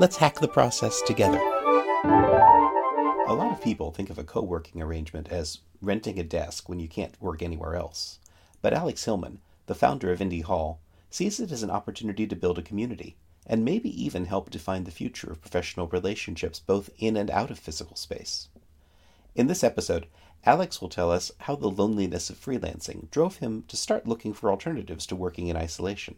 let's 0.00 0.16
hack 0.16 0.38
the 0.38 0.46
process 0.46 1.02
together. 1.02 1.40
A 3.26 3.34
lot 3.34 3.50
of 3.50 3.60
people 3.60 3.90
think 3.90 4.10
of 4.10 4.18
a 4.18 4.24
co 4.24 4.40
working 4.40 4.80
arrangement 4.80 5.28
as 5.28 5.58
renting 5.82 6.20
a 6.20 6.22
desk 6.22 6.68
when 6.68 6.78
you 6.78 6.86
can't 6.86 7.20
work 7.20 7.42
anywhere 7.42 7.74
else. 7.74 8.20
But 8.62 8.72
Alex 8.72 9.04
Hillman, 9.04 9.40
the 9.66 9.74
founder 9.74 10.12
of 10.12 10.20
Indy 10.20 10.42
Hall, 10.42 10.78
sees 11.10 11.40
it 11.40 11.50
as 11.50 11.64
an 11.64 11.70
opportunity 11.70 12.28
to 12.28 12.36
build 12.36 12.58
a 12.58 12.62
community 12.62 13.16
and 13.44 13.64
maybe 13.64 13.90
even 14.02 14.26
help 14.26 14.50
define 14.50 14.84
the 14.84 14.92
future 14.92 15.32
of 15.32 15.40
professional 15.40 15.88
relationships 15.88 16.60
both 16.60 16.90
in 16.98 17.16
and 17.16 17.30
out 17.30 17.50
of 17.50 17.58
physical 17.58 17.96
space. 17.96 18.48
In 19.34 19.48
this 19.48 19.64
episode, 19.64 20.06
Alex 20.44 20.80
will 20.80 20.88
tell 20.88 21.10
us 21.10 21.32
how 21.38 21.56
the 21.56 21.70
loneliness 21.70 22.30
of 22.30 22.38
freelancing 22.38 23.10
drove 23.10 23.38
him 23.38 23.64
to 23.66 23.76
start 23.76 24.06
looking 24.06 24.32
for 24.32 24.50
alternatives 24.50 25.06
to 25.06 25.16
working 25.16 25.48
in 25.48 25.56
isolation, 25.56 26.14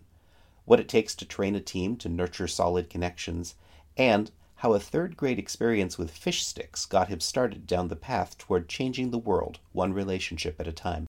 what 0.67 0.81
it 0.81 0.89
takes 0.89 1.15
to 1.15 1.25
train 1.25 1.55
a 1.55 1.61
team 1.61 1.97
to 1.97 2.09
nurture 2.09 2.47
solid 2.47 2.91
connections, 2.91 3.55
and 4.01 4.31
how 4.55 4.73
a 4.73 4.81
third 4.81 5.15
grade 5.15 5.39
experience 5.39 5.99
with 5.99 6.11
fish 6.11 6.43
sticks 6.43 6.87
got 6.87 7.09
him 7.09 7.21
started 7.21 7.67
down 7.67 7.89
the 7.89 7.97
path 7.97 8.39
toward 8.39 8.67
changing 8.67 9.11
the 9.11 9.19
world 9.19 9.59
one 9.73 9.93
relationship 9.93 10.59
at 10.59 10.67
a 10.67 10.73
time. 10.73 11.07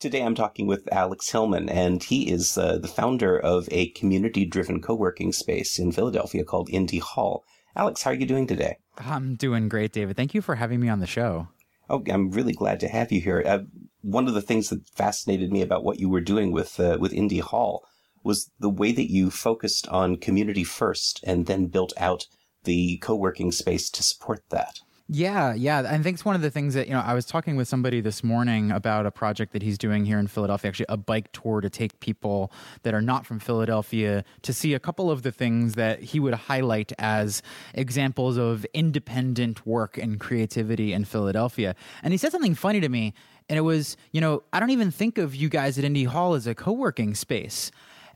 Today 0.00 0.22
I'm 0.22 0.34
talking 0.34 0.66
with 0.66 0.88
Alex 0.90 1.30
Hillman, 1.30 1.68
and 1.68 2.02
he 2.02 2.30
is 2.30 2.56
uh, 2.56 2.78
the 2.78 2.88
founder 2.88 3.38
of 3.38 3.68
a 3.70 3.90
community 3.90 4.46
driven 4.46 4.80
co 4.80 4.94
working 4.94 5.32
space 5.34 5.78
in 5.78 5.92
Philadelphia 5.92 6.42
called 6.42 6.70
Indy 6.70 7.00
Hall. 7.00 7.44
Alex, 7.76 8.02
how 8.02 8.12
are 8.12 8.14
you 8.14 8.24
doing 8.24 8.46
today? 8.46 8.78
I'm 8.96 9.34
doing 9.34 9.68
great, 9.68 9.92
David. 9.92 10.16
Thank 10.16 10.32
you 10.32 10.40
for 10.40 10.54
having 10.54 10.80
me 10.80 10.88
on 10.88 11.00
the 11.00 11.06
show. 11.06 11.48
Oh, 11.90 12.02
I'm 12.08 12.30
really 12.30 12.52
glad 12.52 12.80
to 12.80 12.88
have 12.88 13.12
you 13.12 13.20
here. 13.20 13.42
Uh, 13.44 13.60
one 14.02 14.28
of 14.28 14.34
the 14.34 14.42
things 14.42 14.68
that 14.68 14.88
fascinated 14.88 15.52
me 15.52 15.62
about 15.62 15.84
what 15.84 15.98
you 15.98 16.08
were 16.08 16.20
doing 16.20 16.52
with 16.52 16.78
uh, 16.78 16.98
with 17.00 17.12
Indy 17.12 17.38
Hall 17.40 17.84
was 18.22 18.50
the 18.58 18.68
way 18.68 18.92
that 18.92 19.10
you 19.10 19.30
focused 19.30 19.88
on 19.88 20.16
community 20.16 20.64
first 20.64 21.20
and 21.24 21.46
then 21.46 21.66
built 21.66 21.92
out 21.96 22.26
the 22.64 22.98
co 22.98 23.14
working 23.14 23.52
space 23.52 23.88
to 23.90 24.02
support 24.02 24.42
that. 24.50 24.80
Yeah, 25.10 25.54
yeah. 25.54 25.78
I 25.78 25.96
think 26.02 26.16
it's 26.16 26.24
one 26.26 26.34
of 26.34 26.42
the 26.42 26.50
things 26.50 26.74
that, 26.74 26.86
you 26.86 26.92
know, 26.92 27.00
I 27.00 27.14
was 27.14 27.24
talking 27.24 27.56
with 27.56 27.66
somebody 27.66 28.02
this 28.02 28.22
morning 28.22 28.70
about 28.70 29.06
a 29.06 29.10
project 29.10 29.54
that 29.54 29.62
he's 29.62 29.78
doing 29.78 30.04
here 30.04 30.18
in 30.18 30.26
Philadelphia, 30.26 30.68
actually 30.68 30.84
a 30.90 30.98
bike 30.98 31.32
tour 31.32 31.62
to 31.62 31.70
take 31.70 31.98
people 32.00 32.52
that 32.82 32.92
are 32.92 33.00
not 33.00 33.24
from 33.24 33.38
Philadelphia 33.38 34.22
to 34.42 34.52
see 34.52 34.74
a 34.74 34.78
couple 34.78 35.10
of 35.10 35.22
the 35.22 35.32
things 35.32 35.76
that 35.76 36.02
he 36.02 36.20
would 36.20 36.34
highlight 36.34 36.92
as 36.98 37.40
examples 37.72 38.36
of 38.36 38.66
independent 38.74 39.66
work 39.66 39.96
and 39.96 40.20
creativity 40.20 40.92
in 40.92 41.06
Philadelphia. 41.06 41.74
And 42.02 42.12
he 42.12 42.18
said 42.18 42.30
something 42.30 42.54
funny 42.54 42.80
to 42.80 42.90
me, 42.90 43.14
and 43.48 43.56
it 43.58 43.62
was, 43.62 43.96
you 44.12 44.20
know, 44.20 44.42
I 44.52 44.60
don't 44.60 44.70
even 44.70 44.90
think 44.90 45.18
of 45.18 45.34
you 45.34 45.48
guys 45.48 45.78
at 45.78 45.84
Indy 45.84 46.04
Hall 46.04 46.34
as 46.34 46.46
a 46.46 46.54
co 46.54 46.72
working 46.72 47.14
space. 47.14 47.70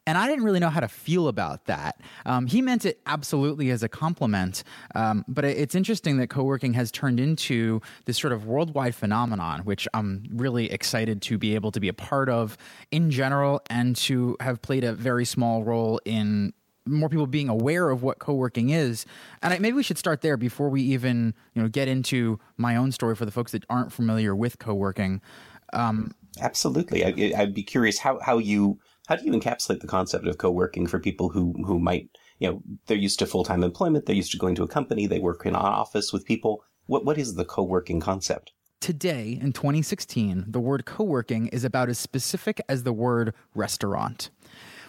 And 0.05 0.19
I 0.19 0.27
didn't 0.27 0.43
really 0.43 0.59
know 0.59 0.69
how 0.69 0.81
to 0.81 0.89
feel 0.89 1.29
about 1.29 1.67
that. 1.67 2.01
Um, 2.27 2.47
he 2.49 2.61
meant 2.61 2.85
it 2.85 3.01
absolutely 3.07 3.71
as 3.71 3.85
a 3.85 3.89
compliment, 3.89 4.65
um, 4.97 5.25
but 5.29 5.45
it's 5.45 5.77
interesting 5.77 6.17
that 6.17 6.29
co 6.29 6.43
working 6.43 6.75
has 6.75 6.91
turned 6.91 7.21
into 7.21 7.81
this 8.07 8.19
sort 8.19 8.33
of 8.33 8.45
worldwide 8.45 8.97
phenomenon, 8.97 9.61
which 9.61 9.87
I'm 9.95 10.25
really 10.33 10.73
excited 10.73 11.23
to 11.23 11.39
be 11.39 11.55
able 11.55 11.71
to 11.71 11.79
be 11.79 11.87
a 11.87 11.93
part 11.93 12.29
of 12.29 12.59
in 12.91 13.13
general 13.13 13.61
and 13.71 13.95
to 13.97 14.37
have 14.41 14.61
played 14.61 14.83
a 14.83 14.93
very 14.93 15.25
small 15.25 15.63
role 15.63 16.01
in 16.05 16.53
more 16.87 17.09
people 17.09 17.27
being 17.27 17.49
aware 17.49 17.91
of 17.91 18.03
what 18.03 18.19
co-working 18.19 18.71
is. 18.71 19.07
And 19.43 19.55
I, 19.55 19.59
maybe 19.59 19.77
we 19.77 19.83
should 19.83 19.99
start 19.99 20.21
there 20.21 20.37
before 20.37 20.69
we 20.69 20.83
even 20.83 21.35
you 21.55 21.63
know 21.63 21.69
get 21.69 21.89
into 21.89 22.39
my 22.57 22.77
own 22.77 22.93
story 22.93 23.15
for 23.15 23.25
the 23.25 23.31
folks 23.31 23.53
that 23.53 23.65
aren't 23.71 23.93
familiar 23.93 24.35
with 24.35 24.59
co-working. 24.59 25.21
Um, 25.73 26.13
absolutely. 26.41 27.05
I, 27.05 27.41
i'd 27.41 27.55
be 27.55 27.63
curious 27.63 27.99
how, 27.99 28.19
how 28.21 28.39
you 28.39 28.79
how 29.07 29.17
do 29.17 29.25
you 29.25 29.33
encapsulate 29.33 29.81
the 29.81 29.87
concept 29.87 30.27
of 30.27 30.39
co-working 30.39 30.87
for 30.87 30.99
people 30.99 31.31
who 31.31 31.55
who 31.67 31.79
might 31.79 32.09
you 32.39 32.49
know 32.49 32.63
they're 32.87 32.97
used 32.97 33.19
to 33.21 33.27
full-time 33.27 33.63
employment 33.63 34.07
they're 34.07 34.17
used 34.17 34.33
to 34.33 34.39
going 34.39 34.55
to 34.55 34.63
a 34.63 34.69
company 34.69 35.07
they 35.07 35.19
work 35.19 35.47
in 35.47 35.55
an 35.55 35.57
office 35.57 36.13
with 36.13 36.25
people. 36.25 36.65
What 36.87 37.05
what 37.05 37.19
is 37.19 37.35
the 37.35 37.45
co-working 37.45 38.01
concept? 38.01 38.53
Today, 38.81 39.39
in 39.41 39.53
2016, 39.53 40.47
the 40.49 40.59
word 40.59 40.85
co 40.85 41.05
working 41.05 41.47
is 41.49 41.63
about 41.63 41.89
as 41.89 42.01
specific 42.01 42.61
as 42.69 42.83
the 42.83 42.93
word 42.93 43.33
restaurant 43.55 44.31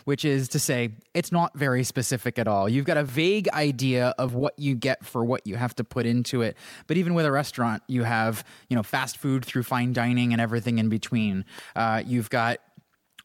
which 0.05 0.25
is 0.25 0.47
to 0.49 0.59
say, 0.59 0.91
it's 1.13 1.31
not 1.31 1.57
very 1.57 1.83
specific 1.83 2.37
at 2.39 2.47
all. 2.47 2.67
You've 2.67 2.85
got 2.85 2.97
a 2.97 3.03
vague 3.03 3.49
idea 3.49 4.13
of 4.17 4.33
what 4.33 4.57
you 4.57 4.75
get 4.75 5.05
for 5.05 5.23
what 5.23 5.45
you 5.45 5.55
have 5.55 5.75
to 5.75 5.83
put 5.83 6.05
into 6.05 6.41
it. 6.41 6.57
But 6.87 6.97
even 6.97 7.13
with 7.13 7.25
a 7.25 7.31
restaurant, 7.31 7.83
you 7.87 8.03
have, 8.03 8.43
you 8.69 8.75
know, 8.75 8.83
fast 8.83 9.17
food 9.17 9.45
through 9.45 9.63
fine 9.63 9.93
dining 9.93 10.33
and 10.33 10.41
everything 10.41 10.79
in 10.79 10.89
between. 10.89 11.45
Uh, 11.75 12.03
you've 12.05 12.29
got 12.29 12.59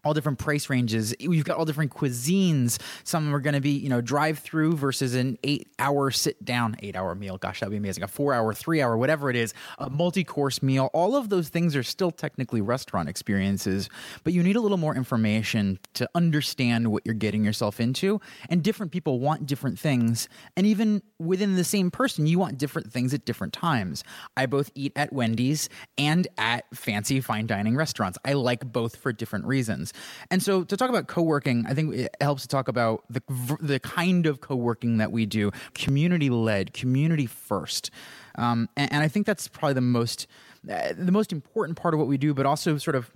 all 0.09 0.15
different 0.15 0.39
price 0.39 0.71
ranges. 0.71 1.15
We've 1.21 1.45
got 1.45 1.59
all 1.59 1.67
different 1.67 1.93
cuisines. 1.93 2.81
Some 3.05 3.35
are 3.35 3.41
going 3.41 3.55
to 3.55 3.61
be, 3.61 3.73
you 3.73 3.91
know, 3.91 4.01
drive 4.01 4.39
through 4.39 4.77
versus 4.77 5.15
an 5.15 5.39
eight 5.45 5.69
hour 5.79 6.11
sit 6.11 6.43
down, 6.43 6.77
eight 6.81 6.97
hour 6.97 7.15
meal. 7.15 7.37
Gosh, 7.37 7.61
that'd 7.61 7.71
be 7.71 7.77
amazing. 7.77 8.03
A 8.03 8.09
four 8.09 8.33
hour, 8.33 8.55
three 8.55 8.81
hour, 8.81 8.97
whatever 8.97 9.29
it 9.29 9.37
is, 9.37 9.53
a 9.79 9.91
multi 9.91 10.25
course 10.25 10.63
meal. 10.63 10.89
All 10.95 11.15
of 11.15 11.29
those 11.29 11.51
things 11.51 11.77
are 11.77 11.83
still 11.83 12.11
technically 12.11 12.63
restaurant 12.63 13.07
experiences, 13.07 13.91
but 14.25 14.33
you 14.33 14.43
need 14.43 14.57
a 14.57 14.61
little 14.63 14.79
more 14.79 14.97
information 14.97 15.79
to 15.93 16.09
understand 16.15 16.89
what 16.89 17.03
you're 17.05 17.15
getting 17.15 17.45
yourself 17.45 17.81
into. 17.81 18.19
And 18.49 18.63
different 18.63 18.91
people 18.91 19.21
want 19.21 19.45
different 19.45 19.79
things. 19.79 20.27
And 20.57 20.67
even 20.67 21.03
within 21.19 21.57
the 21.57 21.65
same 21.65 21.91
person, 21.91 22.27
you 22.27 22.39
want 22.39 22.57
different 22.57 22.91
things 22.91 23.13
at 23.13 23.27
different 23.27 23.53
times. 23.53 24.05
I 24.39 24.47
both 24.47 24.71
eat 24.75 24.93
at 24.97 25.13
Wendy's 25.13 25.69
and 25.99 26.27
at 26.39 26.65
fancy 26.75 27.21
fine 27.21 27.47
dining 27.47 27.77
restaurants. 27.77 28.17
I 28.25 28.33
like 28.33 28.73
both 28.73 28.97
for 28.97 29.13
different 29.13 29.45
reasons. 29.45 29.93
And 30.31 30.43
so 30.43 30.65
to 30.65 30.77
talk 30.77 30.91
about 30.91 31.07
co-working, 31.07 31.67
I 31.67 31.75
think 31.75 31.95
it 31.95 32.17
helps 32.21 32.43
to 32.43 32.49
talk 32.49 32.69
about 32.69 33.05
the 33.11 33.23
the 33.61 33.81
kind 33.81 34.27
of 34.27 34.41
co-working 34.41 34.99
that 34.99 35.13
we 35.13 35.27
do, 35.27 35.51
community 35.75 36.31
led, 36.31 36.73
community 36.73 37.27
first. 37.27 37.91
Um, 38.37 38.69
and, 38.77 38.93
and, 38.93 39.03
I 39.03 39.09
think 39.09 39.27
that's 39.27 39.49
probably 39.49 39.75
the 39.75 39.81
most 39.81 40.27
uh, 40.71 40.93
the 40.97 41.13
most 41.13 41.33
important 41.33 41.77
part 41.77 41.93
of 41.95 41.99
what 41.99 42.09
we 42.09 42.19
do, 42.19 42.35
but 42.35 42.47
also 42.47 42.79
sort 42.79 42.95
of 42.95 43.11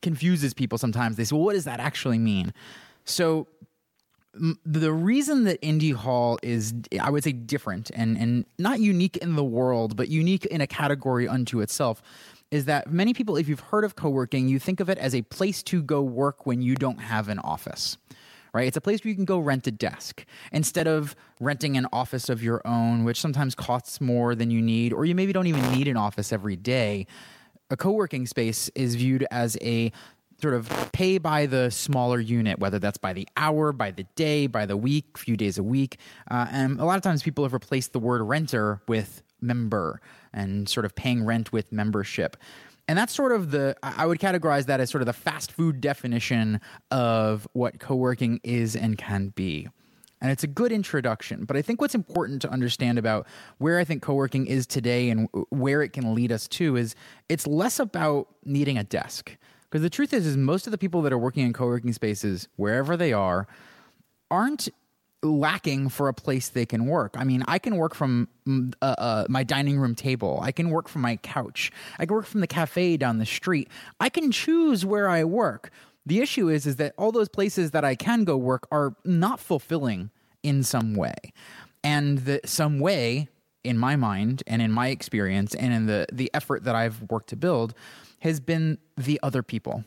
confuses 0.00 0.54
people 0.54 0.78
sometimes. 0.78 1.16
They 1.16 1.24
say, 1.24 1.36
"Well, 1.36 1.44
what 1.44 1.54
does 1.54 1.64
that 1.64 1.80
actually 1.80 2.18
mean?" 2.18 2.54
So 3.04 3.48
the 4.34 4.92
reason 4.92 5.44
that 5.44 5.58
indy 5.60 5.90
Hall 5.90 6.38
is, 6.42 6.74
I 6.98 7.10
would 7.10 7.22
say, 7.22 7.32
different 7.32 7.90
and, 7.94 8.16
and 8.16 8.46
not 8.58 8.80
unique 8.80 9.18
in 9.18 9.36
the 9.36 9.44
world, 9.44 9.94
but 9.94 10.08
unique 10.08 10.46
in 10.46 10.62
a 10.62 10.66
category 10.66 11.28
unto 11.28 11.60
itself 11.60 12.02
is 12.52 12.66
that 12.66 12.92
many 12.92 13.14
people, 13.14 13.36
if 13.36 13.48
you've 13.48 13.60
heard 13.60 13.82
of 13.82 13.96
co 13.96 14.10
working, 14.10 14.46
you 14.46 14.60
think 14.60 14.78
of 14.78 14.88
it 14.88 14.98
as 14.98 15.14
a 15.14 15.22
place 15.22 15.62
to 15.64 15.82
go 15.82 16.02
work 16.02 16.46
when 16.46 16.60
you 16.62 16.76
don't 16.76 17.00
have 17.00 17.28
an 17.28 17.40
office. 17.40 17.96
Right? 18.52 18.68
It's 18.68 18.76
a 18.76 18.82
place 18.82 19.02
where 19.02 19.08
you 19.08 19.16
can 19.16 19.24
go 19.24 19.38
rent 19.38 19.66
a 19.66 19.70
desk 19.70 20.26
instead 20.52 20.86
of 20.86 21.16
renting 21.40 21.78
an 21.78 21.86
office 21.90 22.28
of 22.28 22.42
your 22.42 22.60
own, 22.66 23.02
which 23.04 23.18
sometimes 23.18 23.54
costs 23.54 23.98
more 23.98 24.34
than 24.34 24.50
you 24.50 24.60
need, 24.60 24.92
or 24.92 25.06
you 25.06 25.14
maybe 25.14 25.32
don't 25.32 25.46
even 25.46 25.72
need 25.72 25.88
an 25.88 25.96
office 25.96 26.30
every 26.34 26.56
day. 26.56 27.06
A 27.70 27.76
co 27.78 27.90
working 27.92 28.26
space 28.26 28.68
is 28.74 28.94
viewed 28.94 29.26
as 29.30 29.56
a 29.62 29.90
sort 30.42 30.52
of 30.52 30.68
pay 30.92 31.16
by 31.16 31.46
the 31.46 31.70
smaller 31.70 32.20
unit, 32.20 32.58
whether 32.58 32.78
that's 32.78 32.98
by 32.98 33.14
the 33.14 33.26
hour, 33.36 33.72
by 33.72 33.90
the 33.90 34.02
day, 34.16 34.46
by 34.46 34.66
the 34.66 34.76
week, 34.76 35.16
few 35.16 35.38
days 35.38 35.56
a 35.56 35.62
week. 35.62 35.98
Uh, 36.30 36.46
and 36.50 36.78
a 36.78 36.84
lot 36.84 36.96
of 36.96 37.02
times 37.02 37.22
people 37.22 37.44
have 37.44 37.54
replaced 37.54 37.94
the 37.94 38.00
word 38.00 38.20
renter 38.22 38.82
with 38.88 39.22
member 39.42 40.00
and 40.32 40.68
sort 40.68 40.86
of 40.86 40.94
paying 40.94 41.24
rent 41.24 41.52
with 41.52 41.72
membership. 41.72 42.36
And 42.88 42.98
that's 42.98 43.14
sort 43.14 43.32
of 43.32 43.50
the, 43.50 43.76
I 43.82 44.06
would 44.06 44.18
categorize 44.18 44.66
that 44.66 44.80
as 44.80 44.90
sort 44.90 45.02
of 45.02 45.06
the 45.06 45.12
fast 45.12 45.52
food 45.52 45.80
definition 45.80 46.60
of 46.90 47.46
what 47.52 47.78
co 47.78 47.94
working 47.94 48.40
is 48.42 48.74
and 48.76 48.98
can 48.98 49.28
be. 49.28 49.68
And 50.20 50.30
it's 50.30 50.44
a 50.44 50.48
good 50.48 50.70
introduction. 50.70 51.44
But 51.44 51.56
I 51.56 51.62
think 51.62 51.80
what's 51.80 51.96
important 51.96 52.42
to 52.42 52.50
understand 52.50 52.98
about 52.98 53.26
where 53.58 53.78
I 53.78 53.84
think 53.84 54.02
co 54.02 54.14
working 54.14 54.46
is 54.46 54.66
today 54.66 55.10
and 55.10 55.28
where 55.50 55.82
it 55.82 55.92
can 55.92 56.14
lead 56.14 56.30
us 56.32 56.46
to 56.48 56.76
is 56.76 56.94
it's 57.28 57.46
less 57.46 57.80
about 57.80 58.28
needing 58.44 58.78
a 58.78 58.84
desk. 58.84 59.36
Because 59.68 59.82
the 59.82 59.90
truth 59.90 60.12
is, 60.12 60.26
is 60.26 60.36
most 60.36 60.66
of 60.66 60.70
the 60.70 60.78
people 60.78 61.02
that 61.02 61.12
are 61.12 61.18
working 61.18 61.46
in 61.46 61.52
co 61.52 61.66
working 61.66 61.92
spaces, 61.92 62.46
wherever 62.56 62.96
they 62.96 63.12
are, 63.12 63.48
aren't 64.30 64.68
lacking 65.22 65.88
for 65.88 66.08
a 66.08 66.14
place 66.14 66.48
they 66.48 66.66
can 66.66 66.86
work. 66.86 67.14
I 67.16 67.24
mean, 67.24 67.44
I 67.46 67.58
can 67.58 67.76
work 67.76 67.94
from 67.94 68.28
mm, 68.46 68.74
uh, 68.82 68.94
uh, 68.98 69.26
my 69.28 69.44
dining 69.44 69.78
room 69.78 69.94
table. 69.94 70.40
I 70.42 70.52
can 70.52 70.70
work 70.70 70.88
from 70.88 71.02
my 71.02 71.16
couch. 71.16 71.70
I 71.98 72.06
can 72.06 72.14
work 72.14 72.26
from 72.26 72.40
the 72.40 72.46
cafe 72.46 72.96
down 72.96 73.18
the 73.18 73.26
street. 73.26 73.68
I 74.00 74.08
can 74.08 74.32
choose 74.32 74.84
where 74.84 75.08
I 75.08 75.24
work. 75.24 75.70
The 76.04 76.20
issue 76.20 76.48
is, 76.48 76.66
is 76.66 76.76
that 76.76 76.94
all 76.98 77.12
those 77.12 77.28
places 77.28 77.70
that 77.70 77.84
I 77.84 77.94
can 77.94 78.24
go 78.24 78.36
work 78.36 78.66
are 78.72 78.96
not 79.04 79.38
fulfilling 79.38 80.10
in 80.42 80.64
some 80.64 80.96
way, 80.96 81.14
and 81.84 82.18
the 82.18 82.40
some 82.44 82.80
way 82.80 83.28
in 83.62 83.78
my 83.78 83.94
mind 83.94 84.42
and 84.48 84.60
in 84.60 84.72
my 84.72 84.88
experience 84.88 85.54
and 85.54 85.72
in 85.72 85.86
the 85.86 86.06
the 86.12 86.28
effort 86.34 86.64
that 86.64 86.74
I've 86.74 87.02
worked 87.02 87.28
to 87.28 87.36
build 87.36 87.74
has 88.18 88.40
been 88.40 88.78
the 88.96 89.20
other 89.22 89.44
people. 89.44 89.84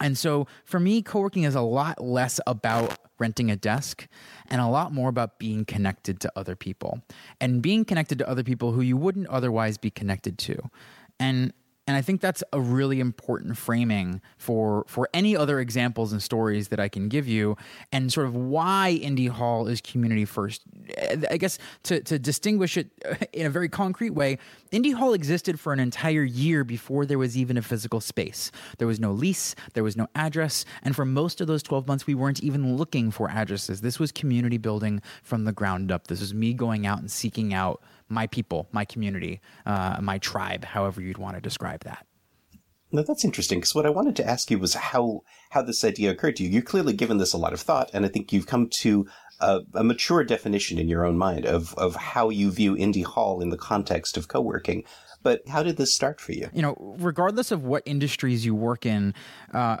And 0.00 0.16
so 0.16 0.46
for 0.64 0.80
me, 0.80 1.02
co 1.02 1.20
working 1.20 1.44
is 1.44 1.54
a 1.54 1.60
lot 1.60 2.02
less 2.02 2.40
about 2.46 2.98
renting 3.18 3.50
a 3.50 3.56
desk 3.56 4.06
and 4.48 4.60
a 4.60 4.68
lot 4.68 4.92
more 4.92 5.08
about 5.08 5.38
being 5.38 5.64
connected 5.64 6.20
to 6.20 6.32
other 6.36 6.54
people 6.54 7.02
and 7.40 7.60
being 7.60 7.84
connected 7.84 8.18
to 8.18 8.28
other 8.28 8.44
people 8.44 8.72
who 8.72 8.80
you 8.80 8.96
wouldn't 8.96 9.26
otherwise 9.28 9.76
be 9.76 9.90
connected 9.90 10.38
to. 10.38 10.70
And 11.18 11.52
and 11.88 11.96
I 11.96 12.02
think 12.02 12.20
that's 12.20 12.44
a 12.52 12.60
really 12.60 13.00
important 13.00 13.56
framing 13.56 14.20
for 14.36 14.84
for 14.88 15.08
any 15.14 15.34
other 15.34 15.58
examples 15.58 16.12
and 16.12 16.22
stories 16.22 16.68
that 16.68 16.78
I 16.78 16.86
can 16.86 17.08
give 17.08 17.26
you, 17.26 17.56
and 17.90 18.12
sort 18.12 18.26
of 18.26 18.36
why 18.36 18.90
Indy 19.00 19.26
Hall 19.26 19.66
is 19.66 19.80
community 19.80 20.26
first. 20.26 20.60
I 21.30 21.38
guess 21.38 21.58
to 21.84 22.02
to 22.02 22.18
distinguish 22.18 22.76
it 22.76 22.90
in 23.32 23.46
a 23.46 23.50
very 23.50 23.70
concrete 23.70 24.10
way, 24.10 24.36
Indy 24.70 24.90
Hall 24.90 25.14
existed 25.14 25.58
for 25.58 25.72
an 25.72 25.80
entire 25.80 26.24
year 26.24 26.62
before 26.62 27.06
there 27.06 27.18
was 27.18 27.38
even 27.38 27.56
a 27.56 27.62
physical 27.62 28.00
space. 28.00 28.50
There 28.76 28.86
was 28.86 29.00
no 29.00 29.12
lease, 29.12 29.54
there 29.72 29.84
was 29.84 29.96
no 29.96 30.08
address, 30.14 30.66
and 30.82 30.94
for 30.94 31.06
most 31.06 31.40
of 31.40 31.46
those 31.46 31.62
twelve 31.62 31.86
months, 31.86 32.06
we 32.06 32.14
weren't 32.14 32.42
even 32.42 32.76
looking 32.76 33.10
for 33.10 33.30
addresses. 33.30 33.80
This 33.80 33.98
was 33.98 34.12
community 34.12 34.58
building 34.58 35.00
from 35.22 35.44
the 35.44 35.52
ground 35.52 35.90
up. 35.90 36.08
This 36.08 36.20
was 36.20 36.34
me 36.34 36.52
going 36.52 36.86
out 36.86 36.98
and 36.98 37.10
seeking 37.10 37.54
out 37.54 37.82
my 38.10 38.26
people, 38.26 38.68
my 38.72 38.84
community, 38.84 39.40
uh, 39.64 39.98
my 40.02 40.18
tribe, 40.18 40.64
however 40.64 41.00
you'd 41.00 41.18
want 41.18 41.36
to 41.36 41.40
describe 41.40 41.84
that. 41.84 42.06
No, 42.90 43.02
that's 43.02 43.24
interesting 43.24 43.60
because 43.60 43.74
what 43.74 43.84
I 43.84 43.90
wanted 43.90 44.16
to 44.16 44.26
ask 44.26 44.50
you 44.50 44.58
was 44.58 44.74
how 44.74 45.22
how 45.50 45.62
this 45.62 45.84
idea 45.84 46.10
occurred 46.10 46.36
to 46.36 46.42
you. 46.42 46.50
You've 46.50 46.64
clearly 46.64 46.92
given 46.92 47.18
this 47.18 47.32
a 47.32 47.38
lot 47.38 47.52
of 47.52 47.60
thought, 47.60 47.90
and 47.94 48.04
I 48.04 48.08
think 48.08 48.32
you've 48.32 48.46
come 48.46 48.68
to 48.80 49.06
a, 49.40 49.60
a, 49.74 49.84
mature 49.84 50.24
definition 50.24 50.78
in 50.78 50.88
your 50.88 51.04
own 51.04 51.16
mind 51.16 51.46
of 51.46 51.74
of 51.74 51.94
how 51.96 52.28
you 52.28 52.50
view 52.50 52.76
Indy 52.76 53.02
Hall 53.02 53.40
in 53.40 53.50
the 53.50 53.56
context 53.56 54.16
of 54.16 54.28
co-working. 54.28 54.84
But 55.22 55.42
how 55.48 55.64
did 55.64 55.76
this 55.76 55.92
start 55.92 56.20
for 56.20 56.32
you? 56.32 56.48
You 56.52 56.62
know, 56.62 56.96
regardless 56.98 57.50
of 57.50 57.64
what 57.64 57.82
industries 57.86 58.46
you 58.46 58.54
work 58.54 58.86
in, 58.86 59.14
uh, 59.52 59.78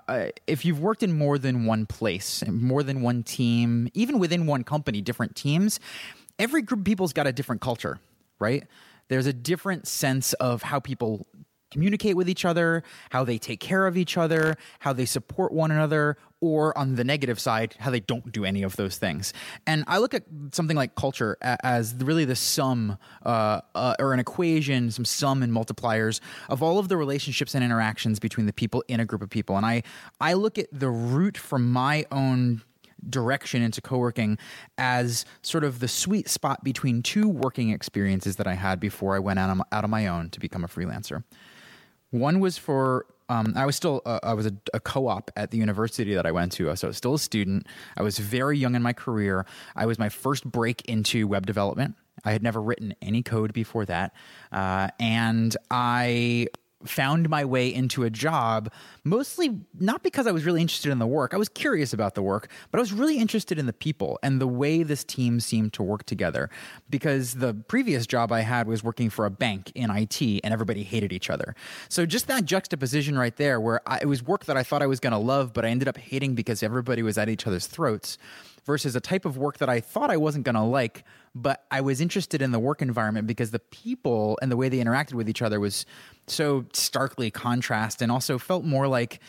if 0.48 0.64
you've 0.64 0.80
worked 0.80 1.04
in 1.04 1.16
more 1.16 1.38
than 1.38 1.64
one 1.64 1.86
place, 1.86 2.42
more 2.48 2.82
than 2.82 3.02
one 3.02 3.22
team, 3.22 3.88
even 3.94 4.18
within 4.18 4.46
one 4.46 4.64
company, 4.64 5.00
different 5.00 5.36
teams, 5.36 5.78
every 6.40 6.60
group 6.60 6.80
of 6.80 6.84
people's 6.84 7.12
got 7.12 7.28
a 7.28 7.32
different 7.32 7.60
culture 7.60 8.00
right? 8.38 8.64
There's 9.08 9.26
a 9.26 9.32
different 9.32 9.86
sense 9.86 10.32
of 10.34 10.62
how 10.62 10.80
people 10.80 11.26
communicate 11.70 12.16
with 12.16 12.28
each 12.28 12.44
other, 12.44 12.82
how 13.10 13.24
they 13.24 13.38
take 13.38 13.60
care 13.60 13.86
of 13.86 13.96
each 13.96 14.16
other, 14.16 14.56
how 14.80 14.92
they 14.92 15.04
support 15.04 15.52
one 15.52 15.70
another, 15.70 16.16
or 16.40 16.76
on 16.78 16.94
the 16.94 17.04
negative 17.04 17.40
side, 17.40 17.74
how 17.78 17.90
they 17.90 18.00
don't 18.00 18.30
do 18.32 18.44
any 18.44 18.62
of 18.62 18.76
those 18.76 18.96
things. 18.96 19.32
And 19.66 19.84
I 19.86 19.98
look 19.98 20.14
at 20.14 20.22
something 20.52 20.76
like 20.76 20.94
culture 20.94 21.36
as 21.42 21.94
really 21.98 22.24
the 22.24 22.36
sum 22.36 22.96
uh, 23.24 23.60
uh, 23.74 23.94
or 23.98 24.12
an 24.14 24.20
equation, 24.20 24.90
some 24.90 25.04
sum 25.04 25.42
and 25.42 25.52
multipliers 25.52 26.20
of 26.48 26.62
all 26.62 26.78
of 26.78 26.88
the 26.88 26.96
relationships 26.96 27.54
and 27.54 27.64
interactions 27.64 28.18
between 28.18 28.46
the 28.46 28.52
people 28.52 28.84
in 28.88 29.00
a 29.00 29.04
group 29.04 29.22
of 29.22 29.30
people. 29.30 29.56
And 29.56 29.66
I, 29.66 29.82
I 30.20 30.34
look 30.34 30.58
at 30.58 30.68
the 30.72 30.90
root 30.90 31.36
from 31.36 31.72
my 31.72 32.06
own 32.12 32.62
direction 33.08 33.62
into 33.62 33.80
co-working 33.80 34.38
as 34.76 35.24
sort 35.42 35.64
of 35.64 35.80
the 35.80 35.88
sweet 35.88 36.28
spot 36.28 36.64
between 36.64 37.02
two 37.02 37.28
working 37.28 37.70
experiences 37.70 38.36
that 38.36 38.46
I 38.46 38.54
had 38.54 38.80
before 38.80 39.14
I 39.14 39.18
went 39.20 39.38
out 39.38 39.50
on, 39.50 39.62
out 39.72 39.84
on 39.84 39.90
my 39.90 40.06
own 40.06 40.30
to 40.30 40.40
become 40.40 40.64
a 40.64 40.68
freelancer. 40.68 41.22
One 42.10 42.40
was 42.40 42.58
for 42.58 43.06
um, 43.28 43.52
I 43.56 43.66
was 43.66 43.76
still 43.76 44.00
uh, 44.06 44.20
I 44.22 44.32
was 44.32 44.46
a, 44.46 44.52
a, 44.72 44.80
co-op 44.80 45.30
at 45.36 45.50
the 45.50 45.58
university 45.58 46.14
that 46.14 46.24
I 46.24 46.32
went 46.32 46.52
to, 46.52 46.74
so 46.76 46.86
I 46.86 46.88
was 46.88 46.96
still 46.96 47.14
a 47.14 47.18
student. 47.18 47.66
I 47.96 48.02
was 48.02 48.18
very 48.18 48.56
young 48.56 48.74
in 48.74 48.82
my 48.82 48.94
career. 48.94 49.44
I 49.76 49.84
was 49.84 49.98
my 49.98 50.08
first 50.08 50.50
break 50.50 50.82
into 50.86 51.28
web 51.28 51.44
development. 51.44 51.96
I 52.24 52.32
had 52.32 52.42
never 52.42 52.60
written 52.62 52.94
any 53.02 53.22
code 53.22 53.52
before 53.52 53.84
that, 53.84 54.14
uh, 54.50 54.88
and 54.98 55.54
I 55.70 56.46
found 56.84 57.28
my 57.28 57.44
way 57.44 57.72
into 57.72 58.04
a 58.04 58.10
job 58.10 58.72
mostly 59.02 59.60
not 59.78 60.02
because 60.02 60.26
I 60.26 60.32
was 60.32 60.44
really 60.44 60.60
interested 60.60 60.92
in 60.92 60.98
the 60.98 61.06
work. 61.06 61.34
I 61.34 61.36
was 61.36 61.48
curious 61.48 61.92
about 61.92 62.14
the 62.14 62.22
work, 62.22 62.48
but 62.70 62.78
I 62.78 62.80
was 62.80 62.92
really 62.92 63.18
interested 63.18 63.58
in 63.58 63.66
the 63.66 63.72
people 63.72 64.18
and 64.22 64.40
the 64.40 64.46
way 64.46 64.82
this 64.82 65.02
team 65.02 65.40
seemed 65.40 65.72
to 65.74 65.82
work 65.82 66.04
together. 66.04 66.50
Because 66.88 67.34
the 67.34 67.54
previous 67.54 68.06
job 68.06 68.30
I 68.30 68.40
had 68.40 68.68
was 68.68 68.84
working 68.84 69.10
for 69.10 69.26
a 69.26 69.30
bank 69.30 69.72
in 69.74 69.90
IT 69.90 70.20
and 70.22 70.52
everybody 70.52 70.84
hated 70.84 71.12
each 71.12 71.30
other. 71.30 71.56
So 71.88 72.06
just 72.06 72.28
that 72.28 72.44
juxtaposition 72.44 73.18
right 73.18 73.36
there, 73.36 73.60
where 73.60 73.80
I, 73.86 73.98
it 74.02 74.06
was 74.06 74.22
work 74.22 74.44
that 74.44 74.56
I 74.56 74.62
thought 74.62 74.82
I 74.82 74.86
was 74.86 75.00
going 75.00 75.12
to 75.12 75.18
love, 75.18 75.52
but 75.52 75.64
I 75.64 75.68
ended 75.68 75.88
up 75.88 75.98
hating 75.98 76.34
because 76.34 76.62
everybody 76.62 77.02
was 77.02 77.18
at 77.18 77.28
each 77.28 77.46
other's 77.46 77.66
throats 77.66 78.18
versus 78.68 78.94
a 78.94 79.00
type 79.00 79.24
of 79.24 79.38
work 79.38 79.56
that 79.58 79.70
I 79.70 79.80
thought 79.80 80.10
I 80.10 80.18
wasn't 80.18 80.44
going 80.44 80.54
to 80.54 80.62
like, 80.62 81.02
but 81.34 81.64
I 81.70 81.80
was 81.80 82.02
interested 82.02 82.42
in 82.42 82.52
the 82.52 82.58
work 82.58 82.82
environment 82.82 83.26
because 83.26 83.50
the 83.50 83.58
people 83.58 84.38
and 84.42 84.52
the 84.52 84.58
way 84.58 84.68
they 84.68 84.76
interacted 84.76 85.14
with 85.14 85.26
each 85.26 85.40
other 85.40 85.58
was 85.58 85.86
so 86.26 86.66
starkly 86.74 87.30
contrast 87.30 88.02
and 88.02 88.12
also 88.12 88.38
felt 88.38 88.64
more 88.64 88.86
like 88.86 89.20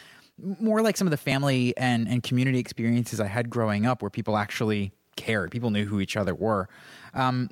more 0.59 0.81
like 0.81 0.97
some 0.97 1.07
of 1.07 1.11
the 1.11 1.17
family 1.17 1.73
and, 1.77 2.07
and 2.07 2.21
community 2.21 2.59
experiences 2.59 3.21
I 3.21 3.27
had 3.27 3.49
growing 3.49 3.85
up 3.85 4.01
where 4.01 4.09
people 4.09 4.37
actually 4.37 4.91
cared. 5.15 5.51
People 5.51 5.69
knew 5.69 5.85
who 5.85 6.01
each 6.01 6.17
other 6.17 6.35
were. 6.35 6.67
Um, 7.13 7.49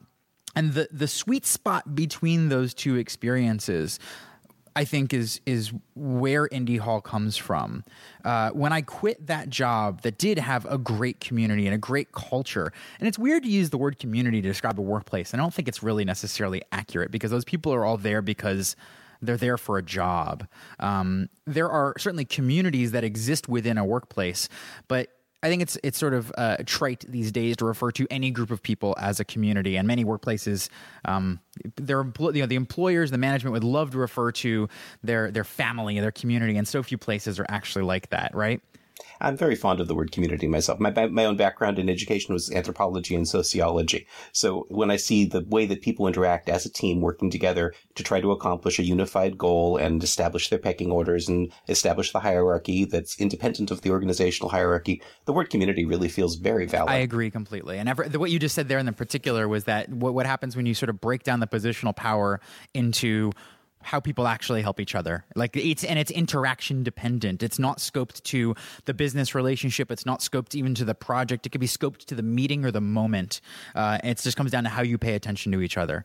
and 0.57 0.73
the 0.73 0.89
the 0.91 1.07
sweet 1.07 1.45
spot 1.45 1.95
between 1.95 2.49
those 2.49 2.73
two 2.73 2.95
experiences 2.95 3.97
I 4.77 4.85
think 4.85 5.11
is 5.11 5.41
is 5.47 5.73
where 5.95 6.47
Indy 6.51 6.77
Hall 6.77 7.01
comes 7.01 7.35
from. 7.35 7.83
Uh, 8.23 8.51
when 8.51 8.71
I 8.71 8.81
quit 8.81 9.25
that 9.25 9.49
job 9.49 10.03
that 10.03 10.19
did 10.19 10.37
have 10.37 10.67
a 10.67 10.77
great 10.77 11.19
community 11.19 11.65
and 11.65 11.73
a 11.73 11.79
great 11.79 12.11
culture, 12.11 12.71
and 12.99 13.07
it's 13.07 13.17
weird 13.17 13.41
to 13.41 13.49
use 13.49 13.71
the 13.71 13.77
word 13.79 13.97
community 13.97 14.39
to 14.39 14.47
describe 14.47 14.79
a 14.79 14.83
workplace. 14.83 15.33
I 15.33 15.37
don't 15.37 15.51
think 15.51 15.67
it's 15.67 15.81
really 15.81 16.05
necessarily 16.05 16.61
accurate 16.71 17.09
because 17.09 17.31
those 17.31 17.43
people 17.43 17.73
are 17.73 17.85
all 17.85 17.97
there 17.97 18.21
because 18.21 18.75
they're 19.19 19.35
there 19.35 19.57
for 19.57 19.79
a 19.79 19.81
job. 19.81 20.47
Um, 20.79 21.29
there 21.47 21.71
are 21.71 21.95
certainly 21.97 22.25
communities 22.25 22.91
that 22.91 23.03
exist 23.03 23.49
within 23.49 23.79
a 23.79 23.83
workplace, 23.83 24.47
but 24.87 25.09
I 25.43 25.49
think 25.49 25.61
it's 25.61 25.77
it's 25.83 25.97
sort 25.97 26.13
of 26.15 26.31
uh, 26.37 26.57
trite 26.65 27.05
these 27.07 27.31
days 27.31 27.57
to 27.57 27.65
refer 27.65 27.91
to 27.91 28.07
any 28.09 28.31
group 28.31 28.49
of 28.49 28.63
people 28.63 28.95
as 28.99 29.19
a 29.19 29.25
community, 29.25 29.77
and 29.77 29.87
many 29.87 30.03
workplaces, 30.03 30.69
um, 31.05 31.39
their 31.75 32.03
you 32.03 32.41
know 32.41 32.45
the 32.47 32.55
employers, 32.55 33.11
the 33.11 33.19
management 33.19 33.53
would 33.53 33.63
love 33.63 33.91
to 33.91 33.99
refer 33.99 34.31
to 34.31 34.67
their 35.03 35.29
their 35.29 35.43
family, 35.43 35.99
their 35.99 36.11
community, 36.11 36.57
and 36.57 36.67
so 36.67 36.81
few 36.81 36.97
places 36.97 37.39
are 37.39 37.45
actually 37.49 37.85
like 37.85 38.09
that, 38.09 38.33
right? 38.33 38.61
I'm 39.19 39.37
very 39.37 39.55
fond 39.55 39.79
of 39.79 39.87
the 39.87 39.95
word 39.95 40.11
community 40.11 40.47
myself. 40.47 40.79
My, 40.79 40.91
my 41.07 41.25
own 41.25 41.37
background 41.37 41.79
in 41.79 41.89
education 41.89 42.33
was 42.33 42.51
anthropology 42.51 43.15
and 43.15 43.27
sociology. 43.27 44.07
So 44.31 44.65
when 44.69 44.91
I 44.91 44.95
see 44.95 45.25
the 45.25 45.45
way 45.47 45.65
that 45.65 45.81
people 45.81 46.07
interact 46.07 46.49
as 46.49 46.65
a 46.65 46.71
team 46.71 47.01
working 47.01 47.29
together 47.29 47.73
to 47.95 48.03
try 48.03 48.21
to 48.21 48.31
accomplish 48.31 48.79
a 48.79 48.83
unified 48.83 49.37
goal 49.37 49.77
and 49.77 50.03
establish 50.03 50.49
their 50.49 50.59
pecking 50.59 50.91
orders 50.91 51.27
and 51.27 51.51
establish 51.67 52.11
the 52.11 52.19
hierarchy 52.19 52.85
that's 52.85 53.19
independent 53.19 53.71
of 53.71 53.81
the 53.81 53.89
organizational 53.89 54.49
hierarchy, 54.49 55.01
the 55.25 55.33
word 55.33 55.49
community 55.49 55.85
really 55.85 56.09
feels 56.09 56.35
very 56.35 56.65
valid. 56.65 56.91
I 56.91 56.97
agree 56.97 57.31
completely. 57.31 57.77
And 57.77 57.89
ever, 57.89 58.05
what 58.05 58.31
you 58.31 58.39
just 58.39 58.55
said 58.55 58.67
there 58.67 58.79
in 58.79 58.85
the 58.85 58.93
particular 58.93 59.47
was 59.47 59.65
that 59.65 59.89
what, 59.89 60.13
what 60.13 60.25
happens 60.25 60.55
when 60.55 60.65
you 60.65 60.73
sort 60.73 60.89
of 60.89 61.01
break 61.01 61.23
down 61.23 61.39
the 61.39 61.47
positional 61.47 61.95
power 61.95 62.39
into 62.73 63.31
how 63.87 64.01
people 64.01 64.27
actually 64.27 64.61
help 64.61 64.81
each 64.81 64.95
other. 64.95 65.23
Like 65.33 65.55
it's 65.55 65.85
and 65.85 65.97
it's 65.97 66.11
interaction 66.11 66.83
dependent. 66.83 67.41
It's 67.41 67.57
not 67.57 67.77
scoped 67.77 68.21
to 68.23 68.53
the 68.83 68.93
business 68.93 69.33
relationship. 69.33 69.89
It's 69.91 70.05
not 70.05 70.19
scoped 70.19 70.55
even 70.55 70.75
to 70.75 70.83
the 70.83 70.93
project. 70.93 71.45
It 71.45 71.51
could 71.51 71.61
be 71.61 71.67
scoped 71.67 72.03
to 72.07 72.15
the 72.15 72.21
meeting 72.21 72.65
or 72.65 72.71
the 72.71 72.81
moment. 72.81 73.39
Uh, 73.73 73.97
it 74.03 74.17
just 74.17 74.35
comes 74.35 74.51
down 74.51 74.65
to 74.65 74.69
how 74.69 74.81
you 74.81 74.97
pay 74.97 75.13
attention 75.13 75.53
to 75.53 75.61
each 75.61 75.77
other. 75.77 76.03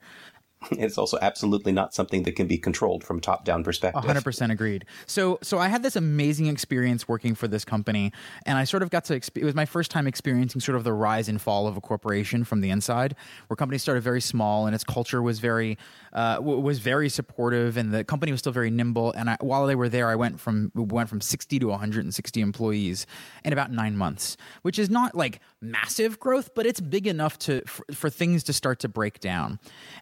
It's 0.71 0.99
also 0.99 1.19
absolutely 1.21 1.73
not 1.73 1.95
something 1.95 2.23
that 2.25 2.37
can 2.37 2.47
be 2.47 2.59
controlled 2.59 3.04
from 3.04 3.19
a 3.19 3.21
top 3.21 3.45
down 3.45 3.64
perspective. 3.64 4.02
100% 4.02 4.50
agreed. 4.50 4.85
So 5.07 5.38
so 5.42 5.59
I 5.59 5.69
had 5.69 5.83
this 5.83 5.97
amazing 5.97 6.47
experience 6.47 7.09
working 7.09 7.35
for 7.35 7.49
this 7.49 7.64
company 7.64 8.12
and 8.47 8.59
I 8.59 8.64
sort 8.64 8.83
of 8.83 8.90
got 8.90 9.04
to 9.07 9.14
it 9.14 9.45
was 9.45 9.54
my 9.54 9.66
first 9.66 9.90
time 9.90 10.07
experiencing 10.07 10.61
sort 10.61 10.76
of 10.76 10.85
the 10.85 10.92
rise 10.92 11.28
and 11.28 11.40
fall 11.40 11.66
of 11.66 11.76
a 11.76 11.81
corporation 11.81 12.45
from 12.45 12.61
the 12.61 12.71
inside 12.71 13.14
where 13.47 13.57
companies 13.57 13.83
started 13.83 14.02
very 14.02 14.21
small 14.21 14.66
and 14.66 14.75
its 14.75 14.85
culture 14.85 15.23
was 15.23 15.38
very 15.38 15.78
uh, 16.12 16.38
was 16.40 16.78
very 16.78 17.09
supportive 17.09 17.76
and 17.76 17.92
the 17.92 18.04
company 18.04 18.33
was 18.33 18.40
still 18.40 18.52
very 18.52 18.71
nimble 18.71 19.12
and 19.12 19.31
I, 19.31 19.37
while 19.40 19.66
they 19.66 19.75
were 19.75 19.88
there 19.88 20.09
I 20.09 20.16
went 20.16 20.40
from 20.40 20.71
went 20.75 21.09
from 21.09 21.21
60 21.21 21.59
to 21.59 21.69
160 21.69 22.40
employees 22.40 23.07
in 23.45 23.52
about 23.52 23.71
9 23.71 23.97
months, 23.97 24.37
which 24.62 24.78
is 24.78 24.90
not 24.90 25.14
like 25.14 25.40
massive 25.62 26.19
growth, 26.19 26.54
but 26.54 26.66
it's 26.66 26.81
big 26.81 27.07
enough 27.07 27.38
to 27.38 27.62
for, 27.66 27.85
for 27.92 28.11
things 28.11 28.42
to 28.45 28.52
start 28.52 28.81
to 28.81 28.88
break 28.88 29.21
down. 29.21 29.59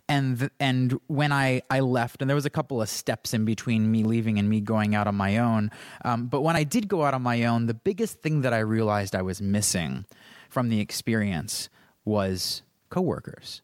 And 0.09 0.51
and 0.59 0.99
when 1.07 1.33
I 1.33 1.63
I 1.71 1.81
left, 1.81 2.23
and 2.23 2.29
there 2.29 2.35
was 2.35 2.47
a 2.47 2.51
couple 2.51 2.81
of 2.81 2.89
steps 2.89 3.35
in 3.35 3.45
between 3.45 3.91
me 3.91 4.03
leaving 4.03 4.39
and 4.39 4.49
me 4.49 4.61
going 4.61 4.95
out 4.95 5.07
on 5.07 5.15
my 5.15 5.39
own. 5.39 5.71
Um, 6.05 6.27
but 6.27 6.41
when 6.41 6.57
I 6.57 6.65
did 6.65 6.89
go 6.89 7.05
out 7.05 7.15
on 7.15 7.23
my 7.23 7.45
own, 7.45 7.67
the 7.67 7.75
biggest 7.75 8.21
thing 8.21 8.41
that 8.43 8.53
I 8.53 8.61
realized 8.61 9.15
I 9.15 9.23
was 9.23 9.41
missing 9.41 10.07
from 10.49 10.69
the 10.69 10.81
experience 10.81 11.69
was 12.05 12.63
coworkers 12.89 13.63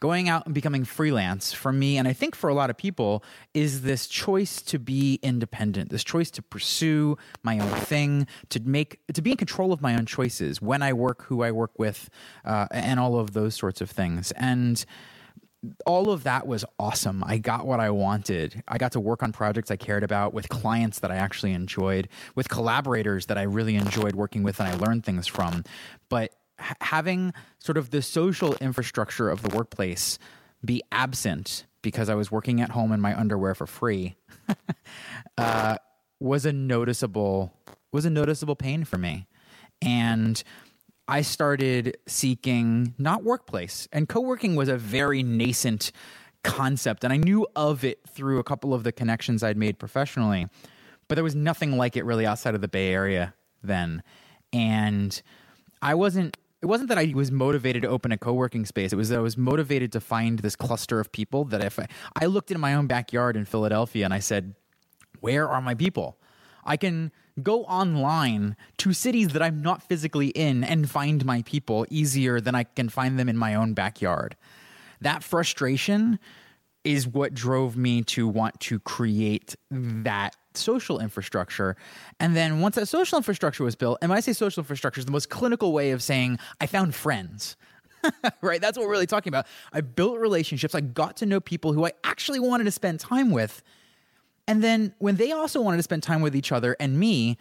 going 0.00 0.28
out 0.28 0.44
and 0.44 0.54
becoming 0.54 0.84
freelance 0.84 1.52
for 1.52 1.72
me 1.72 1.96
and 1.96 2.06
i 2.06 2.12
think 2.12 2.34
for 2.34 2.48
a 2.48 2.54
lot 2.54 2.70
of 2.70 2.76
people 2.76 3.22
is 3.54 3.82
this 3.82 4.06
choice 4.06 4.60
to 4.62 4.78
be 4.78 5.18
independent 5.22 5.90
this 5.90 6.04
choice 6.04 6.30
to 6.30 6.42
pursue 6.42 7.16
my 7.42 7.58
own 7.58 7.70
thing 7.80 8.26
to 8.48 8.60
make 8.60 9.00
to 9.12 9.22
be 9.22 9.30
in 9.30 9.36
control 9.36 9.72
of 9.72 9.80
my 9.80 9.94
own 9.94 10.06
choices 10.06 10.60
when 10.60 10.82
i 10.82 10.92
work 10.92 11.22
who 11.24 11.42
i 11.42 11.50
work 11.50 11.78
with 11.78 12.10
uh, 12.44 12.66
and 12.70 13.00
all 13.00 13.18
of 13.18 13.32
those 13.32 13.54
sorts 13.54 13.80
of 13.80 13.90
things 13.90 14.32
and 14.32 14.84
all 15.84 16.10
of 16.10 16.24
that 16.24 16.46
was 16.46 16.64
awesome. 16.78 17.24
I 17.24 17.38
got 17.38 17.66
what 17.66 17.80
I 17.80 17.90
wanted. 17.90 18.62
I 18.68 18.78
got 18.78 18.92
to 18.92 19.00
work 19.00 19.22
on 19.22 19.32
projects 19.32 19.70
I 19.70 19.76
cared 19.76 20.04
about 20.04 20.34
with 20.34 20.48
clients 20.48 21.00
that 21.00 21.10
I 21.10 21.16
actually 21.16 21.52
enjoyed, 21.52 22.08
with 22.34 22.48
collaborators 22.48 23.26
that 23.26 23.38
I 23.38 23.42
really 23.42 23.76
enjoyed 23.76 24.14
working 24.14 24.42
with 24.42 24.60
and 24.60 24.68
I 24.68 24.74
learned 24.76 25.04
things 25.04 25.26
from. 25.26 25.64
But 26.08 26.32
having 26.58 27.32
sort 27.58 27.76
of 27.76 27.90
the 27.90 28.02
social 28.02 28.54
infrastructure 28.60 29.28
of 29.28 29.42
the 29.42 29.54
workplace 29.54 30.18
be 30.64 30.82
absent 30.90 31.66
because 31.82 32.08
I 32.08 32.14
was 32.14 32.30
working 32.30 32.60
at 32.60 32.70
home 32.70 32.92
in 32.92 33.00
my 33.00 33.18
underwear 33.18 33.54
for 33.54 33.66
free 33.66 34.16
uh, 35.38 35.76
was 36.18 36.46
a 36.46 36.52
noticeable 36.52 37.52
was 37.92 38.04
a 38.04 38.10
noticeable 38.10 38.56
pain 38.56 38.84
for 38.84 38.98
me, 38.98 39.26
and 39.80 40.42
I 41.08 41.22
started 41.22 41.96
seeking 42.06 42.94
not 42.98 43.22
workplace 43.22 43.88
and 43.92 44.08
co-working 44.08 44.56
was 44.56 44.68
a 44.68 44.76
very 44.76 45.22
nascent 45.22 45.92
concept, 46.42 47.04
and 47.04 47.12
I 47.12 47.16
knew 47.16 47.46
of 47.54 47.84
it 47.84 48.00
through 48.08 48.38
a 48.38 48.44
couple 48.44 48.74
of 48.74 48.82
the 48.82 48.92
connections 48.92 49.42
I'd 49.42 49.56
made 49.56 49.78
professionally, 49.78 50.46
but 51.08 51.14
there 51.14 51.24
was 51.24 51.34
nothing 51.34 51.76
like 51.76 51.96
it 51.96 52.04
really 52.04 52.26
outside 52.26 52.54
of 52.54 52.60
the 52.60 52.68
Bay 52.68 52.92
Area 52.92 53.34
then, 53.62 54.02
and 54.52 55.22
I 55.80 55.94
wasn't 55.94 56.36
it 56.66 56.68
wasn't 56.68 56.88
that 56.88 56.98
I 56.98 57.12
was 57.14 57.30
motivated 57.30 57.82
to 57.82 57.88
open 57.88 58.10
a 58.10 58.18
co-working 58.18 58.66
space. 58.66 58.92
It 58.92 58.96
was 58.96 59.10
that 59.10 59.18
I 59.18 59.22
was 59.22 59.36
motivated 59.36 59.92
to 59.92 60.00
find 60.00 60.40
this 60.40 60.56
cluster 60.56 60.98
of 60.98 61.12
people 61.12 61.44
that 61.44 61.62
if 61.62 61.78
I, 61.78 61.86
I 62.20 62.26
looked 62.26 62.50
in 62.50 62.58
my 62.58 62.74
own 62.74 62.88
backyard 62.88 63.36
in 63.36 63.44
Philadelphia 63.44 64.04
and 64.04 64.12
I 64.12 64.18
said, 64.18 64.56
where 65.20 65.48
are 65.48 65.62
my 65.62 65.76
people? 65.76 66.18
I 66.64 66.76
can 66.76 67.12
go 67.40 67.62
online 67.66 68.56
to 68.78 68.92
cities 68.92 69.28
that 69.28 69.42
I'm 69.42 69.62
not 69.62 69.80
physically 69.80 70.30
in 70.30 70.64
and 70.64 70.90
find 70.90 71.24
my 71.24 71.42
people 71.42 71.86
easier 71.88 72.40
than 72.40 72.56
I 72.56 72.64
can 72.64 72.88
find 72.88 73.16
them 73.16 73.28
in 73.28 73.36
my 73.36 73.54
own 73.54 73.72
backyard. 73.72 74.34
That 75.00 75.22
frustration 75.22 76.18
is 76.82 77.06
what 77.06 77.32
drove 77.32 77.76
me 77.76 78.02
to 78.02 78.26
want 78.26 78.58
to 78.62 78.80
create 78.80 79.54
that 79.70 80.34
social 80.56 80.98
infrastructure. 80.98 81.76
And 82.20 82.36
then 82.36 82.60
once 82.60 82.76
that 82.76 82.86
social 82.86 83.16
infrastructure 83.16 83.64
was 83.64 83.74
built, 83.74 83.98
and 84.02 84.10
when 84.10 84.16
I 84.16 84.20
say 84.20 84.32
social 84.32 84.60
infrastructure 84.60 84.98
is 84.98 85.06
the 85.06 85.12
most 85.12 85.30
clinical 85.30 85.72
way 85.72 85.90
of 85.90 86.02
saying 86.02 86.38
I 86.60 86.66
found 86.66 86.94
friends. 86.94 87.56
right? 88.40 88.60
That's 88.60 88.76
what 88.76 88.84
we're 88.86 88.92
really 88.92 89.06
talking 89.06 89.30
about. 89.30 89.46
I 89.72 89.80
built 89.80 90.18
relationships. 90.18 90.74
I 90.74 90.80
got 90.80 91.16
to 91.18 91.26
know 91.26 91.40
people 91.40 91.72
who 91.72 91.86
I 91.86 91.92
actually 92.04 92.40
wanted 92.40 92.64
to 92.64 92.70
spend 92.70 93.00
time 93.00 93.30
with. 93.30 93.62
And 94.48 94.62
then 94.62 94.94
when 94.98 95.16
they 95.16 95.32
also 95.32 95.60
wanted 95.60 95.78
to 95.78 95.82
spend 95.82 96.02
time 96.02 96.20
with 96.20 96.36
each 96.36 96.52
other 96.52 96.76
and 96.78 96.98
me, 96.98 97.36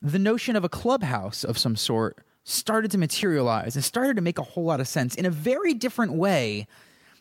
the 0.00 0.18
notion 0.18 0.56
of 0.56 0.64
a 0.64 0.68
clubhouse 0.68 1.44
of 1.44 1.58
some 1.58 1.76
sort 1.76 2.24
started 2.44 2.90
to 2.90 2.98
materialize 2.98 3.76
and 3.76 3.84
started 3.84 4.16
to 4.16 4.22
make 4.22 4.38
a 4.38 4.42
whole 4.42 4.64
lot 4.64 4.80
of 4.80 4.88
sense 4.88 5.14
in 5.14 5.26
a 5.26 5.30
very 5.30 5.74
different 5.74 6.14
way 6.14 6.66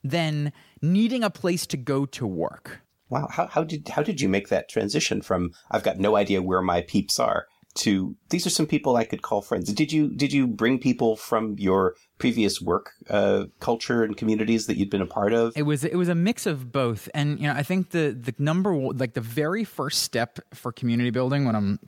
than 0.04 0.52
needing 0.82 1.24
a 1.24 1.30
place 1.30 1.68
to 1.68 1.78
go 1.78 2.06
to 2.08 2.26
work. 2.26 2.82
Wow, 3.12 3.28
how, 3.30 3.46
how 3.48 3.64
did 3.66 3.90
how 3.90 4.02
did 4.02 4.22
you 4.22 4.30
make 4.30 4.48
that 4.48 4.70
transition 4.70 5.22
from 5.22 5.52
I've 5.70 5.84
got 5.84 6.00
no 6.00 6.16
idea 6.16 6.42
where 6.42 6.62
my 6.62 6.82
peeps 6.82 7.20
are 7.20 7.46
to 7.74 8.16
these 8.30 8.48
are 8.48 8.50
some 8.50 8.66
people 8.66 8.96
I 8.96 9.04
could 9.04 9.22
call 9.22 9.42
friends? 9.42 9.72
Did 9.74 9.92
you 9.92 10.10
did 10.16 10.32
you 10.32 10.48
bring 10.48 10.80
people 10.80 11.18
from 11.18 11.58
your 11.60 11.96
previous 12.20 12.62
work 12.62 12.92
uh, 13.10 13.48
culture 13.60 14.04
and 14.04 14.16
communities 14.16 14.66
that 14.68 14.78
you'd 14.78 14.90
been 14.90 15.02
a 15.02 15.06
part 15.06 15.34
of? 15.34 15.52
It 15.58 15.64
was 15.64 15.84
it 15.84 15.96
was 15.96 16.08
a 16.08 16.16
mix 16.16 16.46
of 16.46 16.72
both, 16.72 17.10
and 17.14 17.38
you 17.38 17.48
know 17.48 17.54
I 17.54 17.64
think 17.64 17.90
the 17.90 18.18
the 18.18 18.34
number 18.40 18.74
like 18.74 19.14
the 19.14 19.22
very 19.22 19.66
first 19.66 20.04
step 20.04 20.40
for 20.54 20.72
community 20.72 21.10
building 21.10 21.44
when 21.44 21.56
I'm 21.56 21.80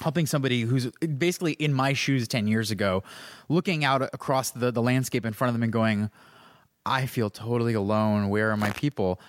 helping 0.00 0.26
somebody 0.26 0.60
who's 0.60 0.86
basically 1.18 1.54
in 1.54 1.74
my 1.74 1.92
shoes 1.92 2.28
10 2.28 2.46
years 2.46 2.70
ago 2.70 3.02
looking 3.48 3.84
out 3.84 4.00
across 4.00 4.52
the, 4.52 4.70
the 4.70 4.80
landscape 4.80 5.26
in 5.26 5.32
front 5.32 5.48
of 5.48 5.54
them 5.56 5.64
and 5.64 5.72
going 5.72 6.08
I 6.86 7.06
feel 7.06 7.30
totally 7.30 7.74
alone. 7.74 8.28
Where 8.28 8.50
are 8.50 8.56
my 8.56 8.70
people? 8.70 9.20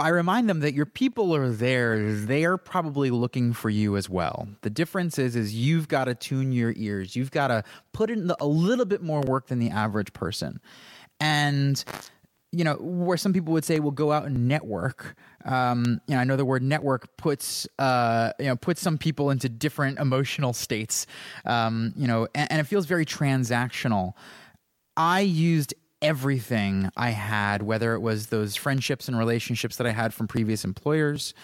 I 0.00 0.08
remind 0.08 0.48
them 0.48 0.60
that 0.60 0.74
your 0.74 0.86
people 0.86 1.34
are 1.34 1.50
there. 1.50 2.12
They're 2.12 2.56
probably 2.56 3.10
looking 3.10 3.52
for 3.52 3.70
you 3.70 3.96
as 3.96 4.08
well. 4.08 4.48
The 4.62 4.70
difference 4.70 5.18
is, 5.18 5.36
is 5.36 5.54
you've 5.54 5.86
got 5.86 6.04
to 6.04 6.14
tune 6.14 6.50
your 6.52 6.74
ears. 6.76 7.14
You've 7.14 7.30
got 7.30 7.48
to 7.48 7.62
put 7.92 8.10
in 8.10 8.32
a 8.40 8.46
little 8.46 8.86
bit 8.86 9.02
more 9.02 9.20
work 9.20 9.46
than 9.46 9.60
the 9.60 9.70
average 9.70 10.12
person. 10.12 10.60
And 11.20 11.84
you 12.50 12.64
know, 12.64 12.76
where 12.76 13.18
some 13.18 13.34
people 13.34 13.52
would 13.52 13.64
say, 13.64 13.78
"Well, 13.78 13.90
go 13.90 14.10
out 14.10 14.24
and 14.24 14.48
network." 14.48 15.16
Um, 15.44 16.00
you 16.06 16.14
know, 16.14 16.20
I 16.20 16.24
know 16.24 16.36
the 16.36 16.46
word 16.46 16.62
network 16.62 17.16
puts 17.18 17.68
uh, 17.78 18.32
you 18.38 18.46
know 18.46 18.56
puts 18.56 18.80
some 18.80 18.96
people 18.96 19.30
into 19.30 19.50
different 19.50 19.98
emotional 19.98 20.54
states. 20.54 21.06
Um, 21.44 21.92
you 21.94 22.06
know, 22.06 22.26
and, 22.34 22.50
and 22.50 22.60
it 22.60 22.64
feels 22.64 22.86
very 22.86 23.04
transactional. 23.04 24.14
I 24.96 25.20
used 25.20 25.74
everything 26.02 26.90
I 26.96 27.10
had, 27.10 27.62
whether 27.62 27.94
it 27.94 28.00
was 28.00 28.28
those 28.28 28.56
friendships 28.56 29.08
and 29.08 29.18
relationships 29.18 29.76
that 29.76 29.86
I 29.86 29.90
had 29.90 30.14
from 30.14 30.28
previous 30.28 30.64
employers. 30.64 31.34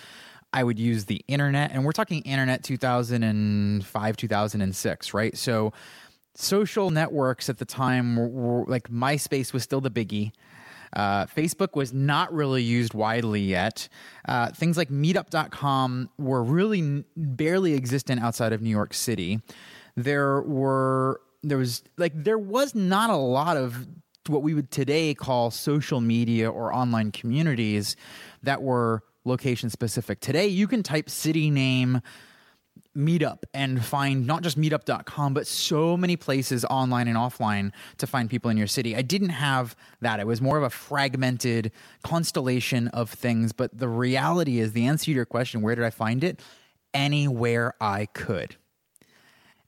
I 0.52 0.62
would 0.62 0.78
use 0.78 1.06
the 1.06 1.25
internet, 1.26 1.73
and 1.73 1.84
we're 1.84 1.92
talking 1.92 2.23
internet 2.23 2.62
2005, 2.62 4.16
2006, 4.16 5.14
right? 5.14 5.37
So, 5.37 5.73
social 6.37 6.90
networks 6.90 7.49
at 7.49 7.58
the 7.58 7.64
time 7.64 8.16
were, 8.16 8.28
were 8.28 8.64
like 8.66 8.88
MySpace 8.88 9.52
was 9.52 9.62
still 9.64 9.80
the 9.80 9.90
biggie. 9.90 10.32
Uh, 10.94 11.26
Facebook 11.26 11.75
was 11.75 11.92
not 11.92 12.32
really 12.32 12.62
used 12.62 12.94
widely 12.94 13.40
yet. 13.40 13.88
Uh, 14.28 14.49
things 14.52 14.76
like 14.76 14.90
meetup.com 14.90 16.08
were 16.18 16.42
really 16.42 16.78
n- 16.78 17.04
barely 17.16 17.75
existent 17.75 18.23
outside 18.23 18.52
of 18.52 18.62
New 18.62 18.70
York 18.70 18.94
City. 18.94 19.40
There 19.96 20.40
were 20.42 21.20
there 21.42 21.58
was 21.58 21.82
like 21.99 22.12
there 22.14 22.38
was 22.38 22.75
not 22.75 23.11
a 23.11 23.16
lot 23.16 23.56
of 23.56 23.87
what 24.28 24.43
we 24.43 24.54
would 24.54 24.71
today 24.71 25.14
call 25.14 25.50
social 25.50 26.00
media 26.00 26.50
or 26.50 26.73
online 26.73 27.12
communities 27.12 27.97
that 28.43 28.62
were 28.62 29.02
location 29.25 29.71
specific. 29.71 30.21
Today, 30.21 30.47
you 30.47 30.66
can 30.69 30.83
type 30.83 31.09
city 31.09 31.50
name 31.50 32.00
meetup 32.97 33.43
and 33.52 33.85
find 33.85 34.26
not 34.26 34.43
just 34.43 34.59
meetup.com 34.59 35.35
but 35.35 35.47
so 35.47 35.97
many 35.97 36.16
places 36.16 36.64
online 36.66 37.09
and 37.09 37.16
offline 37.16 37.73
to 37.99 38.07
find 38.07 38.31
people 38.31 38.50
in 38.50 38.57
your 38.57 38.69
city. 38.69 38.95
I 38.95 39.02
didn't 39.02 39.31
have 39.31 39.75
that. 40.00 40.21
It 40.21 40.26
was 40.26 40.40
more 40.40 40.57
of 40.57 40.62
a 40.62 40.71
fragmented 40.71 41.73
constellation 42.04 42.88
of 42.88 43.11
things 43.11 43.52
but 43.52 43.76
the 43.76 43.88
reality 43.88 44.61
is 44.61 44.73
the 44.73 44.87
answer 44.87 45.07
to 45.07 45.12
your 45.12 45.25
question 45.25 45.61
where 45.61 45.75
did 45.75 45.85
i 45.85 45.90
find 45.90 46.23
it? 46.23 46.40
Anywhere 46.93 47.75
i 47.81 48.07
could. 48.07 48.57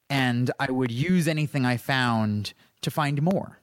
And 0.09 0.53
i 0.61 0.71
would 0.71 0.93
use 0.93 1.27
anything 1.27 1.67
i 1.67 1.77
found 1.77 2.55
to 2.83 2.91
find 2.93 3.23
more 3.23 3.59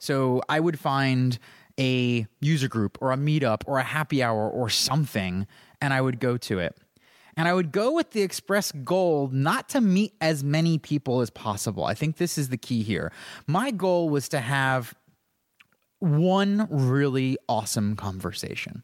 so 0.00 0.40
I 0.48 0.58
would 0.58 0.80
find 0.80 1.38
a 1.78 2.26
user 2.40 2.68
group 2.68 2.98
or 3.00 3.12
a 3.12 3.16
meetup 3.16 3.62
or 3.66 3.78
a 3.78 3.84
happy 3.84 4.22
hour 4.22 4.50
or 4.50 4.68
something, 4.68 5.46
and 5.80 5.94
I 5.94 6.00
would 6.00 6.18
go 6.18 6.36
to 6.38 6.58
it. 6.58 6.76
And 7.36 7.46
I 7.46 7.54
would 7.54 7.70
go 7.70 7.92
with 7.92 8.10
the 8.10 8.22
express 8.22 8.72
goal 8.72 9.28
not 9.32 9.68
to 9.70 9.80
meet 9.80 10.14
as 10.20 10.42
many 10.42 10.78
people 10.78 11.20
as 11.20 11.30
possible. 11.30 11.84
I 11.84 11.94
think 11.94 12.16
this 12.16 12.36
is 12.36 12.48
the 12.48 12.56
key 12.56 12.82
here. 12.82 13.12
My 13.46 13.70
goal 13.70 14.08
was 14.08 14.28
to 14.30 14.40
have 14.40 14.94
one 16.00 16.66
really 16.70 17.38
awesome 17.48 17.94
conversation. 17.94 18.82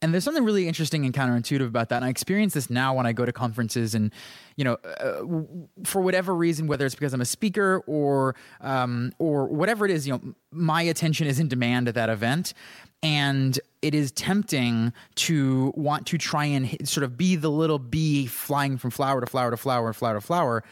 And 0.00 0.14
there's 0.14 0.22
something 0.22 0.44
really 0.44 0.68
interesting 0.68 1.04
and 1.04 1.12
counterintuitive 1.12 1.66
about 1.66 1.88
that. 1.88 1.96
And 1.96 2.04
I 2.04 2.08
experience 2.08 2.54
this 2.54 2.70
now 2.70 2.94
when 2.94 3.04
I 3.04 3.12
go 3.12 3.24
to 3.24 3.32
conferences 3.32 3.96
and, 3.96 4.12
you 4.54 4.64
know, 4.64 4.74
uh, 4.74 5.84
for 5.84 6.00
whatever 6.00 6.34
reason, 6.34 6.68
whether 6.68 6.86
it's 6.86 6.94
because 6.94 7.12
I'm 7.12 7.20
a 7.20 7.24
speaker 7.24 7.82
or, 7.86 8.36
um, 8.60 9.12
or 9.18 9.46
whatever 9.46 9.84
it 9.84 9.90
is, 9.90 10.06
you 10.06 10.12
know, 10.12 10.34
my 10.52 10.82
attention 10.82 11.26
is 11.26 11.40
in 11.40 11.48
demand 11.48 11.88
at 11.88 11.96
that 11.96 12.10
event. 12.10 12.54
And 13.02 13.58
it 13.82 13.94
is 13.94 14.12
tempting 14.12 14.92
to 15.16 15.72
want 15.76 16.06
to 16.08 16.18
try 16.18 16.44
and 16.44 16.88
sort 16.88 17.02
of 17.02 17.16
be 17.16 17.34
the 17.34 17.50
little 17.50 17.78
bee 17.80 18.26
flying 18.26 18.78
from 18.78 18.90
flower 18.90 19.20
to 19.20 19.26
flower 19.26 19.50
to 19.50 19.56
flower 19.56 19.88
and 19.88 19.96
flower 19.96 20.14
to 20.14 20.20
flower. 20.20 20.64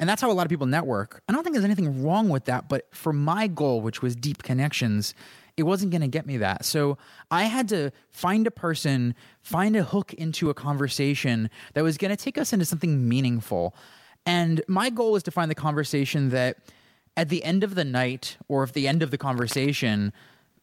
And 0.00 0.08
that's 0.08 0.20
how 0.20 0.30
a 0.30 0.34
lot 0.34 0.44
of 0.44 0.50
people 0.50 0.66
network. 0.66 1.22
I 1.28 1.32
don't 1.32 1.44
think 1.44 1.54
there's 1.54 1.64
anything 1.64 2.02
wrong 2.02 2.28
with 2.28 2.46
that. 2.46 2.68
But 2.68 2.92
for 2.92 3.12
my 3.12 3.46
goal, 3.46 3.80
which 3.80 4.02
was 4.02 4.16
deep 4.16 4.42
connections, 4.42 5.14
it 5.56 5.64
wasn't 5.64 5.90
going 5.90 6.02
to 6.02 6.08
get 6.08 6.26
me 6.26 6.38
that. 6.38 6.64
So 6.64 6.98
I 7.30 7.44
had 7.44 7.68
to 7.68 7.90
find 8.10 8.46
a 8.46 8.50
person, 8.50 9.14
find 9.42 9.76
a 9.76 9.82
hook 9.82 10.14
into 10.14 10.50
a 10.50 10.54
conversation 10.54 11.50
that 11.74 11.84
was 11.84 11.98
going 11.98 12.10
to 12.10 12.22
take 12.22 12.38
us 12.38 12.52
into 12.52 12.64
something 12.64 13.08
meaningful. 13.08 13.74
And 14.24 14.62
my 14.68 14.90
goal 14.90 15.12
was 15.12 15.22
to 15.24 15.30
find 15.30 15.50
the 15.50 15.54
conversation 15.54 16.30
that 16.30 16.58
at 17.16 17.28
the 17.28 17.44
end 17.44 17.64
of 17.64 17.74
the 17.74 17.84
night 17.84 18.36
or 18.48 18.62
at 18.62 18.72
the 18.72 18.88
end 18.88 19.02
of 19.02 19.10
the 19.10 19.18
conversation, 19.18 20.12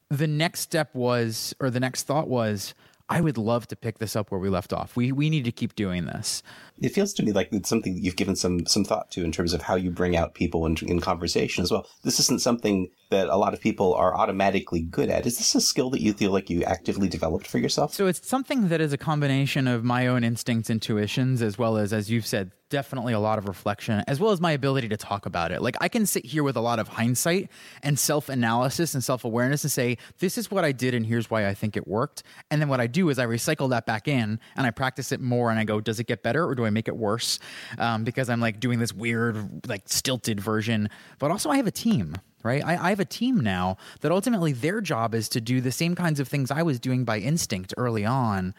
the 0.10 0.28
next 0.28 0.62
step 0.62 0.94
was, 0.96 1.54
or 1.60 1.70
the 1.70 1.80
next 1.80 2.04
thought 2.04 2.28
was, 2.28 2.74
I 3.10 3.22
would 3.22 3.38
love 3.38 3.68
to 3.68 3.76
pick 3.76 3.98
this 3.98 4.16
up 4.16 4.32
where 4.32 4.40
we 4.40 4.50
left 4.50 4.72
off. 4.72 4.96
We 4.96 5.12
we 5.12 5.32
need 5.32 5.46
to 5.46 5.52
keep 5.52 5.76
doing 5.76 6.06
this. 6.06 6.44
It 6.80 6.90
feels 6.90 7.12
to 7.14 7.24
me 7.24 7.32
like 7.32 7.50
it's 7.52 7.68
something 7.68 7.98
you've 7.98 8.16
given 8.16 8.36
some 8.36 8.68
some 8.68 8.84
thought 8.84 9.10
to 9.12 9.24
in 9.24 9.32
terms 9.32 9.54
of 9.54 9.64
how 9.64 9.76
you 9.76 9.90
bring 9.90 10.16
out 10.16 10.36
people 10.36 10.68
in, 10.68 10.78
in 10.88 11.00
conversation 11.00 11.64
as 11.64 11.72
well. 11.72 11.88
This 12.04 12.20
isn't 12.20 12.42
something 12.42 12.90
that 13.10 13.28
a 13.28 13.36
lot 13.36 13.54
of 13.54 13.60
people 13.60 13.94
are 13.96 14.16
automatically 14.16 14.82
good 14.82 15.10
at. 15.10 15.26
Is 15.26 15.38
this 15.38 15.56
a 15.56 15.62
skill 15.62 15.90
that 15.92 16.02
you 16.02 16.14
feel 16.14 16.32
like 16.32 16.50
you 16.50 16.64
actively 16.64 17.08
developed 17.08 17.48
for 17.48 17.58
yourself? 17.58 17.94
So 17.94 18.08
it's 18.08 18.28
something 18.28 18.68
that 18.70 18.82
is 18.82 18.94
a 18.94 18.98
combination 18.98 19.68
of 19.68 19.84
my 19.84 20.08
own 20.08 20.24
instincts, 20.24 20.70
intuitions, 20.70 21.42
as 21.42 21.58
well 21.58 21.78
as, 21.78 21.92
as 21.92 22.12
you've 22.12 22.28
said, 22.28 22.52
definitely 22.70 23.14
a 23.14 23.20
lot 23.20 23.40
of 23.40 23.48
reflection, 23.48 24.04
as 24.08 24.20
well 24.20 24.32
as 24.32 24.40
my 24.40 24.52
ability 24.52 24.88
to 24.90 24.98
talk 24.98 25.26
about 25.26 25.52
it. 25.52 25.62
Like 25.62 25.76
I 25.82 25.88
can 25.88 26.06
sit 26.06 26.24
here 26.24 26.44
with 26.44 26.56
a 26.56 26.62
lot 26.62 26.78
of 26.78 26.88
hindsight 26.88 27.50
and 27.82 27.98
self 27.98 28.30
analysis 28.30 28.94
and 28.94 29.04
self 29.04 29.26
awareness 29.26 29.64
and 29.64 29.72
say, 29.72 29.98
this 30.20 30.38
is 30.38 30.52
what 30.52 30.64
I 30.64 30.72
did 30.72 30.94
and 30.94 31.04
here's 31.04 31.32
why 31.32 31.48
I 31.48 31.56
think 31.56 31.76
it 31.76 31.88
worked. 31.88 32.22
And 32.52 32.62
then 32.62 32.70
what 32.70 32.80
I 32.80 32.86
do 32.86 33.10
is 33.10 33.18
I 33.18 33.26
recycle 33.26 33.70
that 33.72 33.88
back 33.88 34.08
in 34.08 34.40
and 34.56 34.68
I 34.68 34.70
practice 34.70 35.12
it 35.12 35.20
more 35.20 35.50
and 35.50 35.60
I 35.60 35.64
go, 35.64 35.82
does 35.82 36.00
it 36.00 36.06
get 36.06 36.22
better 36.22 36.46
or 36.46 36.54
do 36.54 36.66
I 36.66 36.70
make 36.70 36.88
it 36.88 36.96
worse? 36.96 37.40
Um, 37.80 38.04
because 38.04 38.30
I'm 38.30 38.40
like 38.40 38.60
doing 38.60 38.78
this 38.78 38.94
weird, 38.94 39.68
like 39.68 39.90
stilted 39.90 40.40
version. 40.40 40.90
But 41.18 41.32
also, 41.32 41.50
I 41.50 41.58
have 41.58 41.68
a 41.68 41.72
team 41.72 42.16
right? 42.44 42.64
I, 42.64 42.88
I, 42.88 42.90
have 42.90 43.00
a 43.00 43.06
team 43.06 43.40
now 43.40 43.78
that 44.02 44.12
ultimately 44.12 44.52
their 44.54 44.82
job 44.82 45.14
is 45.14 45.30
to 45.30 45.42
do 45.42 45.62
the 45.62 45.72
same 45.72 45.96
kinds 45.96 46.20
of 46.20 46.28
things 46.28 46.52
I 46.52 46.64
was 46.64 46.80
doing 46.80 47.04
by 47.04 47.20
instinct 47.20 47.74
early 47.78 48.06
on. 48.06 48.54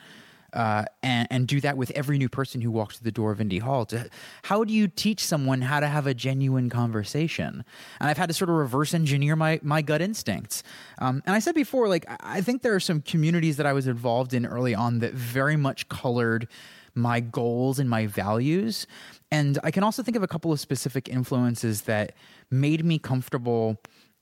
Uh, 0.52 0.84
and, 1.04 1.28
and 1.30 1.46
do 1.46 1.60
that 1.60 1.76
with 1.76 1.92
every 1.92 2.18
new 2.18 2.28
person 2.28 2.60
who 2.60 2.72
walks 2.72 2.98
through 2.98 3.04
the 3.04 3.12
door 3.12 3.30
of 3.30 3.40
Indy 3.40 3.58
Hall. 3.58 3.86
To, 3.86 4.10
how 4.42 4.64
do 4.64 4.72
you 4.72 4.88
teach 4.88 5.24
someone 5.24 5.60
how 5.60 5.78
to 5.78 5.86
have 5.86 6.08
a 6.08 6.14
genuine 6.14 6.68
conversation? 6.68 7.64
And 8.00 8.10
I've 8.10 8.18
had 8.18 8.30
to 8.30 8.34
sort 8.34 8.50
of 8.50 8.56
reverse 8.56 8.92
engineer 8.92 9.36
my, 9.36 9.60
my 9.62 9.80
gut 9.80 10.02
instincts. 10.02 10.64
Um, 10.98 11.22
and 11.24 11.36
I 11.36 11.38
said 11.38 11.54
before, 11.54 11.88
like, 11.88 12.04
I 12.18 12.40
think 12.40 12.62
there 12.62 12.74
are 12.74 12.80
some 12.80 13.00
communities 13.00 13.58
that 13.58 13.66
I 13.66 13.72
was 13.72 13.86
involved 13.86 14.34
in 14.34 14.44
early 14.44 14.74
on 14.74 14.98
that 14.98 15.12
very 15.12 15.54
much 15.54 15.88
colored 15.88 16.48
my 16.94 17.20
goals 17.20 17.78
and 17.78 17.88
my 17.88 18.06
values. 18.06 18.86
And 19.30 19.58
I 19.62 19.70
can 19.70 19.82
also 19.82 20.02
think 20.02 20.16
of 20.16 20.22
a 20.22 20.28
couple 20.28 20.52
of 20.52 20.60
specific 20.60 21.08
influences 21.08 21.82
that 21.82 22.14
made 22.50 22.84
me 22.84 22.98
comfortable 22.98 23.78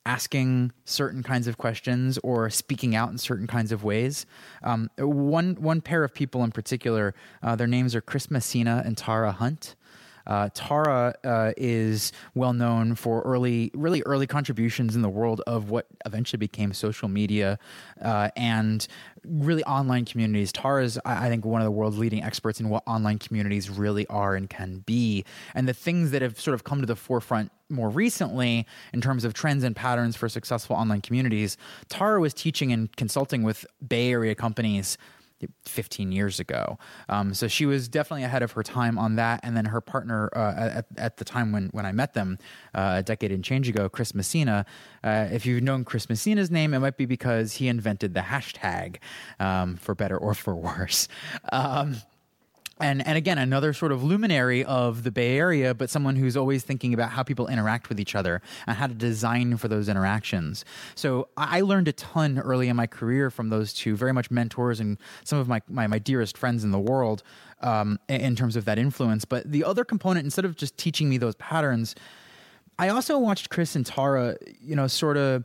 asking 0.07 0.73
certain 0.87 1.23
kinds 1.23 1.47
of 1.47 1.59
questions 1.59 2.19
or 2.25 2.49
speaking 2.49 2.97
out 2.97 3.11
in 3.11 3.19
certain 3.19 3.47
kinds 3.47 3.73
of 3.73 3.85
ways. 3.85 4.25
Um, 4.63 4.91
one 4.97 5.55
one 5.57 5.81
pair 5.83 6.03
of 6.03 6.15
people 6.15 6.43
in 6.45 6.51
particular, 6.51 7.15
uh, 7.43 7.57
their 7.57 7.67
names 7.67 7.95
are 7.95 8.01
Chris 8.01 8.31
Messina 8.31 8.83
and 8.85 8.97
Tara 8.97 9.33
Hunt. 9.33 9.77
Uh, 10.29 10.51
Tara 10.53 11.15
uh, 11.25 11.53
is 11.57 12.13
well 12.35 12.53
known 12.53 12.95
for 12.95 13.23
early, 13.23 13.71
really 13.75 14.03
early 14.03 14.27
contributions 14.27 14.95
in 14.95 15.03
the 15.03 15.09
world 15.09 15.41
of 15.47 15.71
what 15.71 15.87
eventually 16.05 16.39
became 16.39 16.73
social 16.73 17.09
media 17.09 17.59
uh, 18.03 18.31
and 18.37 18.87
really 19.25 19.65
online 19.65 20.05
communities. 20.05 20.53
Tara 20.53 20.85
is, 20.85 21.01
I 21.05 21.29
think, 21.29 21.45
one 21.45 21.61
of 21.61 21.65
the 21.65 21.71
world's 21.71 21.99
leading 21.99 22.23
experts 22.23 22.61
in 22.61 22.69
what 22.69 22.83
online 22.87 23.19
communities 23.19 23.71
really 23.71 24.07
are 24.09 24.35
and 24.35 24.49
can 24.49 24.79
be. 24.81 25.25
And 25.55 25.67
the 25.67 25.75
things 25.75 26.11
that 26.11 26.23
have 26.23 26.39
sort 26.39 26.55
of 26.55 26.65
come 26.65 26.81
to 26.81 26.87
the 26.87 26.97
forefront 26.97 27.51
more 27.71 27.91
recently 27.91 28.67
in 28.93 29.01
terms 29.01 29.25
of 29.25 29.35
trends 29.35 29.65
and 29.65 29.75
patterns 29.75 30.17
for 30.17 30.29
successful 30.29 30.77
online 30.77 31.01
communities, 31.01 31.57
Tara 31.89 32.21
was 32.21 32.33
teaching 32.33 32.73
and 32.73 32.95
consulting 32.97 33.43
with 33.43 33.67
Bay 33.87 34.11
Area 34.11 34.35
companies 34.35 34.99
15 35.64 36.12
years 36.12 36.40
ago. 36.40 36.78
Um, 37.09 37.35
so 37.35 37.49
she 37.49 37.66
was 37.66 37.88
definitely 37.88 38.25
ahead 38.25 38.42
of 38.42 38.52
her 38.52 38.62
time 38.62 38.99
on 38.99 39.16
that. 39.16 39.40
And 39.42 39.57
then 39.57 39.66
her 39.66 39.80
partner 39.80 40.30
uh, 40.35 40.78
at, 40.78 40.87
at 40.97 41.16
the 41.18 41.25
time 41.25 41.52
when, 41.52 41.68
when 41.73 41.87
I 41.87 41.92
met 41.92 42.14
them 42.14 42.38
uh, 42.75 42.97
a 42.99 43.02
decade 43.02 43.33
and 43.33 43.45
change 43.45 43.68
ago, 43.68 43.88
Chris 43.88 44.14
Messina. 44.14 44.66
Uh, 45.02 45.28
if 45.30 45.47
you've 45.47 45.62
known 45.62 45.85
Chris 45.85 46.09
Messina's 46.09 46.50
name, 46.50 46.75
it 46.75 46.80
might 46.80 46.97
be 46.97 47.07
because 47.07 47.54
he 47.54 47.68
invented 47.68 48.14
the 48.14 48.21
hashtag 48.21 48.97
um, 49.38 49.76
for 49.76 49.95
better 49.95 50.16
or 50.16 50.35
for 50.35 50.54
worse. 50.54 51.09
Um, 51.50 51.97
and 52.81 53.07
and 53.07 53.17
again 53.17 53.39
another 53.39 53.73
sort 53.73 53.93
of 53.93 54.03
luminary 54.03 54.65
of 54.65 55.03
the 55.03 55.11
bay 55.11 55.37
area 55.39 55.75
but 55.75 55.91
someone 55.91 56.17
who's 56.17 56.37
always 56.37 56.63
thinking 56.63 56.95
about 56.95 57.11
how 57.11 57.23
people 57.23 57.47
interact 57.49 57.89
with 57.89 58.01
each 58.01 58.15
other 58.15 58.41
and 58.67 58.77
how 58.77 58.87
to 58.87 58.95
design 58.95 59.57
for 59.57 59.69
those 59.69 59.89
interactions. 59.89 60.65
So 60.95 61.29
i 61.37 61.61
learned 61.61 61.89
a 61.89 61.93
ton 61.93 62.39
early 62.39 62.69
in 62.69 62.77
my 62.77 62.87
career 62.87 63.31
from 63.31 63.49
those 63.49 63.73
two 63.73 63.97
very 63.97 64.13
much 64.13 64.31
mentors 64.31 64.81
and 64.81 64.99
some 65.25 65.39
of 65.39 65.49
my 65.49 65.61
my, 65.69 65.87
my 65.87 65.99
dearest 65.99 66.37
friends 66.37 66.65
in 66.65 66.71
the 66.71 66.79
world 66.79 67.23
um, 67.61 67.99
in 68.09 68.37
terms 68.37 68.55
of 68.55 68.65
that 68.67 68.79
influence. 68.79 69.25
But 69.25 69.51
the 69.51 69.65
other 69.65 69.85
component 69.85 70.25
instead 70.25 70.45
of 70.45 70.57
just 70.57 70.77
teaching 70.77 71.09
me 71.09 71.19
those 71.19 71.35
patterns 71.37 71.95
i 72.79 72.89
also 72.89 73.19
watched 73.19 73.51
chris 73.51 73.75
and 73.75 73.85
tara 73.85 74.37
you 74.61 74.77
know 74.77 74.87
sort 74.87 75.17
of 75.17 75.45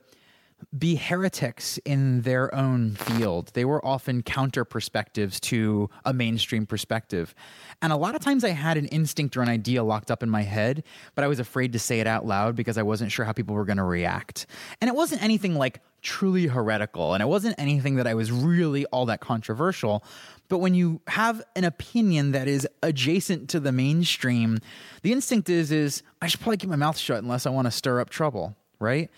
be 0.78 0.96
heretics 0.96 1.78
in 1.86 2.22
their 2.22 2.54
own 2.54 2.96
field. 2.96 3.52
They 3.54 3.66
were 3.66 3.84
often 3.86 4.24
counter 4.24 4.66
perspectives 4.66 5.40
to 5.42 5.90
a 6.06 6.14
mainstream 6.14 6.66
perspective. 6.66 7.34
And 7.82 7.94
a 7.94 7.98
lot 7.98 8.16
of 8.16 8.22
times 8.22 8.44
I 8.44 8.50
had 8.50 8.78
an 8.78 8.88
instinct 8.88 9.36
or 9.38 9.42
an 9.42 9.50
idea 9.50 9.84
locked 9.84 10.12
up 10.12 10.24
in 10.24 10.30
my 10.30 10.44
head, 10.44 10.84
but 11.16 11.24
I 11.24 11.28
was 11.28 11.40
afraid 11.40 11.74
to 11.74 11.80
say 11.80 12.00
it 12.00 12.08
out 12.08 12.26
loud 12.26 12.56
because 12.56 12.78
I 12.78 12.84
wasn't 12.84 13.12
sure 13.12 13.26
how 13.26 13.34
people 13.34 13.56
were 13.56 13.66
going 13.66 13.78
to 13.78 13.84
react. 13.84 14.46
And 14.82 14.90
it 14.90 14.96
wasn't 14.96 15.24
anything 15.24 15.56
like 15.56 15.82
truly 16.02 16.48
heretical, 16.48 17.14
and 17.14 17.24
it 17.24 17.28
wasn't 17.28 17.56
anything 17.58 17.96
that 17.96 18.06
I 18.06 18.14
was 18.14 18.32
really 18.32 18.86
all 18.88 19.06
that 19.06 19.22
controversial. 19.22 20.04
But 20.50 20.58
when 20.60 20.76
you 20.76 21.02
have 21.08 21.42
an 21.56 21.64
opinion 21.64 22.34
that 22.34 22.48
is 22.48 22.68
adjacent 22.84 23.50
to 23.52 23.60
the 23.60 23.72
mainstream, 23.72 24.60
the 25.02 25.14
instinct 25.14 25.50
is 25.50 25.72
is 25.72 26.04
I 26.22 26.28
should 26.28 26.42
probably 26.42 26.58
keep 26.58 26.70
my 26.70 26.76
mouth 26.76 26.98
shut 26.98 27.24
unless 27.24 27.46
I 27.46 27.50
want 27.50 27.66
to 27.66 27.72
stir 27.72 28.00
up 28.02 28.10
trouble, 28.10 28.56
right? 28.80 29.10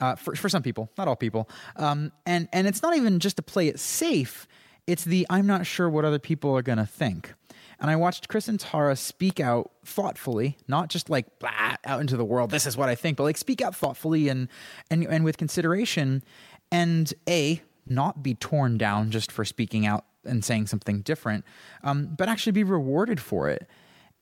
Uh, 0.00 0.14
for, 0.14 0.34
for 0.34 0.48
some 0.48 0.62
people, 0.62 0.90
not 0.96 1.08
all 1.08 1.16
people. 1.16 1.48
Um, 1.76 2.12
and, 2.26 2.48
and 2.52 2.66
it's 2.66 2.82
not 2.82 2.96
even 2.96 3.18
just 3.18 3.36
to 3.36 3.42
play 3.42 3.68
it 3.68 3.78
safe, 3.78 4.46
it's 4.86 5.04
the 5.04 5.26
I'm 5.28 5.46
not 5.46 5.66
sure 5.66 5.88
what 5.90 6.04
other 6.04 6.18
people 6.18 6.56
are 6.56 6.62
going 6.62 6.78
to 6.78 6.86
think. 6.86 7.34
And 7.80 7.90
I 7.90 7.96
watched 7.96 8.28
Chris 8.28 8.48
and 8.48 8.58
Tara 8.58 8.96
speak 8.96 9.38
out 9.38 9.70
thoughtfully, 9.84 10.56
not 10.66 10.88
just 10.88 11.08
like 11.08 11.38
blah 11.38 11.76
out 11.84 12.00
into 12.00 12.16
the 12.16 12.24
world. 12.24 12.50
This 12.50 12.66
is 12.66 12.76
what 12.76 12.88
I 12.88 12.94
think, 12.94 13.16
but 13.16 13.22
like 13.24 13.36
speak 13.36 13.62
out 13.62 13.76
thoughtfully 13.76 14.28
and 14.28 14.48
and 14.90 15.04
and 15.06 15.24
with 15.24 15.36
consideration, 15.36 16.24
and 16.72 17.12
a 17.28 17.62
not 17.86 18.22
be 18.22 18.34
torn 18.34 18.78
down 18.78 19.10
just 19.10 19.30
for 19.30 19.44
speaking 19.44 19.86
out 19.86 20.04
and 20.24 20.44
saying 20.44 20.66
something 20.66 21.02
different, 21.02 21.44
um, 21.84 22.14
but 22.16 22.28
actually 22.28 22.52
be 22.52 22.64
rewarded 22.64 23.20
for 23.20 23.48
it, 23.48 23.68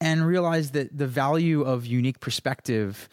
and 0.01 0.27
realize 0.27 0.73
that 0.73 0.97
the 0.97 1.07
value 1.07 1.63
of 1.63 1.87
unique 1.87 2.21
perspective 2.21 3.09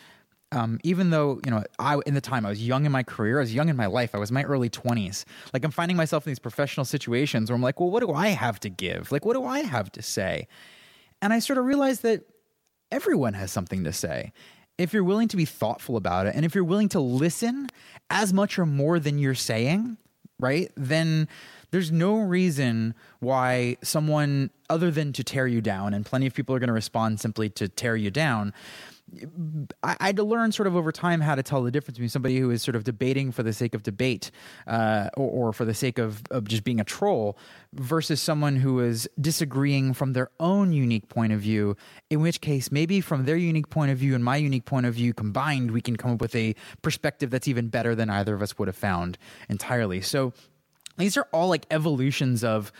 um, 0.54 0.80
even 0.84 1.10
though 1.10 1.40
you 1.46 1.52
know 1.52 1.64
I 1.80 2.00
in 2.06 2.14
the 2.14 2.22
time 2.22 2.46
I 2.46 2.50
was 2.50 2.66
young 2.66 2.86
in 2.86 2.92
my 2.92 3.04
career, 3.04 3.40
I 3.40 3.42
was 3.42 3.54
young 3.54 3.70
in 3.70 3.76
my 3.76 3.88
life. 3.88 4.14
I 4.14 4.20
was 4.20 4.30
in 4.30 4.36
my 4.36 4.44
early 4.44 4.70
twenties. 4.70 5.26
Like 5.54 5.64
I'm 5.64 5.72
finding 5.72 5.98
myself 5.98 6.26
in 6.26 6.32
these 6.32 6.40
professional 6.40 6.86
situations 6.86 7.50
where 7.50 7.56
I'm 7.56 7.62
like, 7.62 7.80
well, 7.80 7.90
what 7.90 8.02
do 8.02 8.12
I 8.14 8.30
have 8.30 8.60
to 8.62 8.70
give? 8.70 9.12
Like, 9.12 9.26
what 9.26 9.34
do 9.34 9.44
I 9.46 9.60
have 9.60 9.92
to 9.94 10.02
say? 10.02 10.48
And 11.22 11.34
I 11.34 11.40
sort 11.40 11.58
of 11.58 11.66
realized 11.66 12.04
that 12.04 12.24
everyone 12.92 13.34
has 13.34 13.52
something 13.52 13.84
to 13.84 13.94
say. 13.94 14.32
If 14.78 14.94
you're 14.94 15.04
willing 15.04 15.28
to 15.30 15.38
be 15.38 15.46
thoughtful 15.46 15.98
about 15.98 16.26
it, 16.26 16.36
and 16.36 16.46
if 16.46 16.56
you're 16.56 16.64
willing 16.64 16.90
to 16.90 17.00
listen 17.00 17.68
as 18.10 18.34
much 18.34 18.58
or 18.58 18.66
more 18.66 19.00
than 19.00 19.20
you're 19.20 19.36
saying, 19.36 19.98
right? 20.40 20.72
Then 20.76 21.28
there's 21.72 21.92
no 21.92 22.18
reason 22.18 22.94
why 23.20 23.78
someone 23.82 24.52
other 24.70 24.92
than 24.92 25.14
to 25.14 25.24
tear 25.24 25.48
you 25.48 25.62
down, 25.62 25.94
and 25.94 26.06
plenty 26.06 26.28
of 26.28 26.34
people 26.34 26.56
are 26.56 26.60
going 26.60 26.68
to 26.68 26.74
respond 26.74 27.20
simply 27.20 27.50
to 27.50 27.68
tear 27.68 27.96
you 27.96 28.12
down. 28.12 28.54
I, 29.84 29.96
I 30.00 30.06
had 30.08 30.16
to 30.18 30.24
learn 30.24 30.52
sort 30.52 30.68
of 30.68 30.76
over 30.76 30.92
time 30.92 31.22
how 31.22 31.36
to 31.36 31.44
tell 31.44 31.64
the 31.64 31.72
difference 31.72 31.98
between 31.98 32.10
somebody 32.10 32.40
who 32.40 32.50
is 32.52 32.62
sort 32.62 32.76
of 32.76 32.84
debating 32.84 33.32
for 33.32 33.44
the 33.44 33.54
sake 33.54 33.74
of 33.74 33.84
debate 33.84 34.32
uh, 34.68 35.10
or, 35.16 35.48
or, 35.50 35.54
for 35.54 35.66
the 35.66 35.74
sake 35.74 35.98
of, 35.98 36.22
of 36.32 36.48
just 36.48 36.64
being 36.64 36.80
a 36.80 36.84
troll 36.84 37.38
versus 37.74 38.22
someone 38.22 38.56
who 38.56 38.80
is 38.80 39.10
disagreeing 39.20 39.94
from 39.94 40.14
their 40.14 40.30
own 40.40 40.74
unique 40.74 41.10
point 41.10 41.34
of 41.34 41.40
view, 41.40 41.76
in 42.10 42.22
which 42.22 42.42
case, 42.42 42.72
maybe 42.72 43.02
from 43.02 43.26
their 43.26 43.38
unique 43.38 43.70
point 43.70 43.92
of 43.92 43.98
view 43.98 44.16
and 44.16 44.24
my 44.24 44.38
unique 44.38 44.66
point 44.66 44.86
of 44.86 44.94
view 44.94 45.14
combined, 45.14 45.72
we 45.72 45.82
can 45.82 45.96
come 45.96 46.12
up 46.12 46.22
with 46.22 46.36
a 46.36 46.56
perspective 46.82 47.30
that's 47.30 47.48
even 47.48 47.68
better 47.68 47.96
than 47.96 48.10
either 48.10 48.34
of 48.34 48.42
us 48.42 48.58
would 48.58 48.68
have 48.68 48.76
found 48.76 49.18
entirely. 49.50 50.02
So 50.02 50.34
these 50.98 51.18
are 51.18 51.28
all 51.32 51.50
like 51.50 51.66
evolutions 51.72 52.44
of 52.44 52.72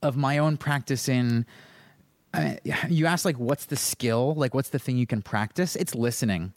of 0.00 0.16
my 0.16 0.38
own 0.38 0.56
practice 0.56 1.08
in 1.08 1.44
I 2.34 2.58
you 2.88 3.06
ask 3.06 3.24
like 3.24 3.38
what's 3.38 3.66
the 3.66 3.76
skill? 3.76 4.34
Like 4.34 4.54
what's 4.54 4.70
the 4.70 4.78
thing 4.78 4.96
you 4.96 5.06
can 5.06 5.22
practice? 5.22 5.76
It's 5.76 5.94
listening. 5.94 6.52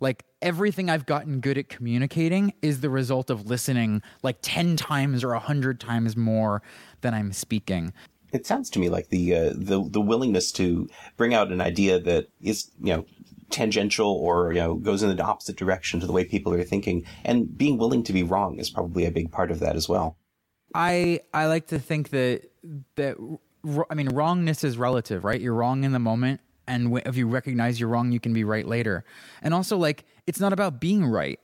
Like 0.00 0.24
everything 0.40 0.88
i've 0.88 1.04
gotten 1.04 1.40
good 1.40 1.58
at 1.58 1.68
communicating 1.68 2.54
is 2.62 2.80
the 2.80 2.88
result 2.88 3.28
of 3.28 3.46
listening 3.46 4.00
like 4.22 4.38
10 4.40 4.76
times 4.76 5.22
or 5.22 5.32
100 5.32 5.78
times 5.78 6.16
more 6.16 6.62
than 7.02 7.12
i'm 7.12 7.32
speaking. 7.32 7.92
It 8.32 8.46
sounds 8.46 8.70
to 8.70 8.78
me 8.78 8.88
like 8.88 9.08
the 9.08 9.34
uh, 9.34 9.52
the 9.54 9.86
the 9.88 10.00
willingness 10.00 10.52
to 10.52 10.88
bring 11.16 11.34
out 11.34 11.52
an 11.52 11.60
idea 11.60 12.00
that 12.00 12.28
is 12.40 12.70
you 12.80 12.96
know 12.96 13.04
tangential 13.50 14.08
or 14.08 14.52
you 14.52 14.60
know 14.60 14.74
goes 14.74 15.02
in 15.02 15.14
the 15.14 15.22
opposite 15.22 15.56
direction 15.56 16.00
to 16.00 16.06
the 16.06 16.12
way 16.12 16.24
people 16.24 16.54
are 16.54 16.62
thinking. 16.62 17.04
And 17.24 17.56
being 17.56 17.76
willing 17.76 18.02
to 18.04 18.12
be 18.12 18.22
wrong 18.22 18.58
is 18.58 18.70
probably 18.70 19.04
a 19.04 19.10
big 19.10 19.30
part 19.30 19.50
of 19.50 19.60
that 19.60 19.76
as 19.76 19.88
well. 19.88 20.16
I 20.74 21.20
i 21.34 21.46
like 21.46 21.66
to 21.68 21.78
think 21.78 22.10
that 22.10 22.50
that 22.94 23.16
I 23.90 23.94
mean, 23.94 24.08
wrongness 24.08 24.64
is 24.64 24.78
relative, 24.78 25.24
right? 25.24 25.40
You're 25.40 25.54
wrong 25.54 25.84
in 25.84 25.92
the 25.92 25.98
moment, 25.98 26.40
and 26.66 27.00
if 27.06 27.16
you 27.16 27.26
recognize 27.26 27.78
you're 27.78 27.88
wrong, 27.88 28.12
you 28.12 28.20
can 28.20 28.32
be 28.32 28.44
right 28.44 28.66
later. 28.66 29.04
And 29.42 29.52
also, 29.52 29.76
like, 29.76 30.04
it's 30.26 30.40
not 30.40 30.52
about 30.52 30.80
being 30.80 31.04
right. 31.04 31.40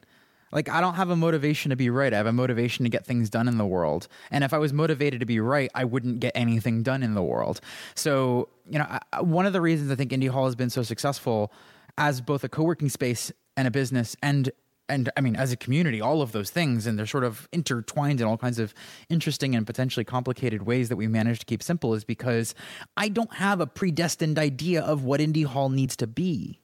Like 0.53 0.69
I 0.69 0.81
don't 0.81 0.95
have 0.95 1.11
a 1.11 1.17
motivation 1.17 1.71
to 1.71 1.77
be 1.77 1.91
right. 1.91 2.15
I 2.15 2.17
have 2.17 2.27
a 2.27 2.33
motivation 2.33 2.85
to 2.85 2.89
get 2.89 3.05
things 3.05 3.29
done 3.29 3.49
in 3.49 3.59
the 3.59 3.67
world. 3.67 4.09
And 4.31 4.45
if 4.45 4.55
I 4.55 4.59
was 4.59 4.73
motivated 4.73 5.21
to 5.21 5.27
be 5.27 5.41
right, 5.41 5.71
I 5.75 5.85
wouldn't 5.85 6.21
get 6.21 6.33
anything 6.35 6.83
done 6.83 7.03
in 7.03 7.15
the 7.15 7.23
world. 7.23 7.61
So, 7.95 8.49
you 8.69 8.79
know, 8.79 8.87
I, 9.13 9.21
one 9.21 9.45
of 9.47 9.53
the 9.53 9.61
reasons 9.61 9.91
I 9.91 9.97
think 9.97 10.13
Indy 10.13 10.29
Hall 10.29 10.45
has 10.45 10.55
been 10.55 10.71
so 10.71 10.83
successful 10.83 11.53
as 11.99 12.21
both 12.21 12.45
a 12.45 12.49
co-working 12.49 12.89
space 12.89 13.33
and 13.57 13.67
a 13.67 13.71
business 13.71 14.17
and 14.23 14.51
and 14.89 15.11
I 15.17 15.21
mean, 15.21 15.37
as 15.37 15.53
a 15.53 15.57
community, 15.57 16.01
all 16.01 16.23
of 16.23 16.33
those 16.33 16.51
things, 16.51 16.87
and 16.87 16.99
they're 16.99 17.07
sort 17.07 17.25
of 17.25 17.49
intertwined 17.53 18.21
in 18.21 18.27
all 18.27 18.39
kinds 18.39 18.59
of 18.59 18.73
interesting 19.09 19.55
and 19.55 19.67
potentially 19.67 20.05
complicated 20.05 20.63
ways 20.63 20.89
that 20.89 20.97
we 20.97 21.09
manage 21.09 21.41
to 21.41 21.47
keep 21.47 21.63
simple, 21.63 21.95
is 21.95 22.05
because 22.05 22.55
I 22.97 23.09
don't 23.09 23.35
have 23.35 23.61
a 23.61 23.67
predestined 23.67 24.39
idea 24.39 24.83
of 24.83 25.05
what 25.05 25.21
Indy 25.21 25.43
Hall 25.43 25.69
needs 25.69 25.97
to 25.97 26.07
be. 26.07 26.61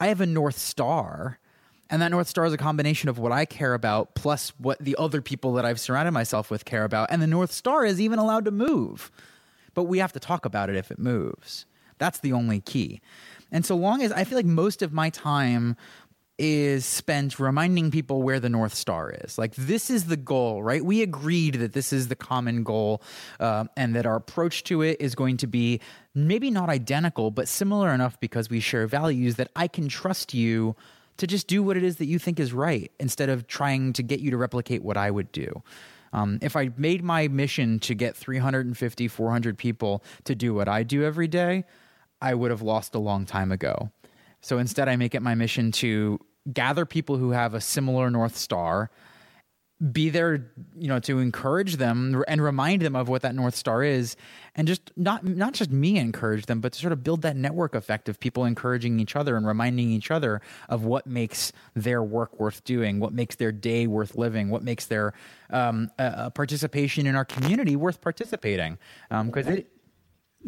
I 0.00 0.08
have 0.08 0.20
a 0.20 0.26
North 0.26 0.58
Star, 0.58 1.38
and 1.88 2.02
that 2.02 2.10
North 2.10 2.28
Star 2.28 2.44
is 2.44 2.52
a 2.52 2.58
combination 2.58 3.08
of 3.08 3.18
what 3.18 3.30
I 3.30 3.44
care 3.44 3.74
about 3.74 4.14
plus 4.14 4.52
what 4.58 4.78
the 4.80 4.96
other 4.98 5.22
people 5.22 5.52
that 5.54 5.64
I've 5.64 5.78
surrounded 5.78 6.12
myself 6.12 6.50
with 6.50 6.64
care 6.64 6.84
about. 6.84 7.08
And 7.10 7.22
the 7.22 7.26
North 7.26 7.52
Star 7.52 7.84
is 7.84 8.00
even 8.00 8.18
allowed 8.18 8.46
to 8.46 8.50
move, 8.50 9.12
but 9.74 9.84
we 9.84 9.98
have 9.98 10.12
to 10.12 10.20
talk 10.20 10.44
about 10.44 10.70
it 10.70 10.76
if 10.76 10.90
it 10.90 10.98
moves. 10.98 11.66
That's 11.98 12.18
the 12.18 12.32
only 12.32 12.60
key. 12.60 13.00
And 13.52 13.64
so 13.64 13.76
long 13.76 14.02
as 14.02 14.10
I 14.10 14.24
feel 14.24 14.36
like 14.36 14.46
most 14.46 14.82
of 14.82 14.92
my 14.92 15.10
time 15.10 15.76
is 16.38 16.84
spent 16.84 17.38
reminding 17.38 17.90
people 17.90 18.22
where 18.22 18.40
the 18.40 18.48
North 18.48 18.74
Star 18.74 19.10
is. 19.10 19.38
Like, 19.38 19.54
this 19.54 19.88
is 19.88 20.06
the 20.06 20.16
goal, 20.16 20.62
right? 20.62 20.84
We 20.84 21.02
agreed 21.02 21.54
that 21.56 21.72
this 21.72 21.92
is 21.92 22.08
the 22.08 22.16
common 22.16 22.64
goal 22.64 23.02
uh, 23.38 23.66
and 23.76 23.94
that 23.94 24.04
our 24.04 24.16
approach 24.16 24.64
to 24.64 24.82
it 24.82 24.96
is 25.00 25.14
going 25.14 25.36
to 25.38 25.46
be 25.46 25.80
maybe 26.14 26.50
not 26.50 26.68
identical, 26.68 27.30
but 27.30 27.46
similar 27.46 27.94
enough 27.94 28.18
because 28.18 28.50
we 28.50 28.58
share 28.58 28.86
values 28.86 29.36
that 29.36 29.50
I 29.54 29.68
can 29.68 29.88
trust 29.88 30.34
you 30.34 30.74
to 31.18 31.26
just 31.26 31.46
do 31.46 31.62
what 31.62 31.76
it 31.76 31.84
is 31.84 31.96
that 31.96 32.06
you 32.06 32.18
think 32.18 32.40
is 32.40 32.52
right 32.52 32.90
instead 32.98 33.28
of 33.28 33.46
trying 33.46 33.92
to 33.92 34.02
get 34.02 34.18
you 34.18 34.30
to 34.32 34.36
replicate 34.36 34.82
what 34.82 34.96
I 34.96 35.10
would 35.10 35.30
do. 35.30 35.62
Um, 36.12 36.38
if 36.42 36.56
I 36.56 36.70
made 36.76 37.02
my 37.02 37.28
mission 37.28 37.78
to 37.80 37.94
get 37.94 38.16
350, 38.16 39.08
400 39.08 39.58
people 39.58 40.02
to 40.24 40.34
do 40.34 40.54
what 40.54 40.68
I 40.68 40.82
do 40.82 41.04
every 41.04 41.28
day, 41.28 41.64
I 42.20 42.34
would 42.34 42.50
have 42.50 42.62
lost 42.62 42.94
a 42.94 42.98
long 42.98 43.26
time 43.26 43.52
ago. 43.52 43.90
So 44.44 44.58
instead, 44.58 44.90
I 44.90 44.96
make 44.96 45.14
it 45.14 45.22
my 45.22 45.34
mission 45.34 45.72
to 45.72 46.20
gather 46.52 46.84
people 46.84 47.16
who 47.16 47.30
have 47.30 47.54
a 47.54 47.62
similar 47.62 48.10
North 48.10 48.36
Star, 48.36 48.90
be 49.90 50.10
there, 50.10 50.52
you 50.76 50.86
know, 50.86 50.98
to 51.00 51.18
encourage 51.18 51.76
them 51.76 52.22
and 52.28 52.42
remind 52.42 52.82
them 52.82 52.94
of 52.94 53.08
what 53.08 53.22
that 53.22 53.34
North 53.34 53.54
Star 53.54 53.82
is, 53.82 54.16
and 54.54 54.68
just 54.68 54.92
not 54.96 55.24
not 55.24 55.54
just 55.54 55.70
me 55.70 55.96
encourage 55.96 56.44
them, 56.44 56.60
but 56.60 56.74
to 56.74 56.78
sort 56.78 56.92
of 56.92 57.02
build 57.02 57.22
that 57.22 57.36
network 57.36 57.74
effect 57.74 58.06
of 58.06 58.20
people 58.20 58.44
encouraging 58.44 59.00
each 59.00 59.16
other 59.16 59.34
and 59.38 59.46
reminding 59.46 59.90
each 59.90 60.10
other 60.10 60.42
of 60.68 60.84
what 60.84 61.06
makes 61.06 61.50
their 61.72 62.02
work 62.02 62.38
worth 62.38 62.62
doing, 62.64 63.00
what 63.00 63.14
makes 63.14 63.36
their 63.36 63.50
day 63.50 63.86
worth 63.86 64.14
living, 64.14 64.50
what 64.50 64.62
makes 64.62 64.84
their 64.84 65.14
um, 65.48 65.90
uh, 65.98 66.28
participation 66.30 67.06
in 67.06 67.16
our 67.16 67.24
community 67.24 67.76
worth 67.76 68.02
participating. 68.02 68.76
Because 69.08 69.46
um, 69.46 69.54
it 69.54 69.73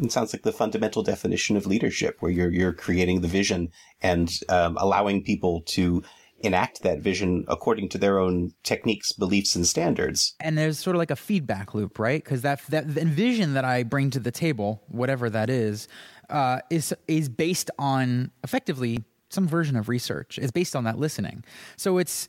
it 0.01 0.11
sounds 0.11 0.33
like 0.33 0.43
the 0.43 0.51
fundamental 0.51 1.03
definition 1.03 1.57
of 1.57 1.65
leadership, 1.65 2.17
where 2.19 2.31
you're 2.31 2.51
you're 2.51 2.73
creating 2.73 3.21
the 3.21 3.27
vision 3.27 3.69
and 4.01 4.31
um, 4.49 4.77
allowing 4.79 5.23
people 5.23 5.61
to 5.61 6.03
enact 6.41 6.83
that 6.83 6.99
vision 6.99 7.43
according 7.47 7.89
to 7.89 7.97
their 7.97 8.19
own 8.19 8.53
techniques, 8.63 9.11
beliefs, 9.11 9.55
and 9.55 9.65
standards. 9.65 10.35
And 10.39 10.57
there's 10.57 10.77
sort 10.77 10.95
of 10.95 10.99
like 10.99 11.11
a 11.11 11.15
feedback 11.15 11.73
loop, 11.73 11.99
right? 11.99 12.23
Because 12.23 12.41
that 12.41 12.61
that 12.67 12.85
vision 12.85 13.53
that 13.53 13.65
I 13.65 13.83
bring 13.83 14.09
to 14.11 14.19
the 14.19 14.31
table, 14.31 14.83
whatever 14.87 15.29
that 15.29 15.49
is, 15.49 15.87
uh, 16.29 16.59
is 16.69 16.93
is 17.07 17.29
based 17.29 17.71
on 17.79 18.31
effectively 18.43 19.03
some 19.29 19.47
version 19.47 19.75
of 19.75 19.89
research. 19.89 20.37
It's 20.37 20.51
based 20.51 20.75
on 20.75 20.83
that 20.85 20.97
listening. 20.97 21.43
So 21.75 21.97
it's 21.97 22.27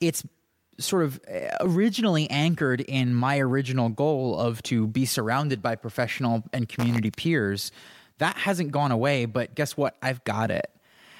it's 0.00 0.24
sort 0.80 1.04
of 1.04 1.20
uh, 1.32 1.48
originally 1.60 2.28
anchored 2.30 2.80
in 2.80 3.14
my 3.14 3.38
original 3.38 3.88
goal 3.88 4.38
of 4.38 4.62
to 4.64 4.86
be 4.86 5.04
surrounded 5.04 5.62
by 5.62 5.76
professional 5.76 6.42
and 6.52 6.68
community 6.68 7.10
peers. 7.10 7.70
That 8.18 8.36
hasn't 8.36 8.72
gone 8.72 8.92
away, 8.92 9.24
but 9.26 9.54
guess 9.54 9.76
what? 9.76 9.96
I've 10.02 10.22
got 10.24 10.50
it. 10.50 10.70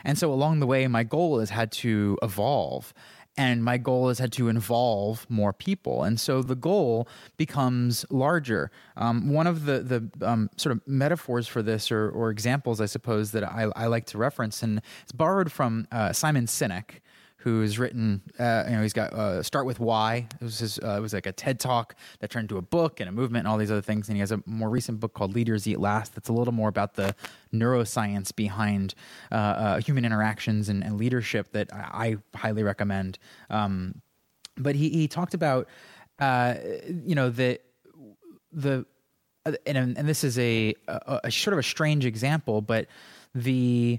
And 0.04 0.18
so 0.18 0.32
along 0.32 0.60
the 0.60 0.66
way, 0.66 0.86
my 0.86 1.04
goal 1.04 1.40
has 1.40 1.50
had 1.50 1.72
to 1.72 2.18
evolve 2.22 2.92
and 3.36 3.64
my 3.64 3.78
goal 3.78 4.08
has 4.08 4.18
had 4.18 4.32
to 4.32 4.48
involve 4.48 5.24
more 5.30 5.52
people 5.52 6.02
and 6.02 6.18
so 6.18 6.42
the 6.42 6.54
goal 6.54 7.08
becomes 7.36 8.04
larger 8.10 8.70
um, 8.96 9.30
one 9.30 9.46
of 9.46 9.66
the 9.66 9.80
the 9.80 10.28
um, 10.28 10.50
sort 10.56 10.76
of 10.76 10.86
metaphors 10.86 11.46
for 11.46 11.62
this 11.62 11.92
or, 11.92 12.10
or 12.10 12.30
examples 12.30 12.80
i 12.80 12.86
suppose 12.86 13.30
that 13.30 13.44
I, 13.44 13.70
I, 13.76 13.86
like 13.86 14.06
to 14.06 14.18
reference 14.18 14.62
and 14.62 14.82
it's 15.02 15.12
borrowed 15.12 15.52
from 15.52 15.86
uh, 15.92 16.12
simon 16.12 16.46
sinek 16.46 17.00
who's 17.40 17.78
written, 17.78 18.20
uh, 18.38 18.64
you 18.68 18.76
know, 18.76 18.82
he's 18.82 18.92
got 18.92 19.14
uh, 19.14 19.42
Start 19.42 19.64
With 19.64 19.80
Why. 19.80 20.26
It 20.40 20.44
was, 20.44 20.58
his, 20.58 20.78
uh, 20.78 20.96
it 20.98 21.00
was 21.00 21.14
like 21.14 21.24
a 21.24 21.32
TED 21.32 21.58
talk 21.58 21.94
that 22.18 22.30
turned 22.30 22.44
into 22.44 22.58
a 22.58 22.62
book 22.62 23.00
and 23.00 23.08
a 23.08 23.12
movement 23.12 23.46
and 23.46 23.48
all 23.48 23.56
these 23.56 23.70
other 23.70 23.80
things. 23.80 24.08
And 24.08 24.16
he 24.16 24.20
has 24.20 24.30
a 24.30 24.42
more 24.44 24.68
recent 24.68 25.00
book 25.00 25.14
called 25.14 25.34
Leaders 25.34 25.66
Eat 25.66 25.80
Last 25.80 26.14
that's 26.14 26.28
a 26.28 26.34
little 26.34 26.52
more 26.52 26.68
about 26.68 26.94
the 26.94 27.14
neuroscience 27.52 28.34
behind 28.34 28.94
uh, 29.32 29.34
uh, 29.34 29.80
human 29.80 30.04
interactions 30.04 30.68
and, 30.68 30.84
and, 30.84 30.98
leadership 30.98 31.50
that 31.52 31.72
I, 31.72 32.18
I 32.34 32.36
highly 32.36 32.62
recommend. 32.62 33.18
Um, 33.48 34.02
but 34.58 34.74
he, 34.74 34.90
he 34.90 35.08
talked 35.08 35.32
about, 35.32 35.66
uh, 36.18 36.56
you 36.86 37.14
know, 37.14 37.30
the, 37.30 37.58
the, 38.52 38.84
and, 39.46 39.96
and 39.96 40.06
this 40.06 40.24
is 40.24 40.38
a, 40.38 40.74
a, 40.86 41.20
a 41.24 41.30
sort 41.30 41.54
of 41.54 41.58
a 41.58 41.62
strange 41.62 42.04
example, 42.04 42.60
but 42.60 42.86
the 43.34 43.98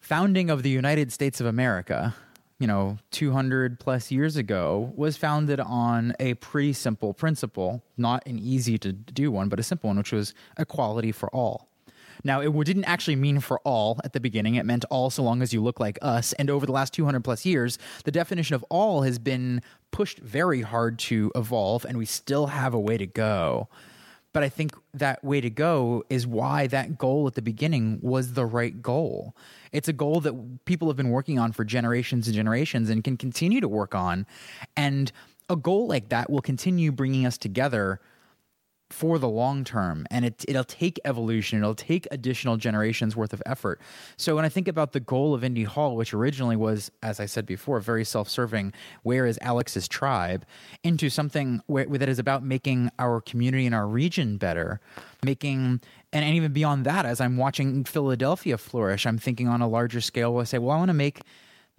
founding 0.00 0.50
of 0.50 0.64
the 0.64 0.70
United 0.70 1.12
States 1.12 1.40
of 1.40 1.46
America 1.46 2.14
you 2.58 2.66
know, 2.66 2.98
200 3.10 3.78
plus 3.78 4.10
years 4.10 4.36
ago 4.36 4.92
was 4.96 5.16
founded 5.16 5.60
on 5.60 6.14
a 6.18 6.34
pretty 6.34 6.72
simple 6.72 7.12
principle, 7.12 7.82
not 7.96 8.26
an 8.26 8.38
easy 8.38 8.78
to 8.78 8.92
do 8.92 9.30
one, 9.30 9.48
but 9.48 9.60
a 9.60 9.62
simple 9.62 9.88
one, 9.88 9.98
which 9.98 10.12
was 10.12 10.34
equality 10.58 11.12
for 11.12 11.28
all. 11.34 11.68
Now, 12.24 12.40
it 12.40 12.64
didn't 12.64 12.84
actually 12.84 13.16
mean 13.16 13.40
for 13.40 13.60
all 13.60 14.00
at 14.02 14.12
the 14.12 14.20
beginning. 14.20 14.54
It 14.54 14.64
meant 14.64 14.84
all 14.90 15.10
so 15.10 15.22
long 15.22 15.42
as 15.42 15.52
you 15.52 15.62
look 15.62 15.78
like 15.78 15.98
us. 16.00 16.32
And 16.34 16.48
over 16.48 16.64
the 16.64 16.72
last 16.72 16.94
200 16.94 17.22
plus 17.22 17.44
years, 17.44 17.78
the 18.04 18.10
definition 18.10 18.54
of 18.54 18.64
all 18.70 19.02
has 19.02 19.18
been 19.18 19.60
pushed 19.90 20.18
very 20.18 20.62
hard 20.62 20.98
to 21.00 21.30
evolve, 21.34 21.84
and 21.84 21.98
we 21.98 22.06
still 22.06 22.46
have 22.46 22.74
a 22.74 22.80
way 22.80 22.96
to 22.96 23.06
go. 23.06 23.68
But 24.36 24.44
I 24.44 24.50
think 24.50 24.76
that 24.92 25.24
way 25.24 25.40
to 25.40 25.48
go 25.48 26.04
is 26.10 26.26
why 26.26 26.66
that 26.66 26.98
goal 26.98 27.26
at 27.26 27.36
the 27.36 27.40
beginning 27.40 28.00
was 28.02 28.34
the 28.34 28.44
right 28.44 28.82
goal. 28.82 29.34
It's 29.72 29.88
a 29.88 29.94
goal 29.94 30.20
that 30.20 30.66
people 30.66 30.88
have 30.88 30.96
been 30.98 31.08
working 31.08 31.38
on 31.38 31.52
for 31.52 31.64
generations 31.64 32.26
and 32.26 32.36
generations 32.36 32.90
and 32.90 33.02
can 33.02 33.16
continue 33.16 33.62
to 33.62 33.68
work 33.68 33.94
on. 33.94 34.26
And 34.76 35.10
a 35.48 35.56
goal 35.56 35.86
like 35.86 36.10
that 36.10 36.28
will 36.28 36.42
continue 36.42 36.92
bringing 36.92 37.24
us 37.24 37.38
together 37.38 37.98
for 38.90 39.18
the 39.18 39.28
long 39.28 39.64
term 39.64 40.06
and 40.10 40.24
it, 40.24 40.44
it'll 40.46 40.62
take 40.62 41.00
evolution 41.04 41.58
it'll 41.58 41.74
take 41.74 42.06
additional 42.12 42.56
generations 42.56 43.16
worth 43.16 43.32
of 43.32 43.42
effort. 43.44 43.80
So 44.16 44.36
when 44.36 44.44
i 44.44 44.48
think 44.48 44.68
about 44.68 44.92
the 44.92 45.00
goal 45.00 45.34
of 45.34 45.42
indy 45.42 45.64
hall 45.64 45.96
which 45.96 46.14
originally 46.14 46.56
was 46.56 46.90
as 47.02 47.18
i 47.18 47.26
said 47.26 47.46
before 47.46 47.80
very 47.80 48.04
self-serving 48.04 48.72
where 49.02 49.26
is 49.26 49.38
alex's 49.42 49.88
tribe 49.88 50.46
into 50.84 51.10
something 51.10 51.60
where, 51.66 51.86
that 51.86 52.08
is 52.08 52.18
about 52.18 52.44
making 52.44 52.90
our 52.98 53.20
community 53.20 53.66
and 53.66 53.74
our 53.74 53.88
region 53.88 54.36
better 54.36 54.80
making 55.24 55.80
and, 56.12 56.24
and 56.24 56.34
even 56.36 56.52
beyond 56.52 56.84
that 56.84 57.04
as 57.04 57.20
i'm 57.20 57.36
watching 57.36 57.82
philadelphia 57.82 58.56
flourish 58.56 59.04
i'm 59.04 59.18
thinking 59.18 59.48
on 59.48 59.60
a 59.60 59.68
larger 59.68 60.00
scale 60.00 60.32
where 60.32 60.42
i 60.42 60.44
say 60.44 60.58
well 60.58 60.76
i 60.76 60.78
want 60.78 60.88
to 60.88 60.94
make 60.94 61.22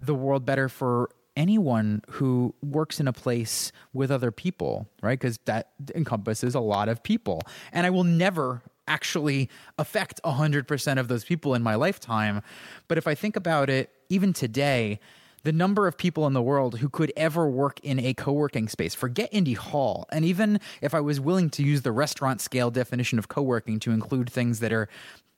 the 0.00 0.14
world 0.14 0.44
better 0.44 0.68
for 0.68 1.10
anyone 1.38 2.02
who 2.10 2.54
works 2.62 3.00
in 3.00 3.08
a 3.08 3.12
place 3.12 3.72
with 3.94 4.10
other 4.10 4.30
people, 4.30 4.88
right? 5.00 5.18
Because 5.18 5.38
that 5.44 5.70
encompasses 5.94 6.54
a 6.54 6.60
lot 6.60 6.88
of 6.88 7.02
people. 7.02 7.40
And 7.72 7.86
I 7.86 7.90
will 7.90 8.04
never 8.04 8.62
actually 8.88 9.48
affect 9.78 10.20
100% 10.24 10.98
of 10.98 11.08
those 11.08 11.24
people 11.24 11.54
in 11.54 11.62
my 11.62 11.76
lifetime. 11.76 12.42
But 12.88 12.98
if 12.98 13.06
I 13.06 13.14
think 13.14 13.36
about 13.36 13.70
it, 13.70 13.90
even 14.08 14.32
today, 14.32 14.98
the 15.44 15.52
number 15.52 15.86
of 15.86 15.96
people 15.96 16.26
in 16.26 16.32
the 16.32 16.42
world 16.42 16.78
who 16.78 16.88
could 16.88 17.12
ever 17.16 17.48
work 17.48 17.78
in 17.80 18.00
a 18.00 18.12
co-working 18.14 18.68
space 18.68 18.94
forget 18.94 19.28
indy 19.32 19.54
hall 19.54 20.04
and 20.10 20.24
even 20.24 20.60
if 20.82 20.94
i 20.94 21.00
was 21.00 21.20
willing 21.20 21.48
to 21.48 21.62
use 21.62 21.82
the 21.82 21.92
restaurant 21.92 22.40
scale 22.40 22.70
definition 22.72 23.20
of 23.20 23.28
co-working 23.28 23.78
to 23.78 23.92
include 23.92 24.28
things 24.28 24.58
that 24.58 24.72
are 24.72 24.88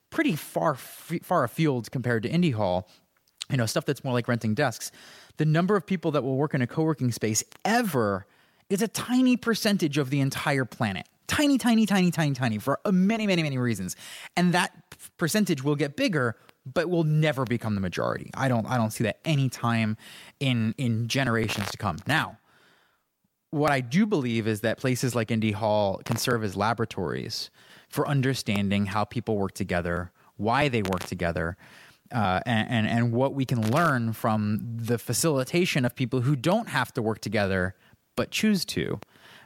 pretty 0.08 0.34
far 0.34 0.74
far 0.74 1.44
afield 1.44 1.90
compared 1.90 2.22
to 2.22 2.30
indy 2.30 2.50
hall 2.50 2.88
you 3.50 3.56
know 3.56 3.66
stuff 3.66 3.84
that's 3.84 4.04
more 4.04 4.12
like 4.12 4.28
renting 4.28 4.54
desks. 4.54 4.92
The 5.36 5.44
number 5.44 5.76
of 5.76 5.86
people 5.86 6.10
that 6.12 6.22
will 6.22 6.36
work 6.36 6.54
in 6.54 6.62
a 6.62 6.66
co-working 6.66 7.12
space 7.12 7.42
ever 7.64 8.26
is 8.68 8.82
a 8.82 8.88
tiny 8.88 9.36
percentage 9.36 9.98
of 9.98 10.10
the 10.10 10.20
entire 10.20 10.64
planet. 10.64 11.06
Tiny 11.26 11.58
tiny 11.58 11.86
tiny 11.86 12.10
tiny 12.10 12.34
tiny 12.34 12.58
for 12.58 12.80
uh, 12.84 12.92
many 12.92 13.26
many 13.26 13.42
many 13.42 13.58
reasons. 13.58 13.96
And 14.36 14.52
that 14.52 14.72
percentage 15.16 15.62
will 15.62 15.76
get 15.76 15.96
bigger 15.96 16.36
but 16.66 16.90
will 16.90 17.04
never 17.04 17.44
become 17.44 17.74
the 17.74 17.80
majority. 17.80 18.30
I 18.34 18.48
don't 18.48 18.66
i 18.66 18.76
don't 18.76 18.90
see 18.90 19.04
that 19.04 19.18
any 19.24 19.48
time 19.48 19.96
in 20.38 20.74
in 20.78 21.08
generations 21.08 21.70
to 21.70 21.76
come. 21.76 21.98
Now 22.06 22.38
what 23.50 23.72
i 23.72 23.80
do 23.80 24.06
believe 24.06 24.46
is 24.46 24.60
that 24.60 24.78
places 24.78 25.14
like 25.14 25.30
indy 25.30 25.52
hall 25.52 26.00
can 26.04 26.16
serve 26.16 26.44
as 26.44 26.56
laboratories 26.56 27.50
for 27.88 28.06
understanding 28.08 28.86
how 28.86 29.04
people 29.04 29.36
work 29.36 29.52
together 29.52 30.12
why 30.36 30.68
they 30.68 30.82
work 30.82 31.00
together 31.00 31.56
uh, 32.12 32.40
and, 32.46 32.68
and 32.70 32.86
and 32.86 33.12
what 33.12 33.34
we 33.34 33.44
can 33.44 33.70
learn 33.70 34.12
from 34.12 34.60
the 34.62 34.98
facilitation 34.98 35.84
of 35.84 35.94
people 35.94 36.22
who 36.22 36.36
don't 36.36 36.68
have 36.68 36.92
to 36.94 37.02
work 37.02 37.20
together 37.20 37.74
but 38.16 38.30
choose 38.30 38.64
to, 38.66 39.00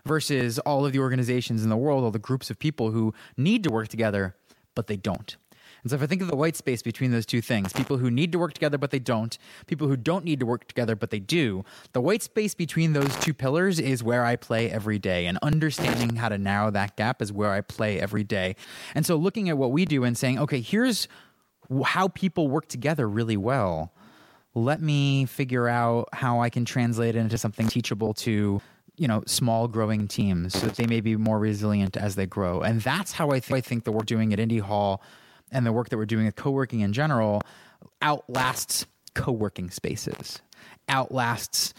versus 0.05 0.59
all 0.61 0.85
of 0.85 0.93
the 0.93 0.99
organizations 0.99 1.63
in 1.63 1.69
the 1.69 1.77
world, 1.77 2.05
all 2.05 2.11
the 2.11 2.19
groups 2.19 2.51
of 2.51 2.59
people 2.59 2.91
who 2.91 3.15
need 3.37 3.63
to 3.65 3.71
work 3.71 3.89
together 3.89 4.37
but 4.75 4.87
they 4.87 4.97
don't. 4.97 5.37
And 5.85 5.91
so 5.91 5.97
if 5.97 6.03
I 6.03 6.07
think 6.07 6.23
of 6.23 6.29
the 6.29 6.37
white 6.37 6.57
space 6.57 6.81
between 6.81 7.11
those 7.11 7.27
two 7.27 7.43
things, 7.43 7.73
people 7.75 7.99
who 7.99 8.11
need 8.11 8.33
to 8.33 8.39
work 8.39 8.55
together 8.55 8.79
but 8.79 8.91
they 8.91 8.99
don't, 8.99 9.37
people 9.67 9.87
who 9.87 9.99
don't 9.99 10.25
need 10.25 10.41
to 10.41 10.47
work 10.47 10.67
together 10.67 10.97
but 10.97 11.11
they 11.11 11.19
do, 11.21 11.63
the 11.93 12.01
white 12.01 12.23
space 12.23 12.55
between 12.55 12.95
those 12.95 13.15
two 13.17 13.35
pillars 13.35 13.79
is 13.79 14.03
where 14.03 14.25
I 14.25 14.37
play 14.37 14.71
every 14.71 14.99
day. 14.99 15.27
And 15.27 15.39
understanding 15.43 16.17
how 16.17 16.31
to 16.31 16.39
narrow 16.39 16.71
that 16.71 16.97
gap 16.97 17.21
is 17.21 17.33
where 17.33 17.53
I 17.53 17.61
play 17.61 18.01
every 18.01 18.25
day. 18.25 18.57
And 18.95 19.05
so 19.05 19.17
looking 19.17 19.51
at 19.51 19.59
what 19.59 19.73
we 19.73 19.85
do 19.85 20.05
and 20.05 20.17
saying, 20.17 20.39
okay, 20.39 20.63
here's 20.63 21.07
how 21.85 22.09
people 22.09 22.49
work 22.49 22.69
together 22.69 23.09
really 23.09 23.37
well. 23.37 23.93
Let 24.55 24.81
me 24.81 25.25
figure 25.27 25.69
out 25.69 26.09
how 26.13 26.41
I 26.41 26.51
can 26.51 26.65
translate 26.65 27.17
it 27.17 27.19
into 27.19 27.39
something 27.39 27.67
teachable 27.67 28.15
to 28.15 28.61
you 28.97 29.09
know 29.09 29.23
small 29.27 29.67
growing 29.69 30.07
teams 30.07 30.59
so 30.59 30.67
that 30.67 30.77
they 30.77 30.87
may 30.87 31.01
be 31.01 31.17
more 31.17 31.39
resilient 31.39 31.97
as 31.97 32.15
they 32.15 32.27
grow 32.27 32.61
and 32.61 32.81
that's 32.81 33.11
how 33.11 33.31
i, 33.31 33.41
th- 33.41 33.53
I 33.53 33.61
think 33.61 33.83
the 33.83 33.91
work 33.91 34.07
doing 34.07 34.33
at 34.33 34.39
indy 34.39 34.59
hall 34.59 35.03
and 35.51 35.67
the 35.67 35.73
work 35.73 35.89
that 35.89 35.97
we're 35.97 36.07
doing 36.07 36.29
at 36.29 36.37
co-working 36.37 36.81
in 36.81 36.93
general 36.93 37.43
outlasts 38.01 38.87
co-working 39.15 39.71
spaces 39.71 40.41
outlasts 40.89 41.75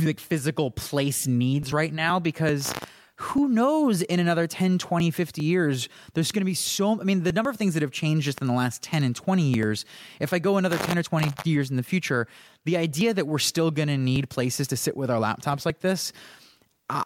like 0.00 0.20
physical 0.20 0.70
place 0.70 1.26
needs 1.26 1.72
right 1.72 1.92
now 1.92 2.20
because 2.20 2.72
who 3.20 3.48
knows 3.48 4.02
in 4.02 4.20
another 4.20 4.46
10 4.46 4.78
20 4.78 5.10
50 5.10 5.44
years 5.44 5.88
there's 6.14 6.32
going 6.32 6.40
to 6.40 6.46
be 6.46 6.54
so 6.54 7.00
i 7.00 7.04
mean 7.04 7.22
the 7.22 7.32
number 7.32 7.50
of 7.50 7.56
things 7.56 7.74
that 7.74 7.82
have 7.82 7.90
changed 7.90 8.24
just 8.24 8.40
in 8.40 8.46
the 8.46 8.52
last 8.52 8.82
10 8.82 9.02
and 9.02 9.16
20 9.16 9.42
years 9.42 9.84
if 10.20 10.32
i 10.32 10.38
go 10.38 10.56
another 10.56 10.78
10 10.78 10.96
or 10.96 11.02
20 11.02 11.32
years 11.48 11.70
in 11.70 11.76
the 11.76 11.82
future 11.82 12.26
the 12.64 12.76
idea 12.76 13.12
that 13.12 13.26
we're 13.26 13.38
still 13.38 13.70
going 13.70 13.88
to 13.88 13.96
need 13.96 14.28
places 14.30 14.68
to 14.68 14.76
sit 14.76 14.96
with 14.96 15.10
our 15.10 15.20
laptops 15.20 15.66
like 15.66 15.80
this 15.80 16.12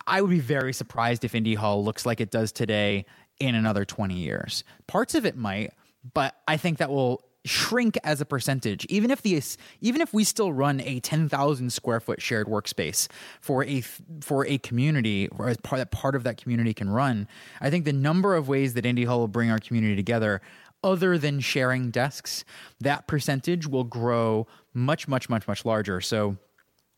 i 0.07 0.21
would 0.21 0.31
be 0.31 0.41
very 0.41 0.73
surprised 0.73 1.25
if 1.25 1.35
indy 1.35 1.55
hall 1.55 1.85
looks 1.85 2.05
like 2.05 2.21
it 2.21 2.31
does 2.31 2.53
today 2.53 3.05
in 3.41 3.57
another 3.57 3.85
20 3.85 4.15
years. 4.15 4.63
Parts 4.87 5.17
of 5.17 5.27
it 5.27 5.37
might 5.37 5.73
but 6.15 6.35
i 6.49 6.57
think 6.57 6.79
that 6.79 6.91
will 6.91 7.23
shrink 7.45 7.99
as 8.05 8.21
a 8.21 8.25
percentage. 8.25 8.85
Even 8.87 9.11
if 9.11 9.23
the 9.23 9.43
even 9.81 10.01
if 10.01 10.13
we 10.15 10.25
still 10.25 10.53
run 10.53 10.81
a 10.81 11.01
10,000 11.01 11.73
square 11.73 12.01
foot 12.01 12.23
shared 12.23 12.47
workspace 12.47 13.09
for 13.41 13.65
a 13.65 13.81
for 14.21 14.47
a 14.47 14.59
community 14.59 15.29
or 15.29 15.49
as 15.49 15.57
part 15.59 15.79
that 15.79 15.91
part 15.91 16.15
of 16.15 16.23
that 16.25 16.37
community 16.37 16.75
can 16.75 16.91
run 16.91 17.27
i 17.61 17.71
think 17.71 17.85
the 17.85 17.93
number 17.93 18.35
of 18.37 18.49
ways 18.49 18.75
that 18.75 18.85
indy 18.85 19.05
hall 19.05 19.21
will 19.21 19.29
bring 19.29 19.51
our 19.51 19.59
community 19.59 19.97
together 19.97 20.41
other 20.85 21.19
than 21.19 21.41
sharing 21.41 21.91
desks 21.91 22.45
that 22.81 23.07
percentage 23.07 23.67
will 23.67 23.85
grow 23.85 24.47
much 24.75 25.09
much 25.09 25.29
much 25.29 25.47
much 25.47 25.65
larger. 25.65 26.01
So 26.01 26.37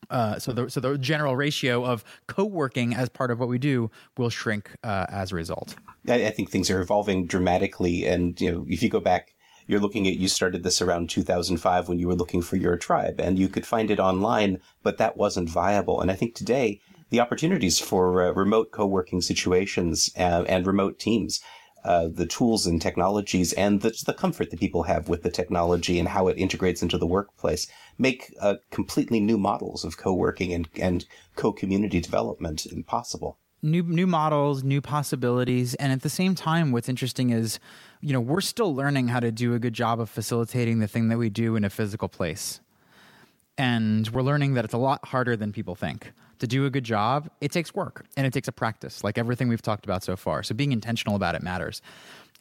uh, 0.09 0.37
so 0.39 0.51
the 0.53 0.69
so 0.69 0.79
the 0.79 0.97
general 0.97 1.35
ratio 1.35 1.83
of 1.85 2.03
co-working 2.27 2.93
as 2.93 3.09
part 3.09 3.31
of 3.31 3.39
what 3.39 3.49
we 3.49 3.57
do 3.57 3.89
will 4.17 4.29
shrink 4.29 4.71
uh, 4.83 5.05
as 5.09 5.31
a 5.31 5.35
result. 5.35 5.75
I, 6.07 6.27
I 6.27 6.29
think 6.29 6.49
things 6.49 6.69
are 6.69 6.79
evolving 6.81 7.25
dramatically, 7.25 8.05
and 8.05 8.39
you 8.39 8.51
know, 8.51 8.65
if 8.67 8.83
you 8.83 8.89
go 8.89 8.99
back 8.99 9.34
you're 9.67 9.79
looking 9.79 10.07
at 10.07 10.17
you 10.17 10.27
started 10.27 10.63
this 10.63 10.81
around 10.81 11.09
2005 11.09 11.89
when 11.89 11.99
you 11.99 12.07
were 12.07 12.15
looking 12.15 12.41
for 12.41 12.55
your 12.55 12.77
tribe 12.77 13.19
and 13.19 13.39
you 13.39 13.47
could 13.47 13.65
find 13.65 13.89
it 13.89 13.99
online 13.99 14.59
but 14.83 14.97
that 14.97 15.17
wasn't 15.17 15.49
viable. 15.49 16.01
And 16.01 16.11
i 16.11 16.15
think 16.15 16.35
today 16.35 16.79
the 17.09 17.19
opportunities 17.19 17.79
for 17.79 18.21
uh, 18.21 18.31
remote 18.31 18.71
co-working 18.71 19.21
situations 19.21 20.09
uh, 20.17 20.43
and 20.47 20.65
remote 20.67 20.99
teams 20.99 21.39
uh, 21.83 22.07
the 22.11 22.25
tools 22.25 22.65
and 22.65 22.81
technologies 22.81 23.53
and 23.53 23.81
the, 23.81 23.95
the, 24.07 24.13
comfort 24.13 24.49
that 24.49 24.59
people 24.59 24.81
have 24.81 25.07
with 25.07 25.21
the 25.21 25.29
technology 25.29 25.99
and 25.99 26.07
how 26.07 26.27
it 26.27 26.37
integrates 26.37 26.81
into 26.81 26.97
the 26.97 27.05
workplace 27.05 27.67
make 27.99 28.33
uh, 28.41 28.55
completely 28.71 29.19
new 29.19 29.37
models 29.37 29.85
of 29.85 29.95
co-working 29.95 30.51
and, 30.51 30.67
and 30.81 31.05
co-community 31.35 32.01
development 32.01 32.65
possible 32.87 33.37
new 33.65 33.83
new 33.83 34.07
models 34.07 34.63
new 34.63 34.79
possibilities 34.79 35.73
and 35.75 35.91
at 35.91 36.01
the 36.01 36.09
same 36.09 36.35
time 36.35 36.71
what's 36.71 36.87
interesting 36.87 37.31
is 37.31 37.59
you 38.05 38.13
know, 38.13 38.21
we're 38.21 38.39
still 38.39 38.75
learning 38.75 39.07
how 39.07 39.19
to 39.19 39.31
do 39.31 39.55
a 39.55 39.59
good 39.59 39.73
job 39.73 39.99
of 39.99 40.11
facilitating 40.11 40.77
the 40.77 40.87
thing 40.87 41.07
that 41.07 41.17
we 41.17 41.31
do 41.31 41.55
in 41.55 41.63
a 41.63 41.71
physical 41.71 42.07
place. 42.07 42.59
And 43.57 44.07
we're 44.09 44.21
learning 44.21 44.53
that 44.53 44.63
it's 44.63 44.75
a 44.75 44.77
lot 44.77 45.03
harder 45.07 45.35
than 45.35 45.51
people 45.51 45.73
think. 45.73 46.11
To 46.39 46.45
do 46.45 46.67
a 46.67 46.69
good 46.69 46.83
job, 46.83 47.31
it 47.41 47.51
takes 47.51 47.73
work 47.73 48.05
and 48.15 48.27
it 48.27 48.31
takes 48.31 48.47
a 48.47 48.51
practice, 48.51 49.03
like 49.03 49.17
everything 49.17 49.47
we've 49.47 49.61
talked 49.61 49.85
about 49.85 50.03
so 50.03 50.15
far. 50.15 50.43
So 50.43 50.53
being 50.53 50.71
intentional 50.71 51.15
about 51.15 51.33
it 51.33 51.41
matters. 51.41 51.81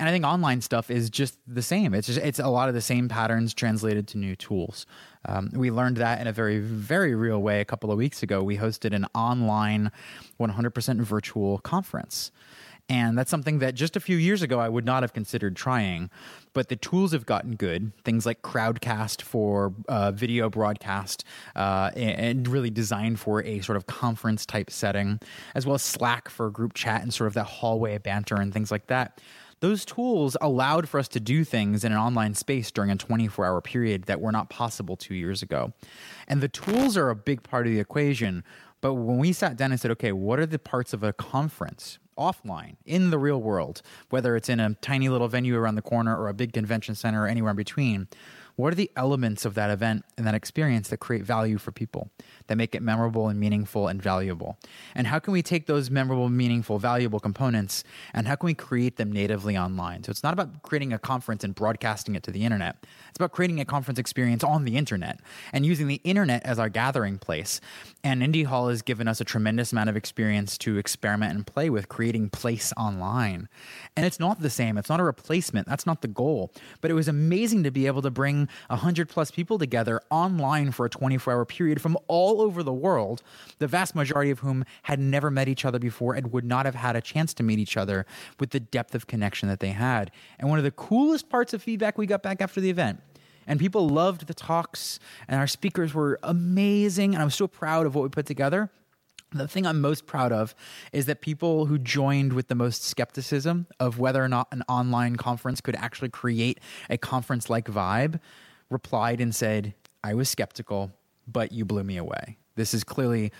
And 0.00 0.08
I 0.08 0.12
think 0.12 0.24
online 0.24 0.60
stuff 0.60 0.90
is 0.90 1.08
just 1.08 1.38
the 1.46 1.62
same. 1.62 1.94
It's 1.94 2.08
just 2.08 2.18
it's 2.18 2.40
a 2.40 2.48
lot 2.48 2.68
of 2.68 2.74
the 2.74 2.80
same 2.80 3.08
patterns 3.08 3.54
translated 3.54 4.08
to 4.08 4.18
new 4.18 4.34
tools. 4.34 4.86
Um, 5.26 5.50
we 5.54 5.70
learned 5.70 5.98
that 5.98 6.20
in 6.20 6.26
a 6.26 6.32
very 6.32 6.58
very 6.58 7.14
real 7.14 7.40
way 7.40 7.60
a 7.60 7.64
couple 7.64 7.92
of 7.92 7.98
weeks 7.98 8.22
ago. 8.22 8.42
We 8.42 8.56
hosted 8.56 8.92
an 8.92 9.06
online, 9.14 9.92
100% 10.40 11.00
virtual 11.00 11.58
conference 11.58 12.32
and 12.88 13.16
that's 13.16 13.30
something 13.30 13.60
that 13.60 13.74
just 13.74 13.96
a 13.96 14.00
few 14.00 14.16
years 14.16 14.42
ago 14.42 14.60
I 14.60 14.68
would 14.68 14.84
not 14.84 15.02
have 15.02 15.12
considered 15.12 15.56
trying. 15.56 16.10
But 16.52 16.68
the 16.68 16.76
tools 16.76 17.12
have 17.12 17.26
gotten 17.26 17.56
good. 17.56 17.92
Things 18.04 18.26
like 18.26 18.42
Crowdcast 18.42 19.22
for 19.22 19.74
uh, 19.88 20.12
video 20.12 20.50
broadcast 20.50 21.24
uh, 21.56 21.90
and 21.96 22.46
really 22.46 22.70
designed 22.70 23.18
for 23.18 23.42
a 23.42 23.60
sort 23.60 23.76
of 23.76 23.86
conference 23.86 24.46
type 24.46 24.70
setting, 24.70 25.18
as 25.54 25.66
well 25.66 25.74
as 25.74 25.82
Slack 25.82 26.28
for 26.28 26.50
group 26.50 26.74
chat 26.74 27.02
and 27.02 27.12
sort 27.12 27.26
of 27.26 27.34
that 27.34 27.44
hallway 27.44 27.98
banter 27.98 28.36
and 28.36 28.52
things 28.52 28.70
like 28.70 28.86
that 28.88 29.20
those 29.60 29.84
tools 29.84 30.36
allowed 30.40 30.88
for 30.88 30.98
us 30.98 31.08
to 31.08 31.20
do 31.20 31.44
things 31.44 31.84
in 31.84 31.92
an 31.92 31.98
online 31.98 32.34
space 32.34 32.70
during 32.70 32.90
a 32.90 32.96
24 32.96 33.46
hour 33.46 33.60
period 33.60 34.04
that 34.04 34.20
were 34.20 34.32
not 34.32 34.50
possible 34.50 34.96
two 34.96 35.14
years 35.14 35.42
ago. 35.42 35.72
And 36.28 36.40
the 36.40 36.48
tools 36.48 36.96
are 36.96 37.10
a 37.10 37.16
big 37.16 37.42
part 37.42 37.66
of 37.66 37.72
the 37.72 37.80
equation. 37.80 38.44
But 38.80 38.94
when 38.94 39.18
we 39.18 39.32
sat 39.32 39.56
down 39.56 39.70
and 39.70 39.80
said, 39.80 39.90
okay, 39.92 40.12
what 40.12 40.38
are 40.38 40.46
the 40.46 40.58
parts 40.58 40.92
of 40.92 41.02
a 41.02 41.12
conference? 41.12 41.98
offline 42.18 42.76
in 42.84 43.10
the 43.10 43.18
real 43.18 43.40
world, 43.40 43.82
whether 44.10 44.36
it's 44.36 44.48
in 44.48 44.60
a 44.60 44.74
tiny 44.74 45.08
little 45.08 45.26
venue 45.28 45.56
around 45.56 45.74
the 45.74 45.82
corner 45.82 46.16
or 46.16 46.28
a 46.28 46.34
big 46.34 46.52
convention 46.52 46.94
center 46.94 47.24
or 47.24 47.26
anywhere 47.26 47.50
in 47.50 47.56
between, 47.56 48.08
what 48.56 48.72
are 48.72 48.76
the 48.76 48.90
elements 48.96 49.44
of 49.44 49.54
that 49.54 49.70
event 49.70 50.04
and 50.16 50.26
that 50.26 50.34
experience 50.34 50.88
that 50.88 50.98
create 50.98 51.24
value 51.24 51.58
for 51.58 51.72
people, 51.72 52.10
that 52.46 52.56
make 52.56 52.74
it 52.74 52.82
memorable 52.82 53.28
and 53.28 53.40
meaningful 53.40 53.88
and 53.88 54.00
valuable? 54.00 54.56
And 54.94 55.06
how 55.06 55.18
can 55.18 55.32
we 55.32 55.42
take 55.42 55.66
those 55.66 55.90
memorable, 55.90 56.28
meaningful, 56.28 56.78
valuable 56.78 57.18
components 57.18 57.82
and 58.12 58.28
how 58.28 58.36
can 58.36 58.46
we 58.46 58.54
create 58.54 58.96
them 58.96 59.10
natively 59.10 59.56
online? 59.56 60.04
So 60.04 60.10
it's 60.10 60.22
not 60.22 60.32
about 60.32 60.62
creating 60.62 60.92
a 60.92 60.98
conference 60.98 61.42
and 61.42 61.54
broadcasting 61.54 62.14
it 62.14 62.22
to 62.24 62.30
the 62.30 62.44
internet. 62.44 62.76
It's 63.08 63.18
about 63.18 63.32
creating 63.32 63.60
a 63.60 63.64
conference 63.64 63.98
experience 63.98 64.44
on 64.44 64.64
the 64.64 64.76
internet 64.76 65.20
and 65.52 65.66
using 65.66 65.88
the 65.88 66.00
internet 66.04 66.44
as 66.44 66.58
our 66.58 66.68
gathering 66.68 67.18
place. 67.18 67.60
And 68.04 68.22
Indy 68.22 68.44
Hall 68.44 68.68
has 68.68 68.82
given 68.82 69.08
us 69.08 69.20
a 69.20 69.24
tremendous 69.24 69.72
amount 69.72 69.90
of 69.90 69.96
experience 69.96 70.56
to 70.58 70.76
experiment 70.78 71.34
and 71.34 71.46
play 71.46 71.70
with 71.70 71.88
creating 71.88 72.30
place 72.30 72.72
online. 72.76 73.48
And 73.96 74.06
it's 74.06 74.20
not 74.20 74.40
the 74.40 74.50
same, 74.50 74.78
it's 74.78 74.88
not 74.88 75.00
a 75.00 75.04
replacement. 75.04 75.66
That's 75.66 75.86
not 75.86 76.02
the 76.02 76.08
goal. 76.08 76.52
But 76.80 76.90
it 76.90 76.94
was 76.94 77.08
amazing 77.08 77.64
to 77.64 77.70
be 77.70 77.86
able 77.86 78.02
to 78.02 78.10
bring 78.10 78.43
100 78.68 79.08
plus 79.08 79.30
people 79.30 79.58
together 79.58 80.00
online 80.10 80.72
for 80.72 80.86
a 80.86 80.90
24 80.90 81.32
hour 81.32 81.44
period 81.44 81.80
from 81.80 81.96
all 82.08 82.40
over 82.40 82.62
the 82.62 82.72
world, 82.72 83.22
the 83.58 83.66
vast 83.66 83.94
majority 83.94 84.30
of 84.30 84.40
whom 84.40 84.64
had 84.82 84.98
never 84.98 85.30
met 85.30 85.48
each 85.48 85.64
other 85.64 85.78
before 85.78 86.14
and 86.14 86.32
would 86.32 86.44
not 86.44 86.66
have 86.66 86.74
had 86.74 86.96
a 86.96 87.00
chance 87.00 87.34
to 87.34 87.42
meet 87.42 87.58
each 87.58 87.76
other 87.76 88.06
with 88.38 88.50
the 88.50 88.60
depth 88.60 88.94
of 88.94 89.06
connection 89.06 89.48
that 89.48 89.60
they 89.60 89.70
had. 89.70 90.10
And 90.38 90.48
one 90.48 90.58
of 90.58 90.64
the 90.64 90.70
coolest 90.70 91.28
parts 91.28 91.52
of 91.54 91.62
feedback 91.62 91.98
we 91.98 92.06
got 92.06 92.22
back 92.22 92.40
after 92.40 92.60
the 92.60 92.70
event 92.70 93.00
and 93.46 93.60
people 93.60 93.88
loved 93.88 94.26
the 94.26 94.34
talks 94.34 94.98
and 95.28 95.38
our 95.38 95.46
speakers 95.46 95.92
were 95.92 96.18
amazing 96.22 97.14
and 97.14 97.22
i'm 97.22 97.30
so 97.30 97.46
proud 97.46 97.86
of 97.86 97.94
what 97.94 98.02
we 98.02 98.08
put 98.08 98.26
together 98.26 98.70
the 99.40 99.48
thing 99.48 99.66
I'm 99.66 99.80
most 99.80 100.06
proud 100.06 100.32
of 100.32 100.54
is 100.92 101.06
that 101.06 101.20
people 101.20 101.66
who 101.66 101.78
joined 101.78 102.32
with 102.32 102.48
the 102.48 102.54
most 102.54 102.84
skepticism 102.84 103.66
of 103.80 103.98
whether 103.98 104.22
or 104.22 104.28
not 104.28 104.48
an 104.52 104.62
online 104.68 105.16
conference 105.16 105.60
could 105.60 105.76
actually 105.76 106.10
create 106.10 106.60
a 106.88 106.98
conference 106.98 107.50
like 107.50 107.66
vibe 107.66 108.20
replied 108.70 109.20
and 109.20 109.34
said, 109.34 109.74
I 110.02 110.14
was 110.14 110.28
skeptical, 110.28 110.92
but 111.26 111.52
you 111.52 111.64
blew 111.64 111.84
me 111.84 111.96
away. 111.96 112.38
This 112.56 112.74
is 112.74 112.84
clearly 112.84 113.32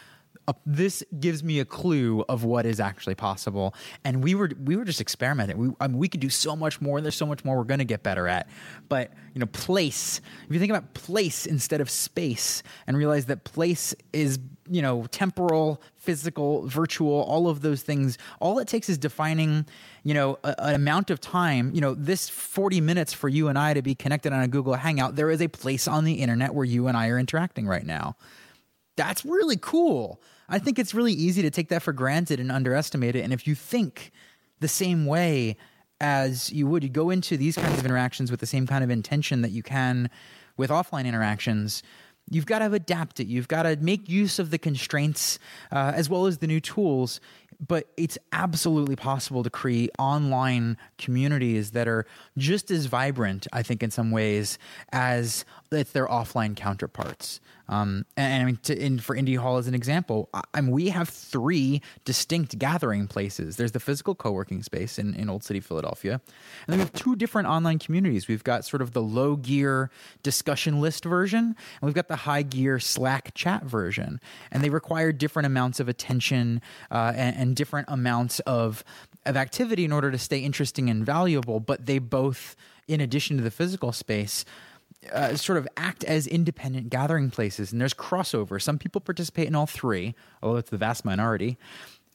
this 0.66 1.02
gives 1.18 1.42
me 1.42 1.60
a 1.60 1.64
clue 1.64 2.24
of 2.28 2.44
what 2.44 2.66
is 2.66 2.80
actually 2.80 3.14
possible. 3.14 3.74
And 4.04 4.22
we 4.22 4.34
were 4.34 4.50
we 4.62 4.76
were 4.76 4.84
just 4.84 5.00
experimenting. 5.00 5.56
We 5.56 5.70
I 5.80 5.88
mean, 5.88 5.98
we 5.98 6.08
could 6.08 6.20
do 6.20 6.30
so 6.30 6.54
much 6.54 6.80
more. 6.80 7.00
There's 7.00 7.16
so 7.16 7.26
much 7.26 7.44
more 7.44 7.56
we're 7.56 7.64
going 7.64 7.78
to 7.78 7.84
get 7.84 8.02
better 8.02 8.28
at. 8.28 8.48
But 8.88 9.12
you 9.34 9.40
know, 9.40 9.46
place. 9.46 10.20
If 10.46 10.52
you 10.52 10.58
think 10.58 10.70
about 10.70 10.94
place 10.94 11.46
instead 11.46 11.80
of 11.80 11.88
space, 11.88 12.62
and 12.86 12.96
realize 12.96 13.26
that 13.26 13.44
place 13.44 13.94
is 14.12 14.38
you 14.68 14.82
know 14.82 15.06
temporal, 15.10 15.80
physical, 15.96 16.66
virtual, 16.66 17.22
all 17.22 17.48
of 17.48 17.62
those 17.62 17.82
things. 17.82 18.18
All 18.40 18.58
it 18.58 18.68
takes 18.68 18.88
is 18.88 18.98
defining 18.98 19.66
you 20.02 20.12
know 20.12 20.38
an 20.44 20.74
amount 20.74 21.10
of 21.10 21.20
time. 21.20 21.70
You 21.74 21.80
know, 21.80 21.94
this 21.94 22.28
40 22.28 22.82
minutes 22.82 23.14
for 23.14 23.30
you 23.30 23.48
and 23.48 23.58
I 23.58 23.72
to 23.72 23.82
be 23.82 23.94
connected 23.94 24.32
on 24.32 24.42
a 24.42 24.48
Google 24.48 24.74
Hangout. 24.74 25.16
There 25.16 25.30
is 25.30 25.40
a 25.40 25.48
place 25.48 25.88
on 25.88 26.04
the 26.04 26.14
internet 26.14 26.54
where 26.54 26.66
you 26.66 26.86
and 26.86 26.96
I 26.96 27.08
are 27.08 27.18
interacting 27.18 27.66
right 27.66 27.86
now 27.86 28.16
that's 28.96 29.24
really 29.24 29.58
cool. 29.60 30.20
I 30.48 30.58
think 30.58 30.78
it's 30.78 30.94
really 30.94 31.12
easy 31.12 31.42
to 31.42 31.50
take 31.50 31.68
that 31.68 31.82
for 31.82 31.92
granted 31.92 32.40
and 32.40 32.52
underestimate 32.52 33.16
it. 33.16 33.24
And 33.24 33.32
if 33.32 33.46
you 33.46 33.54
think 33.54 34.12
the 34.60 34.68
same 34.68 35.06
way 35.06 35.56
as 36.00 36.52
you 36.52 36.66
would. 36.66 36.82
You 36.82 36.90
go 36.90 37.10
into 37.10 37.36
these 37.36 37.56
kinds 37.56 37.78
of 37.78 37.84
interactions 37.84 38.30
with 38.30 38.40
the 38.40 38.46
same 38.46 38.66
kind 38.66 38.84
of 38.84 38.90
intention 38.90 39.42
that 39.42 39.50
you 39.50 39.62
can 39.62 40.10
with 40.56 40.70
offline 40.70 41.06
interactions. 41.06 41.82
You've 42.30 42.46
got 42.46 42.60
to 42.60 42.72
adapt 42.72 43.20
it. 43.20 43.26
You've 43.26 43.48
got 43.48 43.64
to 43.64 43.76
make 43.76 44.08
use 44.08 44.38
of 44.38 44.50
the 44.50 44.58
constraints 44.58 45.38
uh, 45.72 45.92
as 45.94 46.08
well 46.08 46.26
as 46.26 46.38
the 46.38 46.46
new 46.46 46.60
tools 46.60 47.20
but 47.66 47.88
it's 47.96 48.18
absolutely 48.32 48.96
possible 48.96 49.42
to 49.42 49.50
create 49.50 49.90
online 49.98 50.76
communities 50.98 51.72
that 51.72 51.88
are 51.88 52.06
just 52.36 52.70
as 52.70 52.86
vibrant, 52.86 53.46
I 53.52 53.62
think, 53.62 53.82
in 53.82 53.90
some 53.90 54.10
ways, 54.10 54.58
as 54.92 55.44
it's 55.80 55.92
their 55.92 56.06
offline 56.06 56.56
counterparts. 56.56 57.40
Um, 57.68 58.04
and, 58.16 58.42
I 58.42 58.44
mean, 58.44 58.58
to, 58.64 58.98
for 58.98 59.16
Indy 59.16 59.36
Hall 59.36 59.56
as 59.56 59.66
an 59.66 59.74
example, 59.74 60.28
I, 60.34 60.42
I, 60.52 60.60
mean, 60.60 60.70
we 60.70 60.88
have 60.90 61.08
three 61.08 61.80
distinct 62.04 62.58
gathering 62.58 63.06
places. 63.06 63.56
There's 63.56 63.72
the 63.72 63.80
physical 63.80 64.14
co-working 64.14 64.62
space 64.62 64.98
in, 64.98 65.14
in 65.14 65.30
Old 65.30 65.44
City, 65.44 65.60
Philadelphia, 65.60 66.12
and 66.12 66.22
then 66.68 66.78
we 66.78 66.82
have 66.84 66.92
two 66.92 67.16
different 67.16 67.48
online 67.48 67.78
communities. 67.78 68.28
We've 68.28 68.44
got 68.44 68.66
sort 68.66 68.82
of 68.82 68.92
the 68.92 69.00
low 69.00 69.36
gear 69.36 69.90
discussion 70.22 70.80
list 70.80 71.04
version, 71.04 71.44
and 71.44 71.82
we've 71.82 71.94
got 71.94 72.08
the 72.08 72.16
high 72.16 72.42
gear 72.42 72.78
Slack 72.78 73.32
chat 73.34 73.64
version, 73.64 74.20
and 74.50 74.62
they 74.62 74.70
require 74.70 75.10
different 75.10 75.46
amounts 75.46 75.80
of 75.80 75.88
attention 75.88 76.60
uh, 76.90 77.12
and, 77.16 77.36
and 77.36 77.56
different 77.56 77.88
amounts 77.90 78.40
of 78.40 78.84
of 79.26 79.38
activity 79.38 79.86
in 79.86 79.92
order 79.92 80.10
to 80.10 80.18
stay 80.18 80.38
interesting 80.38 80.90
and 80.90 81.04
valuable. 81.04 81.58
But 81.58 81.86
they 81.86 81.98
both, 81.98 82.56
in 82.86 83.00
addition 83.00 83.38
to 83.38 83.42
the 83.42 83.50
physical 83.50 83.90
space 83.90 84.44
uh, 85.12 85.36
sort 85.36 85.58
of 85.58 85.68
act 85.76 86.04
as 86.04 86.26
independent 86.26 86.90
gathering 86.90 87.30
places, 87.30 87.72
and 87.72 87.80
there's 87.80 87.94
crossover. 87.94 88.60
Some 88.60 88.78
people 88.78 89.00
participate 89.00 89.46
in 89.48 89.54
all 89.54 89.66
three, 89.66 90.14
although 90.42 90.58
it's 90.58 90.70
the 90.70 90.78
vast 90.78 91.04
minority. 91.04 91.56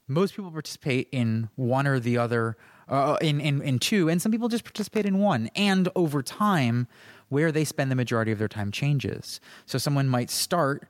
Most 0.08 0.36
people 0.36 0.52
participate 0.52 1.08
in 1.12 1.50
one 1.56 1.86
or 1.86 2.00
the 2.00 2.18
other, 2.18 2.58
uh, 2.88 3.18
in, 3.22 3.40
in 3.40 3.62
in 3.62 3.80
two, 3.80 4.10
and 4.10 4.22
some 4.22 4.32
people 4.32 4.48
just 4.48 4.64
participate 4.64 5.06
in 5.06 5.20
one. 5.20 5.50
And 5.56 5.90
over 5.96 6.24
time, 6.24 6.88
where 7.30 7.52
they 7.52 7.64
spend 7.64 7.92
the 7.92 7.96
majority 7.96 8.32
of 8.32 8.40
their 8.40 8.48
time 8.48 8.72
changes. 8.72 9.40
So 9.66 9.78
someone 9.78 10.08
might 10.10 10.30
start 10.30 10.88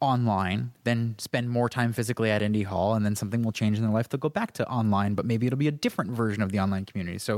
online, 0.00 0.72
then 0.84 1.14
spend 1.18 1.50
more 1.50 1.68
time 1.68 1.92
physically 1.92 2.30
at 2.30 2.42
Indy 2.42 2.62
Hall, 2.62 2.94
and 2.94 3.04
then 3.04 3.16
something 3.16 3.42
will 3.42 3.52
change 3.52 3.76
in 3.76 3.82
their 3.82 3.92
life. 3.92 4.08
They'll 4.08 4.18
go 4.18 4.28
back 4.28 4.52
to 4.52 4.68
online, 4.68 5.14
but 5.14 5.24
maybe 5.24 5.46
it'll 5.46 5.58
be 5.58 5.68
a 5.68 5.72
different 5.72 6.10
version 6.10 6.42
of 6.42 6.52
the 6.52 6.60
online 6.60 6.84
community. 6.84 7.18
So, 7.18 7.34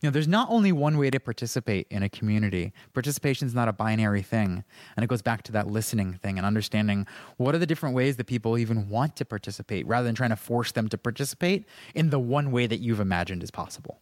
you 0.00 0.08
know, 0.08 0.10
there's 0.10 0.28
not 0.28 0.48
only 0.50 0.72
one 0.72 0.96
way 0.96 1.10
to 1.10 1.20
participate 1.20 1.86
in 1.90 2.02
a 2.02 2.08
community. 2.08 2.72
Participation 2.92 3.46
is 3.46 3.54
not 3.54 3.68
a 3.68 3.72
binary 3.72 4.22
thing, 4.22 4.64
and 4.96 5.04
it 5.04 5.08
goes 5.08 5.22
back 5.22 5.42
to 5.44 5.52
that 5.52 5.66
listening 5.66 6.14
thing 6.14 6.38
and 6.38 6.46
understanding 6.46 7.06
what 7.36 7.54
are 7.54 7.58
the 7.58 7.66
different 7.66 7.94
ways 7.94 8.16
that 8.16 8.26
people 8.26 8.58
even 8.58 8.88
want 8.88 9.16
to 9.16 9.24
participate, 9.24 9.86
rather 9.86 10.06
than 10.06 10.14
trying 10.14 10.30
to 10.30 10.36
force 10.36 10.72
them 10.72 10.88
to 10.88 10.98
participate 10.98 11.66
in 11.94 12.10
the 12.10 12.18
one 12.18 12.52
way 12.52 12.66
that 12.66 12.80
you've 12.80 13.00
imagined 13.00 13.42
is 13.42 13.50
possible. 13.50 14.00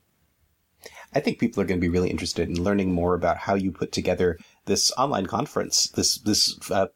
I 1.15 1.21
think 1.21 1.39
people 1.39 1.63
are 1.63 1.67
going 1.67 1.79
to 1.79 1.85
be 1.85 1.89
really 1.89 2.11
interested 2.11 2.49
in 2.49 2.63
learning 2.63 2.93
more 2.93 3.15
about 3.15 3.37
how 3.37 3.55
you 3.55 3.71
put 3.71 3.93
together 3.93 4.39
this 4.65 4.91
online 4.99 5.27
conference, 5.27 5.89
this 5.89 6.19
this 6.19 6.59
uh, 6.71 6.87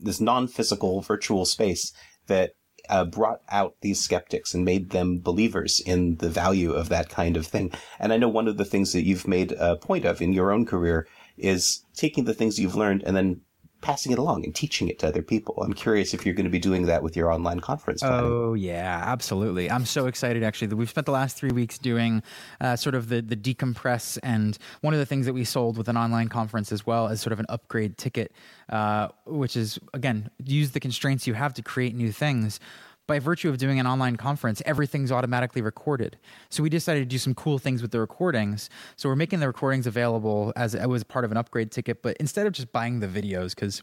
this 0.00 0.20
non-physical 0.20 1.00
virtual 1.02 1.44
space 1.44 1.92
that 2.26 2.52
uh, 2.88 3.04
brought 3.04 3.40
out 3.50 3.74
these 3.80 4.00
skeptics 4.00 4.54
and 4.54 4.64
made 4.64 4.90
them 4.90 5.20
believers 5.20 5.80
in 5.84 6.16
the 6.16 6.28
value 6.28 6.72
of 6.72 6.88
that 6.88 7.08
kind 7.08 7.36
of 7.36 7.46
thing. 7.46 7.72
And 7.98 8.12
I 8.12 8.16
know 8.16 8.28
one 8.28 8.48
of 8.48 8.56
the 8.56 8.64
things 8.64 8.92
that 8.92 9.04
you've 9.04 9.28
made 9.28 9.52
a 9.52 9.76
point 9.76 10.04
of 10.04 10.22
in 10.22 10.32
your 10.32 10.52
own 10.52 10.64
career 10.64 11.06
is 11.36 11.84
taking 11.94 12.24
the 12.24 12.34
things 12.34 12.58
you've 12.58 12.74
learned 12.74 13.02
and 13.04 13.16
then 13.16 13.40
passing 13.80 14.12
it 14.12 14.18
along 14.18 14.44
and 14.44 14.54
teaching 14.54 14.88
it 14.88 14.98
to 14.98 15.08
other 15.08 15.22
people. 15.22 15.62
I'm 15.62 15.72
curious 15.72 16.12
if 16.12 16.26
you're 16.26 16.34
going 16.34 16.44
to 16.44 16.50
be 16.50 16.58
doing 16.58 16.86
that 16.86 17.02
with 17.02 17.16
your 17.16 17.30
online 17.30 17.60
conference. 17.60 18.02
Oh 18.02 18.54
yeah, 18.54 19.02
absolutely. 19.04 19.70
I'm 19.70 19.84
so 19.84 20.06
excited 20.06 20.42
actually 20.42 20.68
that 20.68 20.76
we've 20.76 20.90
spent 20.90 21.06
the 21.06 21.12
last 21.12 21.36
three 21.36 21.50
weeks 21.50 21.78
doing 21.78 22.22
uh, 22.60 22.76
sort 22.76 22.94
of 22.94 23.08
the 23.08 23.22
the 23.22 23.36
decompress 23.36 24.18
and 24.22 24.58
one 24.80 24.94
of 24.94 25.00
the 25.00 25.06
things 25.06 25.26
that 25.26 25.32
we 25.32 25.44
sold 25.44 25.78
with 25.78 25.88
an 25.88 25.96
online 25.96 26.28
conference 26.28 26.72
as 26.72 26.86
well 26.86 27.08
as 27.08 27.20
sort 27.20 27.32
of 27.32 27.40
an 27.40 27.46
upgrade 27.48 27.96
ticket, 27.96 28.32
uh, 28.68 29.08
which 29.26 29.56
is 29.56 29.78
again 29.94 30.30
use 30.44 30.72
the 30.72 30.80
constraints 30.80 31.26
you 31.26 31.34
have 31.34 31.54
to 31.54 31.62
create 31.62 31.94
new 31.94 32.10
things 32.12 32.60
by 33.08 33.18
virtue 33.18 33.48
of 33.48 33.58
doing 33.58 33.80
an 33.80 33.86
online 33.86 34.16
conference, 34.16 34.62
everything's 34.64 35.10
automatically 35.10 35.62
recorded. 35.62 36.18
So 36.50 36.62
we 36.62 36.68
decided 36.68 37.00
to 37.00 37.06
do 37.06 37.18
some 37.18 37.34
cool 37.34 37.58
things 37.58 37.82
with 37.82 37.90
the 37.90 37.98
recordings. 37.98 38.70
So 38.96 39.08
we're 39.08 39.16
making 39.16 39.40
the 39.40 39.48
recordings 39.48 39.86
available 39.86 40.52
as 40.54 40.74
it 40.74 40.86
was 40.86 41.02
part 41.02 41.24
of 41.24 41.32
an 41.32 41.36
upgrade 41.36 41.72
ticket, 41.72 42.02
but 42.02 42.16
instead 42.18 42.46
of 42.46 42.52
just 42.52 42.70
buying 42.70 43.00
the 43.00 43.08
videos, 43.08 43.56
because 43.56 43.82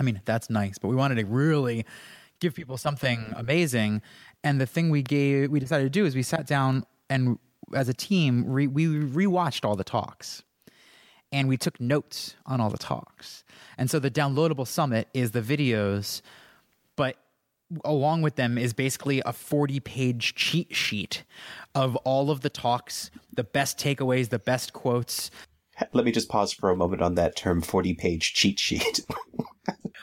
I 0.00 0.02
mean 0.02 0.20
that's 0.24 0.50
nice, 0.50 0.78
but 0.78 0.88
we 0.88 0.96
wanted 0.96 1.16
to 1.16 1.26
really 1.26 1.84
give 2.40 2.54
people 2.54 2.78
something 2.78 3.32
amazing. 3.36 4.02
And 4.42 4.60
the 4.60 4.66
thing 4.66 4.90
we 4.90 5.02
gave, 5.02 5.50
we 5.50 5.60
decided 5.60 5.84
to 5.84 5.90
do 5.90 6.06
is 6.06 6.16
we 6.16 6.22
sat 6.22 6.46
down 6.46 6.84
and 7.08 7.38
as 7.74 7.88
a 7.88 7.94
team, 7.94 8.44
re, 8.46 8.66
we 8.66 8.86
rewatched 8.86 9.64
all 9.64 9.76
the 9.76 9.84
talks 9.84 10.42
and 11.30 11.46
we 11.48 11.58
took 11.58 11.78
notes 11.78 12.36
on 12.46 12.60
all 12.60 12.70
the 12.70 12.78
talks. 12.78 13.44
And 13.76 13.90
so 13.90 13.98
the 13.98 14.10
downloadable 14.10 14.66
summit 14.66 15.08
is 15.12 15.32
the 15.32 15.42
videos, 15.42 16.22
along 17.84 18.22
with 18.22 18.36
them 18.36 18.58
is 18.58 18.72
basically 18.72 19.22
a 19.24 19.32
40 19.32 19.80
page 19.80 20.34
cheat 20.34 20.74
sheet 20.74 21.24
of 21.74 21.96
all 21.96 22.30
of 22.30 22.40
the 22.40 22.50
talks, 22.50 23.10
the 23.34 23.44
best 23.44 23.78
takeaways, 23.78 24.28
the 24.28 24.38
best 24.38 24.72
quotes. 24.72 25.30
Let 25.92 26.04
me 26.04 26.12
just 26.12 26.28
pause 26.28 26.52
for 26.52 26.70
a 26.70 26.76
moment 26.76 27.02
on 27.02 27.14
that 27.16 27.36
term 27.36 27.60
40 27.60 27.94
page 27.94 28.34
cheat 28.34 28.58
sheet. 28.58 29.00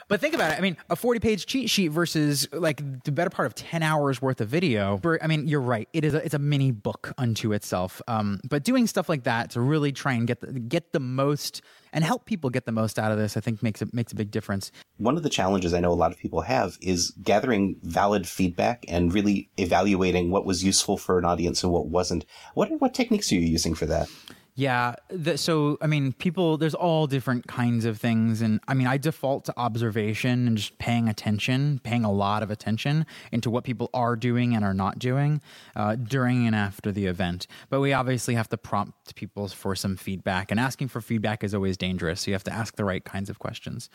But 0.08 0.20
think 0.20 0.34
about 0.34 0.52
it. 0.52 0.58
I 0.58 0.60
mean, 0.60 0.76
a 0.90 0.96
40 0.96 1.20
page 1.20 1.46
cheat 1.46 1.70
sheet 1.70 1.88
versus 1.88 2.46
like 2.52 2.82
the 3.04 3.12
better 3.12 3.30
part 3.30 3.46
of 3.46 3.54
10 3.54 3.82
hours 3.82 4.20
worth 4.20 4.40
of 4.40 4.48
video. 4.48 5.00
I 5.22 5.26
mean, 5.26 5.48
you're 5.48 5.60
right. 5.60 5.88
It 5.92 6.04
is 6.04 6.14
a, 6.14 6.24
it's 6.24 6.34
a 6.34 6.38
mini 6.38 6.70
book 6.70 7.12
unto 7.16 7.52
itself. 7.52 8.02
Um, 8.06 8.40
but 8.48 8.64
doing 8.64 8.86
stuff 8.86 9.08
like 9.08 9.24
that 9.24 9.50
to 9.50 9.60
really 9.60 9.92
try 9.92 10.12
and 10.12 10.26
get 10.26 10.40
the, 10.40 10.52
get 10.52 10.92
the 10.92 11.00
most 11.00 11.62
and 11.92 12.04
help 12.04 12.26
people 12.26 12.50
get 12.50 12.66
the 12.66 12.72
most 12.72 12.98
out 12.98 13.12
of 13.12 13.18
this, 13.18 13.36
I 13.36 13.40
think 13.40 13.62
makes 13.62 13.80
it 13.80 13.94
makes 13.94 14.12
a 14.12 14.16
big 14.16 14.30
difference. 14.30 14.72
One 14.98 15.16
of 15.16 15.22
the 15.22 15.30
challenges 15.30 15.72
I 15.72 15.80
know 15.80 15.92
a 15.92 15.94
lot 15.94 16.12
of 16.12 16.18
people 16.18 16.42
have 16.42 16.76
is 16.80 17.12
gathering 17.22 17.76
valid 17.82 18.28
feedback 18.28 18.84
and 18.88 19.12
really 19.12 19.48
evaluating 19.56 20.30
what 20.30 20.44
was 20.44 20.62
useful 20.62 20.96
for 20.96 21.18
an 21.18 21.24
audience 21.24 21.62
and 21.62 21.72
what 21.72 21.86
wasn't. 21.86 22.26
What 22.54 22.80
what 22.80 22.94
techniques 22.94 23.32
are 23.32 23.36
you 23.36 23.40
using 23.40 23.74
for 23.74 23.86
that? 23.86 24.08
Yeah. 24.56 24.94
The, 25.08 25.36
so, 25.36 25.78
I 25.80 25.88
mean, 25.88 26.12
people, 26.12 26.56
there's 26.56 26.76
all 26.76 27.08
different 27.08 27.48
kinds 27.48 27.84
of 27.84 27.98
things. 27.98 28.40
And 28.40 28.60
I 28.68 28.74
mean, 28.74 28.86
I 28.86 28.98
default 28.98 29.44
to 29.46 29.54
observation 29.58 30.46
and 30.46 30.56
just 30.56 30.78
paying 30.78 31.08
attention, 31.08 31.80
paying 31.82 32.04
a 32.04 32.12
lot 32.12 32.44
of 32.44 32.52
attention 32.52 33.04
into 33.32 33.50
what 33.50 33.64
people 33.64 33.90
are 33.92 34.14
doing 34.14 34.54
and 34.54 34.64
are 34.64 34.74
not 34.74 35.00
doing 35.00 35.40
uh, 35.74 35.96
during 35.96 36.46
and 36.46 36.54
after 36.54 36.92
the 36.92 37.06
event. 37.06 37.48
But 37.68 37.80
we 37.80 37.92
obviously 37.92 38.36
have 38.36 38.48
to 38.50 38.56
prompt 38.56 39.16
people 39.16 39.48
for 39.48 39.74
some 39.74 39.96
feedback. 39.96 40.52
And 40.52 40.60
asking 40.60 40.86
for 40.86 41.00
feedback 41.00 41.42
is 41.42 41.52
always 41.52 41.76
dangerous. 41.76 42.20
So 42.20 42.30
you 42.30 42.34
have 42.34 42.44
to 42.44 42.52
ask 42.52 42.76
the 42.76 42.84
right 42.84 43.04
kinds 43.04 43.28
of 43.28 43.40
questions. 43.40 43.90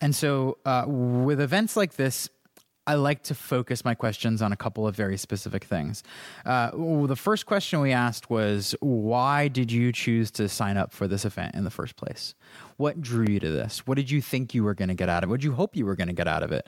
And 0.00 0.16
so, 0.16 0.56
uh, 0.64 0.84
with 0.86 1.38
events 1.38 1.76
like 1.76 1.96
this, 1.96 2.30
I 2.88 2.94
like 2.94 3.22
to 3.24 3.34
focus 3.34 3.84
my 3.84 3.94
questions 3.94 4.40
on 4.40 4.50
a 4.50 4.56
couple 4.56 4.86
of 4.86 4.96
very 4.96 5.18
specific 5.18 5.64
things. 5.64 6.02
Uh, 6.46 6.70
the 7.06 7.16
first 7.16 7.44
question 7.44 7.80
we 7.80 7.92
asked 7.92 8.30
was, 8.30 8.74
why 8.80 9.48
did 9.48 9.70
you 9.70 9.92
choose 9.92 10.30
to 10.32 10.48
sign 10.48 10.78
up 10.78 10.94
for 10.94 11.06
this 11.06 11.26
event 11.26 11.54
in 11.54 11.64
the 11.64 11.70
first 11.70 11.96
place? 11.96 12.34
What 12.78 13.02
drew 13.02 13.26
you 13.28 13.40
to 13.40 13.50
this? 13.50 13.86
What 13.86 13.96
did 13.96 14.10
you 14.10 14.22
think 14.22 14.54
you 14.54 14.64
were 14.64 14.72
going 14.72 14.88
to 14.88 14.94
get 14.94 15.10
out 15.10 15.22
of 15.22 15.28
it? 15.28 15.30
What 15.30 15.40
did 15.40 15.44
you 15.44 15.52
hope 15.52 15.76
you 15.76 15.84
were 15.84 15.96
going 15.96 16.08
to 16.08 16.14
get 16.14 16.26
out 16.26 16.42
of 16.42 16.50
it? 16.50 16.66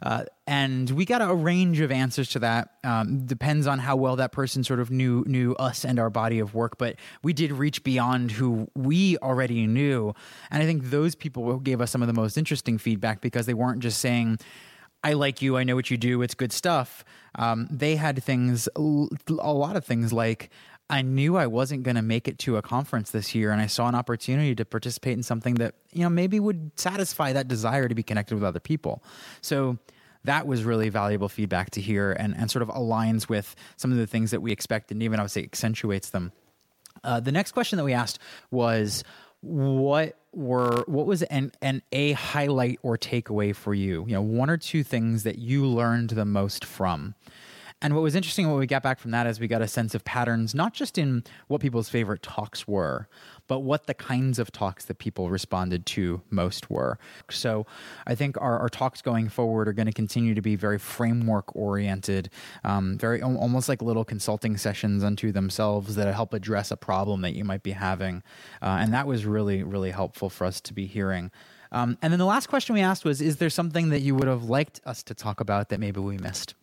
Uh, 0.00 0.26
and 0.46 0.90
we 0.90 1.04
got 1.04 1.20
a 1.20 1.34
range 1.34 1.80
of 1.80 1.90
answers 1.90 2.28
to 2.28 2.38
that. 2.38 2.74
Um, 2.84 3.26
depends 3.26 3.66
on 3.66 3.80
how 3.80 3.96
well 3.96 4.14
that 4.14 4.30
person 4.30 4.62
sort 4.62 4.78
of 4.78 4.92
knew 4.92 5.24
knew 5.26 5.56
us 5.56 5.84
and 5.84 5.98
our 5.98 6.08
body 6.08 6.38
of 6.38 6.54
work. 6.54 6.78
But 6.78 6.94
we 7.24 7.32
did 7.32 7.50
reach 7.50 7.82
beyond 7.82 8.30
who 8.30 8.70
we 8.76 9.18
already 9.18 9.66
knew, 9.66 10.14
and 10.52 10.62
I 10.62 10.66
think 10.66 10.90
those 10.90 11.16
people 11.16 11.58
gave 11.58 11.80
us 11.80 11.90
some 11.90 12.00
of 12.00 12.06
the 12.06 12.14
most 12.14 12.38
interesting 12.38 12.78
feedback 12.78 13.20
because 13.20 13.46
they 13.46 13.54
weren't 13.54 13.80
just 13.80 13.98
saying, 13.98 14.38
I 15.04 15.12
like 15.12 15.42
you. 15.42 15.56
I 15.56 15.64
know 15.64 15.76
what 15.76 15.90
you 15.90 15.96
do. 15.96 16.22
It's 16.22 16.34
good 16.34 16.52
stuff. 16.52 17.04
Um, 17.36 17.68
they 17.70 17.96
had 17.96 18.22
things, 18.22 18.68
a 18.76 18.80
lot 19.52 19.76
of 19.76 19.84
things 19.84 20.12
like, 20.12 20.50
I 20.90 21.02
knew 21.02 21.36
I 21.36 21.46
wasn't 21.46 21.82
going 21.82 21.96
to 21.96 22.02
make 22.02 22.28
it 22.28 22.38
to 22.40 22.56
a 22.56 22.62
conference 22.62 23.10
this 23.10 23.34
year, 23.34 23.52
and 23.52 23.60
I 23.60 23.66
saw 23.66 23.88
an 23.88 23.94
opportunity 23.94 24.54
to 24.54 24.64
participate 24.64 25.12
in 25.12 25.22
something 25.22 25.54
that, 25.56 25.74
you 25.92 26.02
know, 26.02 26.08
maybe 26.08 26.40
would 26.40 26.72
satisfy 26.76 27.34
that 27.34 27.46
desire 27.46 27.88
to 27.88 27.94
be 27.94 28.02
connected 28.02 28.34
with 28.34 28.44
other 28.44 28.58
people. 28.58 29.02
So 29.42 29.78
that 30.24 30.46
was 30.46 30.64
really 30.64 30.88
valuable 30.88 31.28
feedback 31.28 31.70
to 31.70 31.80
hear 31.80 32.12
and, 32.12 32.34
and 32.34 32.50
sort 32.50 32.62
of 32.62 32.68
aligns 32.70 33.28
with 33.28 33.54
some 33.76 33.92
of 33.92 33.98
the 33.98 34.06
things 34.06 34.30
that 34.30 34.40
we 34.40 34.50
expect 34.50 34.90
and 34.90 35.02
even 35.02 35.20
I 35.20 35.22
would 35.22 35.30
say 35.30 35.42
accentuates 35.42 36.10
them. 36.10 36.32
Uh, 37.04 37.20
the 37.20 37.32
next 37.32 37.52
question 37.52 37.76
that 37.76 37.84
we 37.84 37.92
asked 37.92 38.18
was, 38.50 39.04
what 39.40 40.18
were 40.38 40.84
what 40.86 41.06
was 41.06 41.22
an 41.24 41.52
an 41.60 41.82
a 41.92 42.12
highlight 42.12 42.78
or 42.82 42.96
takeaway 42.96 43.54
for 43.54 43.74
you? 43.74 44.04
You 44.06 44.14
know, 44.14 44.22
one 44.22 44.48
or 44.48 44.56
two 44.56 44.82
things 44.82 45.24
that 45.24 45.38
you 45.38 45.66
learned 45.66 46.10
the 46.10 46.24
most 46.24 46.64
from. 46.64 47.14
And 47.80 47.94
what 47.94 48.02
was 48.02 48.16
interesting, 48.16 48.50
what 48.50 48.58
we 48.58 48.66
got 48.66 48.82
back 48.82 48.98
from 48.98 49.12
that 49.12 49.28
is 49.28 49.38
we 49.38 49.46
got 49.46 49.62
a 49.62 49.68
sense 49.68 49.94
of 49.94 50.04
patterns, 50.04 50.52
not 50.52 50.74
just 50.74 50.98
in 50.98 51.22
what 51.46 51.60
people's 51.60 51.88
favorite 51.88 52.22
talks 52.22 52.66
were, 52.66 53.08
but 53.46 53.60
what 53.60 53.86
the 53.86 53.94
kinds 53.94 54.40
of 54.40 54.50
talks 54.50 54.84
that 54.86 54.98
people 54.98 55.30
responded 55.30 55.86
to 55.86 56.20
most 56.28 56.70
were. 56.70 56.98
So 57.30 57.66
I 58.04 58.16
think 58.16 58.36
our, 58.40 58.58
our 58.58 58.68
talks 58.68 59.00
going 59.00 59.28
forward 59.28 59.68
are 59.68 59.72
going 59.72 59.86
to 59.86 59.92
continue 59.92 60.34
to 60.34 60.42
be 60.42 60.56
very 60.56 60.78
framework 60.78 61.54
oriented, 61.54 62.30
um, 62.64 62.98
very 62.98 63.22
almost 63.22 63.68
like 63.68 63.80
little 63.80 64.04
consulting 64.04 64.56
sessions 64.56 65.04
unto 65.04 65.30
themselves 65.30 65.94
that 65.94 66.12
help 66.12 66.34
address 66.34 66.72
a 66.72 66.76
problem 66.76 67.20
that 67.22 67.34
you 67.34 67.44
might 67.44 67.62
be 67.62 67.72
having. 67.72 68.24
Uh, 68.60 68.78
and 68.80 68.92
that 68.92 69.06
was 69.06 69.24
really, 69.24 69.62
really 69.62 69.92
helpful 69.92 70.28
for 70.28 70.46
us 70.46 70.60
to 70.62 70.74
be 70.74 70.86
hearing. 70.86 71.30
Um, 71.70 71.96
and 72.02 72.12
then 72.12 72.18
the 72.18 72.26
last 72.26 72.48
question 72.48 72.74
we 72.74 72.80
asked 72.80 73.04
was 73.04 73.20
Is 73.20 73.36
there 73.36 73.50
something 73.50 73.90
that 73.90 74.00
you 74.00 74.16
would 74.16 74.26
have 74.26 74.44
liked 74.44 74.80
us 74.84 75.02
to 75.04 75.14
talk 75.14 75.38
about 75.38 75.68
that 75.68 75.78
maybe 75.78 76.00
we 76.00 76.18
missed? 76.18 76.54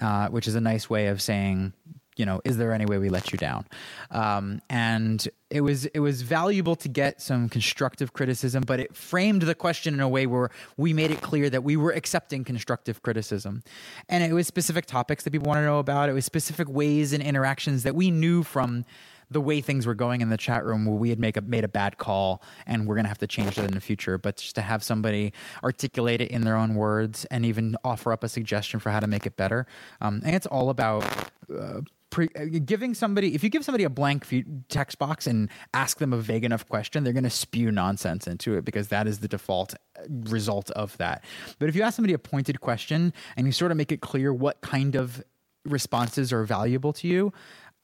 Uh, 0.00 0.28
which 0.28 0.48
is 0.48 0.54
a 0.54 0.60
nice 0.60 0.88
way 0.90 1.08
of 1.08 1.20
saying, 1.20 1.72
you 2.16 2.24
know, 2.24 2.40
is 2.44 2.56
there 2.56 2.72
any 2.72 2.86
way 2.86 2.98
we 2.98 3.08
let 3.08 3.32
you 3.32 3.38
down? 3.38 3.66
Um, 4.10 4.60
and 4.70 5.26
it 5.50 5.62
was 5.62 5.86
it 5.86 6.00
was 6.00 6.22
valuable 6.22 6.76
to 6.76 6.88
get 6.88 7.20
some 7.20 7.48
constructive 7.48 8.12
criticism, 8.12 8.62
but 8.66 8.78
it 8.80 8.94
framed 8.94 9.42
the 9.42 9.54
question 9.54 9.94
in 9.94 10.00
a 10.00 10.08
way 10.08 10.26
where 10.26 10.50
we 10.76 10.92
made 10.92 11.10
it 11.10 11.20
clear 11.20 11.50
that 11.50 11.64
we 11.64 11.76
were 11.76 11.90
accepting 11.92 12.44
constructive 12.44 13.02
criticism, 13.02 13.62
and 14.08 14.22
it 14.22 14.32
was 14.32 14.46
specific 14.46 14.86
topics 14.86 15.24
that 15.24 15.30
people 15.30 15.48
want 15.48 15.58
to 15.58 15.64
know 15.64 15.78
about. 15.78 16.08
It 16.08 16.12
was 16.12 16.24
specific 16.24 16.68
ways 16.68 17.12
and 17.12 17.22
interactions 17.22 17.82
that 17.82 17.94
we 17.94 18.10
knew 18.10 18.42
from 18.42 18.84
the 19.30 19.40
way 19.40 19.60
things 19.60 19.86
were 19.86 19.94
going 19.94 20.20
in 20.20 20.28
the 20.28 20.36
chat 20.36 20.64
room 20.64 20.84
where 20.86 20.96
we 20.96 21.10
had 21.10 21.18
make 21.18 21.36
a, 21.36 21.40
made 21.40 21.64
a 21.64 21.68
bad 21.68 21.98
call 21.98 22.42
and 22.66 22.86
we're 22.86 22.94
going 22.94 23.04
to 23.04 23.08
have 23.08 23.18
to 23.18 23.26
change 23.26 23.56
that 23.56 23.64
in 23.64 23.72
the 23.72 23.80
future. 23.80 24.18
But 24.18 24.36
just 24.36 24.54
to 24.56 24.62
have 24.62 24.82
somebody 24.82 25.32
articulate 25.62 26.20
it 26.20 26.30
in 26.30 26.42
their 26.42 26.56
own 26.56 26.74
words 26.74 27.24
and 27.26 27.44
even 27.44 27.76
offer 27.84 28.12
up 28.12 28.24
a 28.24 28.28
suggestion 28.28 28.80
for 28.80 28.90
how 28.90 29.00
to 29.00 29.06
make 29.06 29.26
it 29.26 29.36
better. 29.36 29.66
Um, 30.00 30.22
and 30.24 30.34
it's 30.34 30.46
all 30.46 30.70
about. 30.70 31.04
Uh, 31.52 31.80
Pre, 32.10 32.28
uh, 32.38 32.44
giving 32.64 32.94
somebody 32.94 33.34
if 33.34 33.42
you 33.42 33.50
give 33.50 33.64
somebody 33.64 33.82
a 33.82 33.90
blank 33.90 34.24
text 34.68 35.00
box 35.00 35.26
and 35.26 35.50
ask 35.72 35.98
them 35.98 36.12
a 36.12 36.16
vague 36.16 36.44
enough 36.44 36.68
question 36.68 37.02
they're 37.02 37.12
going 37.12 37.24
to 37.24 37.30
spew 37.30 37.72
nonsense 37.72 38.28
into 38.28 38.54
it 38.54 38.64
because 38.64 38.86
that 38.86 39.08
is 39.08 39.18
the 39.18 39.26
default 39.26 39.74
uh, 39.74 40.02
result 40.30 40.70
of 40.72 40.96
that 40.98 41.24
but 41.58 41.68
if 41.68 41.74
you 41.74 41.82
ask 41.82 41.96
somebody 41.96 42.14
a 42.14 42.18
pointed 42.18 42.60
question 42.60 43.12
and 43.36 43.48
you 43.48 43.52
sort 43.52 43.72
of 43.72 43.76
make 43.76 43.90
it 43.90 44.00
clear 44.00 44.32
what 44.32 44.60
kind 44.60 44.94
of 44.94 45.24
responses 45.64 46.32
are 46.32 46.44
valuable 46.44 46.92
to 46.92 47.08
you 47.08 47.32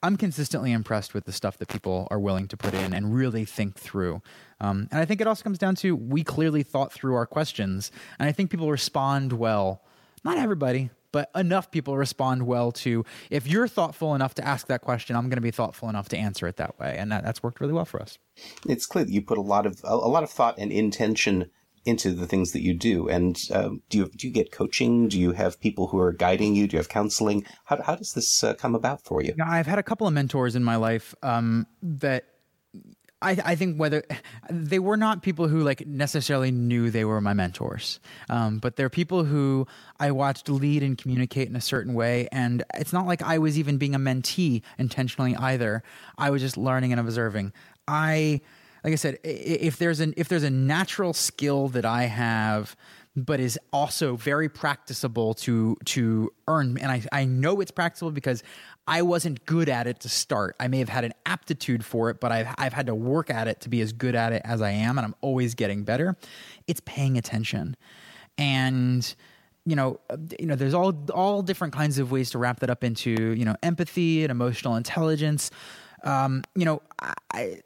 I'm 0.02 0.16
consistently 0.16 0.72
impressed 0.72 1.12
with 1.12 1.24
the 1.24 1.32
stuff 1.32 1.58
that 1.58 1.68
people 1.68 2.08
are 2.10 2.18
willing 2.18 2.48
to 2.48 2.56
put 2.56 2.72
in 2.72 2.94
and 2.94 3.14
really 3.14 3.44
think 3.44 3.76
through. 3.76 4.22
Um, 4.60 4.88
and 4.90 5.00
I 5.00 5.04
think 5.04 5.20
it 5.20 5.26
also 5.26 5.42
comes 5.42 5.58
down 5.58 5.74
to 5.76 5.94
we 5.94 6.24
clearly 6.24 6.62
thought 6.62 6.92
through 6.92 7.14
our 7.14 7.26
questions, 7.26 7.92
and 8.18 8.28
I 8.28 8.32
think 8.32 8.50
people 8.50 8.70
respond 8.70 9.34
well. 9.34 9.82
Not 10.24 10.38
everybody, 10.38 10.90
but 11.12 11.30
enough 11.34 11.70
people 11.70 11.96
respond 11.96 12.46
well 12.46 12.72
to 12.72 13.04
if 13.30 13.46
you're 13.46 13.68
thoughtful 13.68 14.14
enough 14.14 14.34
to 14.34 14.46
ask 14.46 14.66
that 14.68 14.80
question, 14.82 15.16
I'm 15.16 15.24
going 15.24 15.36
to 15.36 15.42
be 15.42 15.50
thoughtful 15.50 15.88
enough 15.88 16.08
to 16.10 16.16
answer 16.16 16.46
it 16.46 16.56
that 16.56 16.78
way, 16.78 16.96
and 16.98 17.10
that, 17.12 17.24
that's 17.24 17.42
worked 17.42 17.60
really 17.60 17.72
well 17.72 17.84
for 17.84 18.00
us. 18.00 18.18
It's 18.66 18.86
clear 18.86 19.04
that 19.04 19.12
you 19.12 19.22
put 19.22 19.38
a 19.38 19.42
lot 19.42 19.66
of 19.66 19.80
a, 19.84 19.94
a 19.94 20.08
lot 20.08 20.22
of 20.22 20.30
thought 20.30 20.56
and 20.58 20.72
intention 20.72 21.50
into 21.84 22.12
the 22.12 22.26
things 22.26 22.52
that 22.52 22.62
you 22.62 22.74
do. 22.74 23.08
And 23.08 23.38
um, 23.52 23.82
do 23.88 23.98
you 23.98 24.10
do 24.14 24.26
you 24.26 24.32
get 24.32 24.52
coaching? 24.52 25.08
Do 25.08 25.18
you 25.18 25.32
have 25.32 25.60
people 25.60 25.88
who 25.88 25.98
are 25.98 26.12
guiding 26.12 26.54
you? 26.54 26.66
Do 26.66 26.76
you 26.76 26.78
have 26.78 26.88
counseling? 26.88 27.44
How 27.64 27.82
how 27.82 27.96
does 27.96 28.12
this 28.12 28.44
uh, 28.44 28.54
come 28.54 28.74
about 28.74 29.02
for 29.02 29.22
you? 29.22 29.34
I've 29.44 29.66
had 29.66 29.78
a 29.78 29.82
couple 29.82 30.06
of 30.06 30.12
mentors 30.12 30.56
in 30.56 30.64
my 30.64 30.76
life 30.76 31.14
um, 31.22 31.66
that. 31.82 32.24
I, 33.22 33.36
I, 33.44 33.54
think 33.54 33.76
whether 33.76 34.02
they 34.48 34.78
were 34.78 34.96
not 34.96 35.22
people 35.22 35.46
who 35.46 35.60
like 35.60 35.86
necessarily 35.86 36.50
knew 36.50 36.90
they 36.90 37.04
were 37.04 37.20
my 37.20 37.34
mentors, 37.34 38.00
um, 38.30 38.60
but 38.60 38.76
they're 38.76 38.88
people 38.88 39.24
who 39.24 39.66
I 39.98 40.10
watched 40.10 40.48
lead 40.48 40.82
and 40.82 40.96
communicate 40.96 41.46
in 41.46 41.54
a 41.54 41.60
certain 41.60 41.92
way. 41.92 42.28
And 42.32 42.62
it's 42.72 42.94
not 42.94 43.06
like 43.06 43.20
I 43.20 43.36
was 43.36 43.58
even 43.58 43.76
being 43.76 43.94
a 43.94 43.98
mentee 43.98 44.62
intentionally 44.78 45.36
either. 45.36 45.82
I 46.16 46.30
was 46.30 46.40
just 46.40 46.56
learning 46.56 46.92
and 46.92 47.00
observing. 47.00 47.52
I 47.86 48.40
like 48.84 48.92
I 48.92 48.96
said, 48.96 49.18
if 49.24 49.76
there's 49.76 50.00
an 50.00 50.14
if 50.16 50.28
there's 50.28 50.42
a 50.42 50.50
natural 50.50 51.12
skill 51.12 51.68
that 51.68 51.84
I 51.84 52.04
have, 52.04 52.76
but 53.16 53.40
is 53.40 53.58
also 53.72 54.16
very 54.16 54.48
practicable 54.48 55.34
to 55.34 55.76
to 55.86 56.32
earn, 56.48 56.78
and 56.78 56.90
I 56.90 57.02
I 57.12 57.24
know 57.24 57.60
it's 57.60 57.70
practicable 57.70 58.12
because 58.12 58.42
I 58.86 59.02
wasn't 59.02 59.44
good 59.46 59.68
at 59.68 59.86
it 59.86 60.00
to 60.00 60.08
start. 60.08 60.56
I 60.58 60.68
may 60.68 60.78
have 60.78 60.88
had 60.88 61.04
an 61.04 61.12
aptitude 61.26 61.84
for 61.84 62.10
it, 62.10 62.20
but 62.20 62.32
I've 62.32 62.48
I've 62.58 62.72
had 62.72 62.86
to 62.86 62.94
work 62.94 63.30
at 63.30 63.48
it 63.48 63.60
to 63.62 63.68
be 63.68 63.80
as 63.80 63.92
good 63.92 64.14
at 64.14 64.32
it 64.32 64.42
as 64.44 64.62
I 64.62 64.70
am, 64.70 64.98
and 64.98 65.04
I'm 65.04 65.14
always 65.20 65.54
getting 65.54 65.84
better. 65.84 66.16
It's 66.66 66.80
paying 66.84 67.18
attention, 67.18 67.76
and 68.38 69.14
you 69.66 69.76
know, 69.76 70.00
you 70.38 70.46
know, 70.46 70.56
there's 70.56 70.74
all 70.74 70.94
all 71.12 71.42
different 71.42 71.74
kinds 71.74 71.98
of 71.98 72.10
ways 72.10 72.30
to 72.30 72.38
wrap 72.38 72.60
that 72.60 72.70
up 72.70 72.82
into 72.82 73.10
you 73.10 73.44
know 73.44 73.56
empathy 73.62 74.22
and 74.22 74.30
emotional 74.30 74.76
intelligence. 74.76 75.50
Um, 76.02 76.42
you 76.54 76.64
know, 76.64 76.80
I, 77.32 77.60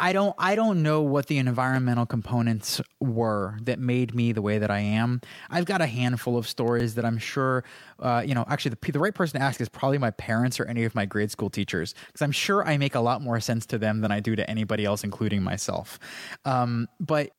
I 0.00 0.12
don't 0.12 0.34
I 0.38 0.54
don't 0.54 0.82
know 0.82 1.02
what 1.02 1.26
the 1.26 1.38
environmental 1.38 2.06
components 2.06 2.80
were 3.00 3.58
that 3.62 3.78
made 3.78 4.14
me 4.14 4.32
the 4.32 4.42
way 4.42 4.58
that 4.58 4.70
I 4.70 4.80
am. 4.80 5.20
I've 5.50 5.64
got 5.64 5.80
a 5.80 5.86
handful 5.86 6.36
of 6.36 6.46
stories 6.46 6.94
that 6.94 7.04
I'm 7.04 7.18
sure, 7.18 7.64
uh, 7.98 8.22
you 8.24 8.34
know, 8.34 8.44
actually 8.48 8.76
the, 8.80 8.92
the 8.92 8.98
right 9.00 9.14
person 9.14 9.40
to 9.40 9.44
ask 9.44 9.60
is 9.60 9.68
probably 9.68 9.98
my 9.98 10.10
parents 10.12 10.60
or 10.60 10.66
any 10.66 10.84
of 10.84 10.94
my 10.94 11.04
grade 11.04 11.30
school 11.30 11.50
teachers 11.50 11.94
because 12.06 12.22
I'm 12.22 12.32
sure 12.32 12.66
I 12.66 12.78
make 12.78 12.94
a 12.94 13.00
lot 13.00 13.22
more 13.22 13.40
sense 13.40 13.66
to 13.66 13.78
them 13.78 14.00
than 14.00 14.12
I 14.12 14.20
do 14.20 14.36
to 14.36 14.48
anybody 14.48 14.84
else, 14.84 15.02
including 15.02 15.42
myself. 15.42 15.98
Um, 16.44 16.86
but 17.00 17.30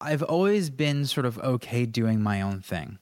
I've 0.00 0.22
always 0.22 0.70
been 0.70 1.06
sort 1.06 1.26
of 1.26 1.38
okay 1.38 1.86
doing 1.86 2.20
my 2.20 2.40
own 2.40 2.60
thing. 2.60 2.98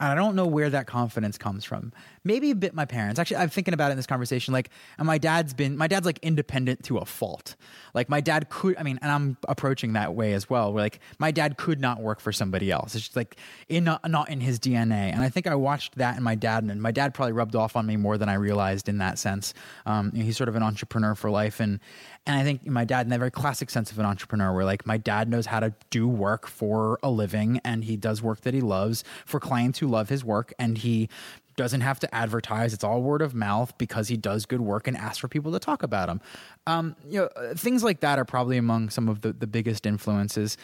And 0.00 0.10
I 0.10 0.14
don't 0.14 0.34
know 0.34 0.46
where 0.46 0.70
that 0.70 0.86
confidence 0.86 1.38
comes 1.38 1.64
from. 1.64 1.92
Maybe 2.24 2.50
a 2.50 2.54
bit 2.54 2.74
my 2.74 2.84
parents. 2.84 3.18
Actually, 3.20 3.38
I'm 3.38 3.48
thinking 3.48 3.74
about 3.74 3.88
it 3.88 3.92
in 3.92 3.96
this 3.96 4.06
conversation. 4.06 4.52
Like, 4.52 4.70
and 4.98 5.06
my 5.06 5.18
dad's 5.18 5.54
been, 5.54 5.76
my 5.76 5.86
dad's 5.86 6.06
like 6.06 6.18
independent 6.22 6.84
to 6.84 6.98
a 6.98 7.04
fault. 7.04 7.56
Like, 7.92 8.08
my 8.08 8.20
dad 8.20 8.48
could, 8.48 8.76
I 8.76 8.82
mean, 8.82 8.98
and 9.02 9.10
I'm 9.10 9.36
approaching 9.48 9.92
that 9.92 10.14
way 10.14 10.32
as 10.32 10.48
well. 10.48 10.72
Where 10.72 10.82
like, 10.82 11.00
my 11.18 11.30
dad 11.30 11.56
could 11.56 11.80
not 11.80 12.00
work 12.00 12.20
for 12.20 12.32
somebody 12.32 12.70
else. 12.70 12.94
It's 12.94 13.04
just 13.04 13.16
like 13.16 13.36
in 13.68 13.84
not, 13.84 14.08
not 14.08 14.30
in 14.30 14.40
his 14.40 14.58
DNA. 14.58 15.12
And 15.12 15.22
I 15.22 15.28
think 15.28 15.46
I 15.46 15.54
watched 15.54 15.96
that 15.96 16.16
in 16.16 16.22
my 16.22 16.34
dad, 16.34 16.64
and 16.64 16.82
my 16.82 16.92
dad 16.92 17.14
probably 17.14 17.32
rubbed 17.32 17.56
off 17.56 17.76
on 17.76 17.86
me 17.86 17.96
more 17.96 18.18
than 18.18 18.28
I 18.28 18.34
realized 18.34 18.88
in 18.88 18.98
that 18.98 19.18
sense. 19.18 19.54
Um, 19.86 20.12
he's 20.12 20.36
sort 20.36 20.48
of 20.48 20.56
an 20.56 20.62
entrepreneur 20.62 21.14
for 21.14 21.30
life, 21.30 21.60
and 21.60 21.80
and 22.26 22.38
I 22.38 22.42
think 22.42 22.66
my 22.66 22.84
dad, 22.84 23.06
in 23.06 23.10
that 23.10 23.18
very 23.18 23.30
classic 23.30 23.68
sense 23.68 23.92
of 23.92 23.98
an 23.98 24.06
entrepreneur, 24.06 24.52
where 24.52 24.64
like 24.64 24.86
my 24.86 24.96
dad 24.96 25.28
knows 25.28 25.46
how 25.46 25.60
to 25.60 25.74
do 25.90 26.08
work 26.08 26.46
for 26.46 26.98
a 27.02 27.10
living 27.10 27.60
and 27.64 27.84
he 27.84 27.96
does 27.96 28.22
work 28.22 28.40
that 28.42 28.54
he 28.54 28.60
loves 28.60 29.04
for 29.26 29.38
clients 29.38 29.78
who 29.78 29.86
love 29.86 30.08
his 30.08 30.24
work 30.24 30.52
and 30.58 30.78
he 30.78 31.08
doesn't 31.56 31.82
have 31.82 32.00
to 32.00 32.12
advertise. 32.14 32.72
It's 32.74 32.82
all 32.82 33.02
word 33.02 33.22
of 33.22 33.34
mouth 33.34 33.76
because 33.78 34.08
he 34.08 34.16
does 34.16 34.46
good 34.46 34.60
work 34.60 34.88
and 34.88 34.96
asks 34.96 35.18
for 35.18 35.28
people 35.28 35.52
to 35.52 35.58
talk 35.58 35.82
about 35.82 36.08
him. 36.08 36.20
Um, 36.66 36.96
you 37.08 37.20
know, 37.20 37.54
things 37.54 37.84
like 37.84 38.00
that 38.00 38.18
are 38.18 38.24
probably 38.24 38.56
among 38.56 38.90
some 38.90 39.08
of 39.08 39.20
the, 39.20 39.32
the 39.32 39.46
biggest 39.46 39.86
influences. 39.86 40.56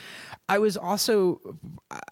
I 0.48 0.58
was 0.58 0.76
also, 0.76 1.40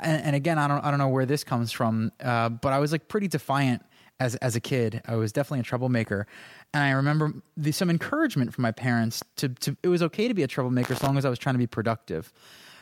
and, 0.00 0.22
and 0.22 0.36
again, 0.36 0.58
I 0.58 0.68
don't, 0.68 0.84
I 0.84 0.90
don't 0.90 0.98
know 0.98 1.08
where 1.08 1.26
this 1.26 1.42
comes 1.42 1.72
from, 1.72 2.12
uh, 2.22 2.50
but 2.50 2.72
I 2.72 2.78
was 2.78 2.92
like 2.92 3.08
pretty 3.08 3.28
defiant 3.28 3.82
as 4.20 4.34
as 4.36 4.56
a 4.56 4.60
kid. 4.60 5.00
I 5.06 5.16
was 5.16 5.32
definitely 5.32 5.60
a 5.60 5.64
troublemaker, 5.64 6.26
and 6.74 6.82
I 6.82 6.90
remember 6.90 7.34
the, 7.56 7.72
some 7.72 7.90
encouragement 7.90 8.54
from 8.54 8.62
my 8.62 8.72
parents 8.72 9.22
to, 9.36 9.48
to 9.48 9.76
it 9.82 9.88
was 9.88 10.02
okay 10.02 10.28
to 10.28 10.34
be 10.34 10.42
a 10.42 10.48
troublemaker 10.48 10.92
as 10.92 11.02
long 11.02 11.16
as 11.16 11.24
I 11.24 11.30
was 11.30 11.38
trying 11.38 11.54
to 11.54 11.58
be 11.58 11.66
productive. 11.66 12.32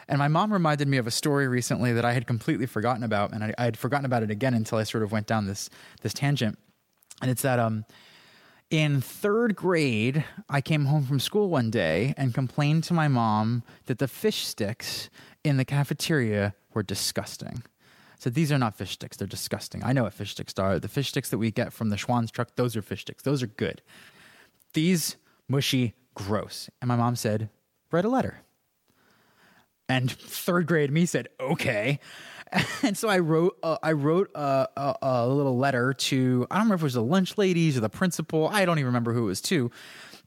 And 0.09 0.19
my 0.19 0.29
mom 0.29 0.53
reminded 0.53 0.87
me 0.87 0.99
of 0.99 1.07
a 1.07 1.11
story 1.11 1.49
recently 1.49 1.93
that 1.93 2.05
I 2.05 2.13
had 2.13 2.27
completely 2.27 2.67
forgotten 2.67 3.03
about, 3.03 3.33
and 3.33 3.43
I, 3.43 3.55
I 3.59 3.65
had 3.65 3.77
forgotten 3.77 4.05
about 4.05 4.23
it 4.23 4.31
again 4.31 4.55
until 4.55 4.79
I 4.79 4.85
sort 4.85 5.03
of 5.03 5.13
went 5.13 5.27
down 5.27 5.47
this 5.47 5.69
this 6.03 6.15
tangent. 6.15 6.59
And 7.23 7.31
it's 7.31 7.43
that 7.43 7.59
um, 7.59 7.85
in 8.71 9.01
third 9.01 9.57
grade, 9.57 10.25
I 10.49 10.61
came 10.61 10.87
home 10.87 11.05
from 11.05 11.21
school 11.21 11.49
one 11.49 11.71
day 11.71 12.15
and 12.17 12.35
complained 12.35 12.85
to 12.85 12.95
my 12.95 13.09
mom 13.09 13.63
that 13.87 13.99
the 13.99 14.09
fish 14.09 14.47
sticks 14.47 15.09
in 15.45 15.57
the 15.57 15.65
cafeteria 15.65 16.55
were 16.75 16.83
disgusting 16.83 17.63
said, 18.19 18.35
These 18.35 18.53
are 18.53 18.59
not 18.59 18.77
fish 18.77 18.93
sticks. 18.93 19.17
They're 19.17 19.27
disgusting. 19.27 19.83
I 19.85 19.93
know 19.93 20.05
what 20.05 20.15
fish 20.15 20.33
sticks 20.33 20.55
are. 20.59 20.79
The 20.79 20.89
fish 20.89 21.09
sticks 21.09 21.31
that 21.31 21.39
we 21.39 21.51
get 21.51 21.73
from 21.73 21.91
the 21.91 21.97
Schwan's 21.97 22.31
truck, 22.31 22.57
those 22.57 22.77
are 22.77 22.83
fish 22.83 23.03
sticks. 23.03 23.23
Those 23.23 23.43
are 23.43 23.49
good. 23.49 23.83
These, 24.75 25.17
mushy, 25.49 25.95
gross. 26.15 26.69
And 26.81 26.89
my 26.89 26.97
mom 26.97 27.17
said, 27.17 27.51
Write 27.91 28.05
a 28.05 28.09
letter. 28.09 28.41
And 29.89 30.11
third 30.11 30.67
grade 30.67 30.91
me 30.91 31.07
said, 31.07 31.29
Okay. 31.41 32.01
And 32.85 32.97
so 32.97 33.09
I 33.09 33.19
wrote, 33.19 33.59
uh, 33.65 33.77
I 33.83 33.93
wrote 33.93 34.31
a, 34.37 34.69
a, 34.77 34.95
a 35.03 35.29
little 35.29 35.59
letter 35.59 35.93
to, 35.93 36.47
I 36.49 36.55
don't 36.55 36.67
remember 36.67 36.75
if 36.77 36.83
it 36.83 36.85
was 36.85 36.95
the 36.95 37.03
lunch 37.03 37.37
ladies 37.37 37.77
or 37.77 37.81
the 37.81 37.89
principal. 37.89 38.49
I 38.49 38.65
don't 38.65 38.79
even 38.79 38.87
remember 38.87 39.13
who 39.13 39.25
it 39.25 39.27
was 39.27 39.41
to. 39.43 39.73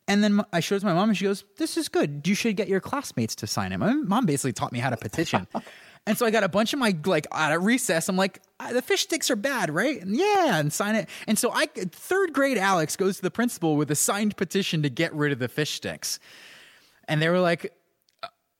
And 0.10 0.22
then 0.24 0.42
I 0.52 0.60
showed 0.60 0.78
it 0.78 0.80
to 0.82 0.86
my 0.88 0.94
mom, 0.94 1.10
and 1.10 1.18
she 1.18 1.26
goes, 1.26 1.46
"This 1.58 1.78
is 1.78 1.88
good. 1.88 2.28
You 2.28 2.34
should 2.34 2.58
get 2.58 2.68
your 2.68 2.80
classmates 2.80 3.36
to 3.36 3.48
sign 3.48 3.72
it." 3.72 3.78
My 3.78 3.94
mom 3.94 4.26
basically 4.26 4.54
taught 4.54 4.72
me 4.72 4.80
how 4.80 4.90
to 4.90 4.98
petition. 4.98 5.48
And 6.10 6.18
so 6.18 6.26
I 6.26 6.32
got 6.32 6.44
a 6.44 6.50
bunch 6.50 6.74
of 6.74 6.80
my 6.80 6.96
like 7.06 7.28
out 7.32 7.52
at 7.52 7.62
recess. 7.62 8.10
I'm 8.10 8.18
like, 8.18 8.42
ah, 8.60 8.72
the 8.74 8.82
fish 8.82 9.04
sticks 9.04 9.30
are 9.30 9.36
bad, 9.36 9.72
right? 9.72 10.02
And 10.02 10.18
yeah, 10.18 10.58
and 10.58 10.74
sign 10.74 10.96
it. 10.96 11.08
And 11.28 11.38
so 11.38 11.52
I 11.54 11.68
third 11.68 12.34
grade 12.34 12.58
Alex 12.58 12.96
goes 12.96 13.18
to 13.18 13.22
the 13.22 13.30
principal 13.30 13.78
with 13.78 13.92
a 13.92 13.96
signed 13.96 14.36
petition 14.36 14.82
to 14.82 14.90
get 14.90 15.14
rid 15.14 15.32
of 15.32 15.38
the 15.38 15.48
fish 15.48 15.70
sticks. 15.74 16.20
And 17.08 17.22
they 17.22 17.30
were 17.30 17.40
like, 17.40 17.72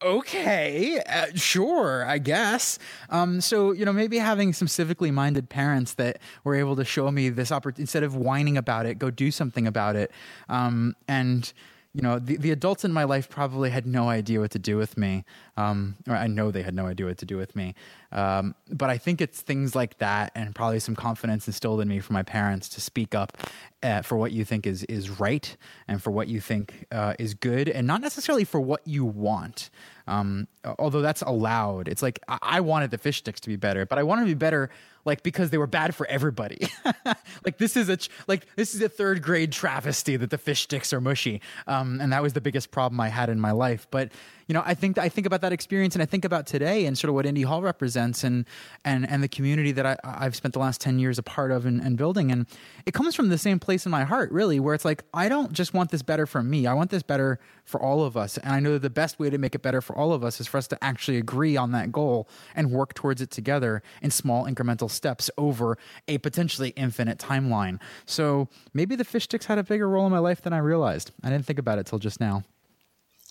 okay, 0.04 1.02
uh, 1.10 1.26
sure, 1.34 2.06
I 2.06 2.20
guess. 2.20 2.78
Um, 3.10 3.42
so 3.42 3.72
you 3.72 3.84
know, 3.84 3.94
maybe 3.94 4.20
having 4.20 4.54
some 4.54 4.68
civically 4.68 5.12
minded 5.12 5.50
parents 5.50 5.96
that 5.96 6.20
were 6.44 6.54
able 6.54 6.76
to 6.76 6.86
show 6.86 7.10
me 7.10 7.30
this 7.30 7.52
opportunity 7.52 7.82
instead 7.82 8.04
of 8.04 8.16
whining 8.16 8.58
about 8.58 8.86
it, 8.86 9.00
go 9.00 9.10
do 9.10 9.32
something 9.32 9.66
about 9.66 9.96
it. 9.96 10.12
Um, 10.50 10.96
and 11.08 11.52
you 11.94 12.02
know, 12.02 12.20
the, 12.20 12.38
the 12.38 12.52
adults 12.52 12.86
in 12.86 12.94
my 12.94 13.04
life 13.04 13.30
probably 13.30 13.72
had 13.72 13.88
no 13.88 14.10
idea 14.10 14.40
what 14.40 14.52
to 14.52 14.60
do 14.60 14.78
with 14.78 14.98
me. 14.98 15.26
Um, 15.58 15.96
or 16.08 16.16
I 16.16 16.28
know 16.28 16.52
they 16.52 16.62
had 16.62 16.76
no 16.76 16.86
idea 16.86 17.08
what 17.08 17.18
to 17.20 17.26
do 17.26 17.38
with 17.38 17.56
me. 17.56 17.74
Um, 18.12 18.56
but 18.70 18.90
I 18.90 18.98
think 18.98 19.22
it's 19.22 19.42
things 19.42 19.76
like 19.76 20.00
that 20.00 20.32
and 20.34 20.56
probably 20.56 20.80
some 20.80 20.96
confidence 20.96 21.48
instilled 21.48 21.82
in 21.82 21.88
me 21.88 22.00
from 22.00 22.16
my 22.16 22.24
parents 22.24 22.68
to 22.70 22.82
speak 22.82 23.14
up 23.14 23.38
uh, 23.84 24.02
for 24.02 24.18
what 24.18 24.32
you 24.32 24.44
think 24.44 24.66
is, 24.66 24.84
is 24.86 25.20
right 25.20 25.56
and 25.88 26.02
for 26.02 26.12
what 26.12 26.28
you 26.28 26.42
think 26.42 26.86
uh, 26.92 27.14
is 27.20 27.34
good 27.34 27.70
and 27.70 27.86
not 27.86 28.02
necessarily 28.02 28.44
for 28.44 28.60
what 28.60 28.82
you 28.86 29.06
want. 29.06 29.70
Um, 30.08 30.48
although 30.80 31.02
that's 31.02 31.22
allowed. 31.22 31.88
It's 31.88 32.02
like 32.02 32.20
I-, 32.28 32.40
I 32.42 32.60
wanted 32.62 32.90
the 32.90 32.98
fish 32.98 33.20
sticks 33.20 33.40
to 33.42 33.50
be 33.50 33.56
better, 33.56 33.86
but 33.86 34.00
I 34.00 34.04
wanted 34.04 34.22
to 34.22 34.28
be 34.28 34.34
better 34.34 34.72
like 35.06 35.24
because 35.24 35.52
they 35.52 35.58
were 35.58 35.68
bad 35.68 35.94
for 35.94 36.08
everybody. 36.08 36.68
like 37.46 37.58
this 37.58 37.78
is 37.78 37.90
a 37.90 37.98
ch- 37.98 38.10
like 38.28 38.48
this 38.56 38.74
is 38.74 38.82
a 38.82 38.90
third 38.90 39.22
grade 39.22 39.52
travesty 39.52 40.18
that 40.18 40.32
the 40.32 40.38
fish 40.38 40.62
sticks 40.62 40.92
are 40.94 41.00
mushy, 41.00 41.42
um, 41.68 42.02
and 42.02 42.12
that 42.12 42.24
was 42.24 42.34
the 42.34 42.42
biggest 42.42 42.72
problem 42.72 43.00
I 43.00 43.10
had 43.10 43.30
in 43.30 43.40
my 43.40 43.52
life. 43.52 43.88
But 43.92 44.12
you 44.50 44.54
know, 44.54 44.64
I 44.66 44.74
think 44.74 44.98
I 44.98 45.10
think 45.10 45.28
about 45.28 45.42
that 45.42 45.54
experience 45.54 45.94
and 45.94 46.02
I 46.02 46.08
think 46.08 46.26
about 46.26 46.48
today 46.48 46.88
and 46.88 46.98
sort 46.98 47.10
of 47.10 47.16
what 47.16 47.28
Indy 47.28 47.44
Hall 47.44 47.62
represents 47.62 48.24
and 48.24 48.46
and 48.84 49.08
and 49.08 49.22
the 49.22 49.28
community 49.28 49.72
that 49.74 49.86
I, 49.86 49.96
I've 50.04 50.36
spent 50.36 50.56
the 50.56 50.60
last 50.60 50.82
ten 50.82 50.98
years 50.98 51.20
a 51.20 51.24
part 51.24 51.52
of 51.52 51.68
and, 51.68 51.80
and 51.80 51.96
building. 51.96 52.32
And 52.32 52.48
it 52.88 52.96
comes 52.96 53.14
from 53.14 53.30
the 53.30 53.38
same 53.38 53.60
place 53.60 53.86
in 53.86 53.92
my 53.92 54.06
heart, 54.06 54.32
really, 54.32 54.60
where 54.60 54.74
it's 54.74 54.86
like 54.86 55.04
I 55.14 55.30
don't 55.30 55.54
just 55.54 55.76
want 55.76 55.92
this 55.92 56.02
better 56.02 56.26
for 56.26 56.42
me. 56.42 56.66
I 56.66 56.74
want 56.74 56.90
this 56.90 57.04
better 57.04 57.40
for 57.64 57.80
all 57.80 58.04
of 58.04 58.18
us. 58.18 58.40
And 58.40 58.52
I 58.52 58.60
know 58.60 58.74
that 58.74 58.82
the 58.82 58.90
best 58.90 59.20
way 59.20 59.30
to 59.30 59.38
make 59.38 59.54
it 59.54 59.62
better 59.62 59.82
for 59.82 59.96
all 59.96 60.14
of 60.14 60.24
us 60.24 60.42
is 60.42 60.48
for 60.48 60.58
us 60.58 60.68
to 60.70 60.84
actually 60.84 61.18
agree 61.18 61.56
on 61.56 61.72
that 61.74 61.92
goal 61.92 62.28
and 62.56 62.72
work 62.72 62.96
towards 62.96 63.22
it 63.22 63.30
together 63.30 63.84
in 64.02 64.10
small 64.10 64.46
incremental 64.46 64.90
steps 64.90 65.30
over 65.38 65.78
a 66.08 66.18
potentially 66.18 66.70
infinite 66.70 67.20
timeline. 67.20 67.80
So 68.08 68.50
maybe 68.74 68.96
the 68.96 69.06
fish 69.06 69.26
sticks 69.26 69.46
had 69.46 69.60
a 69.60 69.64
bigger 69.64 69.88
role 69.88 70.08
in 70.08 70.12
my 70.12 70.18
life 70.18 70.42
than 70.42 70.54
I 70.54 70.58
realized. 70.58 71.12
I 71.24 71.30
didn't 71.30 71.46
think 71.46 71.60
about 71.60 71.78
it 71.78 71.86
till 71.86 72.00
just 72.00 72.20
now. 72.20 72.44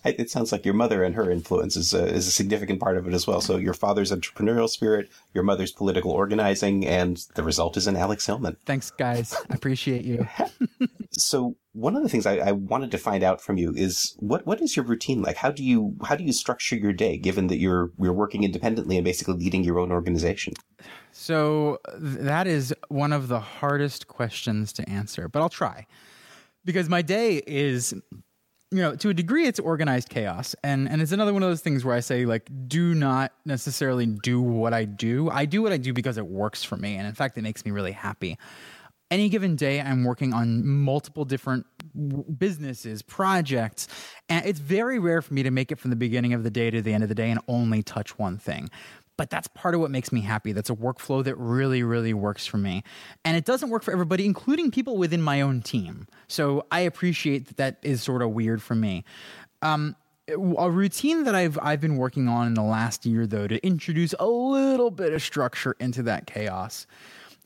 It 0.04 0.30
sounds 0.30 0.52
like 0.52 0.64
your 0.64 0.74
mother 0.74 1.02
and 1.02 1.16
her 1.16 1.28
influence 1.28 1.76
is 1.76 1.92
a, 1.92 2.06
is 2.06 2.28
a 2.28 2.30
significant 2.30 2.78
part 2.78 2.96
of 2.96 3.08
it 3.08 3.14
as 3.14 3.26
well. 3.26 3.40
So 3.40 3.56
your 3.56 3.74
father's 3.74 4.12
entrepreneurial 4.12 4.68
spirit, 4.68 5.08
your 5.34 5.42
mother's 5.42 5.72
political 5.72 6.12
organizing, 6.12 6.86
and 6.86 7.16
the 7.34 7.42
result 7.42 7.76
is 7.76 7.88
an 7.88 7.96
Alex 7.96 8.24
Hillman. 8.26 8.56
Thanks, 8.64 8.92
guys. 8.92 9.34
I 9.50 9.54
appreciate 9.54 10.04
you. 10.04 10.28
so 11.10 11.56
one 11.72 11.96
of 11.96 12.04
the 12.04 12.08
things 12.08 12.26
I, 12.26 12.36
I, 12.36 12.52
wanted 12.52 12.92
to 12.92 12.98
find 12.98 13.24
out 13.24 13.40
from 13.40 13.58
you 13.58 13.72
is 13.74 14.14
what 14.18 14.46
what 14.46 14.60
is 14.60 14.76
your 14.76 14.84
routine 14.84 15.20
like? 15.20 15.36
How 15.36 15.50
do 15.50 15.64
you 15.64 15.96
how 16.04 16.14
do 16.14 16.22
you 16.22 16.32
structure 16.32 16.76
your 16.76 16.92
day, 16.92 17.16
given 17.18 17.48
that 17.48 17.58
you're 17.58 17.90
you're 17.98 18.12
working 18.12 18.44
independently 18.44 18.96
and 18.96 19.04
basically 19.04 19.34
leading 19.34 19.64
your 19.64 19.80
own 19.80 19.90
organization? 19.90 20.54
So 21.10 21.78
that 21.96 22.46
is 22.46 22.72
one 22.88 23.12
of 23.12 23.26
the 23.26 23.40
hardest 23.40 24.06
questions 24.06 24.72
to 24.74 24.88
answer, 24.88 25.28
but 25.28 25.40
I'll 25.40 25.48
try 25.48 25.86
because 26.64 26.88
my 26.88 27.02
day 27.02 27.42
is 27.46 27.94
you 28.70 28.82
know, 28.82 28.94
to 28.96 29.08
a 29.08 29.14
degree, 29.14 29.46
it's 29.46 29.58
organized 29.58 30.10
chaos, 30.10 30.54
and 30.62 30.88
and 30.88 31.00
it's 31.00 31.12
another 31.12 31.32
one 31.32 31.42
of 31.42 31.48
those 31.48 31.62
things 31.62 31.84
where 31.84 31.94
I 31.94 32.00
say 32.00 32.26
like, 32.26 32.48
do 32.66 32.94
not 32.94 33.32
necessarily 33.46 34.06
do 34.06 34.42
what 34.42 34.74
I 34.74 34.84
do. 34.84 35.30
I 35.30 35.46
do 35.46 35.62
what 35.62 35.72
I 35.72 35.78
do 35.78 35.92
because 35.92 36.18
it 36.18 36.26
works 36.26 36.64
for 36.64 36.76
me, 36.76 36.96
and 36.96 37.06
in 37.06 37.14
fact, 37.14 37.38
it 37.38 37.42
makes 37.42 37.64
me 37.64 37.70
really 37.70 37.92
happy. 37.92 38.36
Any 39.10 39.30
given 39.30 39.56
day, 39.56 39.80
I'm 39.80 40.04
working 40.04 40.34
on 40.34 40.66
multiple 40.66 41.24
different 41.24 41.64
businesses, 42.38 43.00
projects, 43.00 43.88
and 44.28 44.44
it's 44.44 44.60
very 44.60 44.98
rare 44.98 45.22
for 45.22 45.32
me 45.32 45.42
to 45.44 45.50
make 45.50 45.72
it 45.72 45.78
from 45.78 45.88
the 45.88 45.96
beginning 45.96 46.34
of 46.34 46.44
the 46.44 46.50
day 46.50 46.70
to 46.70 46.82
the 46.82 46.92
end 46.92 47.02
of 47.02 47.08
the 47.08 47.14
day 47.14 47.30
and 47.30 47.40
only 47.48 47.82
touch 47.82 48.18
one 48.18 48.36
thing 48.36 48.68
but 49.18 49.28
that's 49.28 49.48
part 49.48 49.74
of 49.74 49.82
what 49.82 49.90
makes 49.90 50.12
me 50.12 50.22
happy. 50.22 50.52
That's 50.52 50.70
a 50.70 50.74
workflow 50.74 51.22
that 51.24 51.34
really, 51.34 51.82
really 51.82 52.14
works 52.14 52.46
for 52.46 52.56
me. 52.56 52.84
And 53.24 53.36
it 53.36 53.44
doesn't 53.44 53.68
work 53.68 53.82
for 53.82 53.92
everybody, 53.92 54.24
including 54.24 54.70
people 54.70 54.96
within 54.96 55.20
my 55.20 55.42
own 55.42 55.60
team. 55.60 56.06
So 56.28 56.64
I 56.70 56.80
appreciate 56.80 57.48
that 57.48 57.56
that 57.58 57.78
is 57.82 58.00
sort 58.02 58.22
of 58.22 58.30
weird 58.30 58.62
for 58.62 58.76
me. 58.76 59.04
Um, 59.60 59.96
a 60.28 60.70
routine 60.70 61.24
that 61.24 61.34
I've 61.34 61.58
I've 61.60 61.80
been 61.80 61.96
working 61.96 62.28
on 62.28 62.46
in 62.46 62.54
the 62.54 62.62
last 62.62 63.04
year, 63.06 63.26
though, 63.26 63.48
to 63.48 63.64
introduce 63.66 64.14
a 64.20 64.26
little 64.26 64.90
bit 64.90 65.12
of 65.12 65.22
structure 65.22 65.74
into 65.80 66.02
that 66.04 66.26
chaos, 66.26 66.86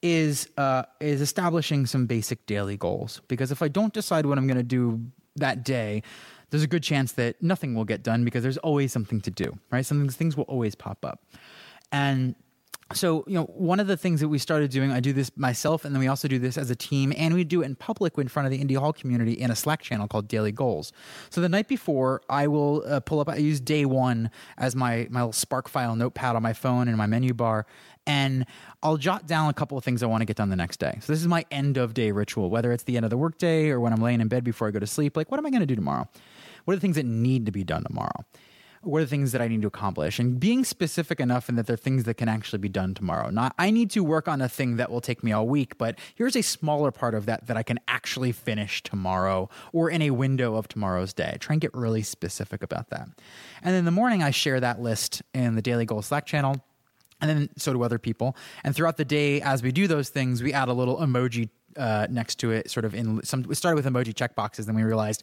is 0.02 0.48
uh, 0.58 0.82
is 1.00 1.20
establishing 1.20 1.86
some 1.86 2.06
basic 2.06 2.44
daily 2.46 2.76
goals. 2.76 3.22
Because 3.28 3.50
if 3.52 3.62
I 3.62 3.68
don't 3.68 3.94
decide 3.94 4.26
what 4.26 4.36
I'm 4.36 4.46
going 4.46 4.58
to 4.58 4.64
do 4.64 5.00
that 5.36 5.64
day, 5.64 6.02
there's 6.50 6.62
a 6.62 6.68
good 6.68 6.82
chance 6.82 7.12
that 7.12 7.40
nothing 7.42 7.74
will 7.74 7.86
get 7.86 8.02
done 8.02 8.24
because 8.24 8.42
there's 8.42 8.58
always 8.58 8.92
something 8.92 9.20
to 9.22 9.30
do, 9.30 9.58
right? 9.70 9.86
Some 9.86 10.06
things 10.08 10.36
will 10.36 10.44
always 10.44 10.74
pop 10.74 11.04
up. 11.04 11.22
And 11.92 12.34
so, 12.94 13.24
you 13.26 13.34
know, 13.34 13.44
one 13.44 13.80
of 13.80 13.86
the 13.86 13.96
things 13.96 14.20
that 14.20 14.28
we 14.28 14.38
started 14.38 14.70
doing, 14.70 14.90
I 14.90 15.00
do 15.00 15.12
this 15.12 15.30
myself, 15.36 15.84
and 15.84 15.94
then 15.94 16.00
we 16.00 16.08
also 16.08 16.28
do 16.28 16.38
this 16.38 16.58
as 16.58 16.70
a 16.70 16.76
team, 16.76 17.12
and 17.16 17.34
we 17.34 17.44
do 17.44 17.62
it 17.62 17.66
in 17.66 17.74
public 17.74 18.18
in 18.18 18.28
front 18.28 18.46
of 18.46 18.52
the 18.52 18.58
Indy 18.58 18.74
Hall 18.74 18.92
community 18.92 19.32
in 19.32 19.50
a 19.50 19.56
Slack 19.56 19.82
channel 19.82 20.06
called 20.08 20.28
Daily 20.28 20.52
Goals. 20.52 20.92
So 21.30 21.40
the 21.40 21.48
night 21.48 21.68
before, 21.68 22.22
I 22.28 22.48
will 22.48 22.82
uh, 22.86 23.00
pull 23.00 23.20
up, 23.20 23.28
I 23.28 23.36
use 23.36 23.60
day 23.60 23.84
one 23.84 24.30
as 24.58 24.76
my, 24.76 25.06
my 25.10 25.20
little 25.20 25.32
Spark 25.32 25.68
file 25.68 25.96
notepad 25.96 26.36
on 26.36 26.42
my 26.42 26.52
phone 26.52 26.88
and 26.88 26.96
my 26.96 27.06
menu 27.06 27.32
bar, 27.34 27.66
and 28.06 28.44
I'll 28.82 28.96
jot 28.96 29.26
down 29.26 29.48
a 29.48 29.54
couple 29.54 29.78
of 29.78 29.84
things 29.84 30.02
I 30.02 30.06
want 30.06 30.22
to 30.22 30.26
get 30.26 30.36
done 30.36 30.50
the 30.50 30.56
next 30.56 30.78
day. 30.78 30.98
So 31.00 31.12
this 31.12 31.20
is 31.20 31.28
my 31.28 31.44
end 31.50 31.76
of 31.76 31.94
day 31.94 32.10
ritual, 32.10 32.50
whether 32.50 32.72
it's 32.72 32.82
the 32.82 32.96
end 32.96 33.04
of 33.04 33.10
the 33.10 33.16
workday 33.16 33.70
or 33.70 33.80
when 33.80 33.92
I'm 33.92 34.02
laying 34.02 34.20
in 34.20 34.28
bed 34.28 34.44
before 34.44 34.68
I 34.68 34.70
go 34.70 34.80
to 34.80 34.86
sleep. 34.86 35.16
Like, 35.16 35.30
what 35.30 35.38
am 35.38 35.46
I 35.46 35.50
going 35.50 35.60
to 35.60 35.66
do 35.66 35.76
tomorrow? 35.76 36.08
What 36.64 36.72
are 36.72 36.76
the 36.76 36.80
things 36.80 36.96
that 36.96 37.06
need 37.06 37.46
to 37.46 37.52
be 37.52 37.64
done 37.64 37.84
tomorrow? 37.84 38.24
What 38.82 38.98
are 38.98 39.04
the 39.04 39.10
things 39.10 39.32
that 39.32 39.40
I 39.40 39.48
need 39.48 39.62
to 39.62 39.68
accomplish 39.68 40.18
and 40.18 40.38
being 40.38 40.64
specific 40.64 41.20
enough 41.20 41.48
in 41.48 41.56
that 41.56 41.66
they're 41.66 41.76
things 41.76 42.04
that 42.04 42.14
can 42.14 42.28
actually 42.28 42.58
be 42.58 42.68
done 42.68 42.94
tomorrow. 42.94 43.30
Not 43.30 43.54
I 43.58 43.70
need 43.70 43.90
to 43.92 44.02
work 44.02 44.28
on 44.28 44.40
a 44.40 44.48
thing 44.48 44.76
that 44.76 44.90
will 44.90 45.00
take 45.00 45.22
me 45.22 45.32
all 45.32 45.46
week, 45.46 45.78
but 45.78 45.98
here's 46.14 46.36
a 46.36 46.42
smaller 46.42 46.90
part 46.90 47.14
of 47.14 47.26
that 47.26 47.46
that 47.46 47.56
I 47.56 47.62
can 47.62 47.78
actually 47.86 48.32
finish 48.32 48.82
tomorrow 48.82 49.48
or 49.72 49.88
in 49.88 50.02
a 50.02 50.10
window 50.10 50.56
of 50.56 50.68
tomorrow's 50.68 51.12
day. 51.12 51.36
Try 51.40 51.54
and 51.54 51.60
get 51.60 51.72
really 51.74 52.02
specific 52.02 52.62
about 52.62 52.90
that. 52.90 53.08
And 53.62 53.72
then 53.72 53.76
in 53.76 53.84
the 53.84 53.90
morning 53.90 54.22
I 54.22 54.30
share 54.30 54.58
that 54.60 54.80
list 54.80 55.22
in 55.32 55.54
the 55.54 55.62
Daily 55.62 55.86
Goal 55.86 56.02
Slack 56.02 56.26
channel 56.26 56.56
and 57.20 57.30
then 57.30 57.48
so 57.56 57.72
do 57.72 57.82
other 57.82 58.00
people. 58.00 58.36
And 58.64 58.74
throughout 58.74 58.96
the 58.96 59.04
day, 59.04 59.40
as 59.40 59.62
we 59.62 59.70
do 59.70 59.86
those 59.86 60.08
things, 60.08 60.42
we 60.42 60.52
add 60.52 60.68
a 60.68 60.72
little 60.72 60.98
emoji 60.98 61.50
uh, 61.76 62.06
next 62.10 62.36
to 62.40 62.50
it, 62.50 62.70
sort 62.70 62.84
of 62.84 62.94
in 62.94 63.22
some. 63.24 63.42
We 63.42 63.54
started 63.54 63.76
with 63.76 63.92
emoji 63.92 64.14
checkboxes, 64.14 64.66
then 64.66 64.74
we 64.74 64.82
realized 64.82 65.22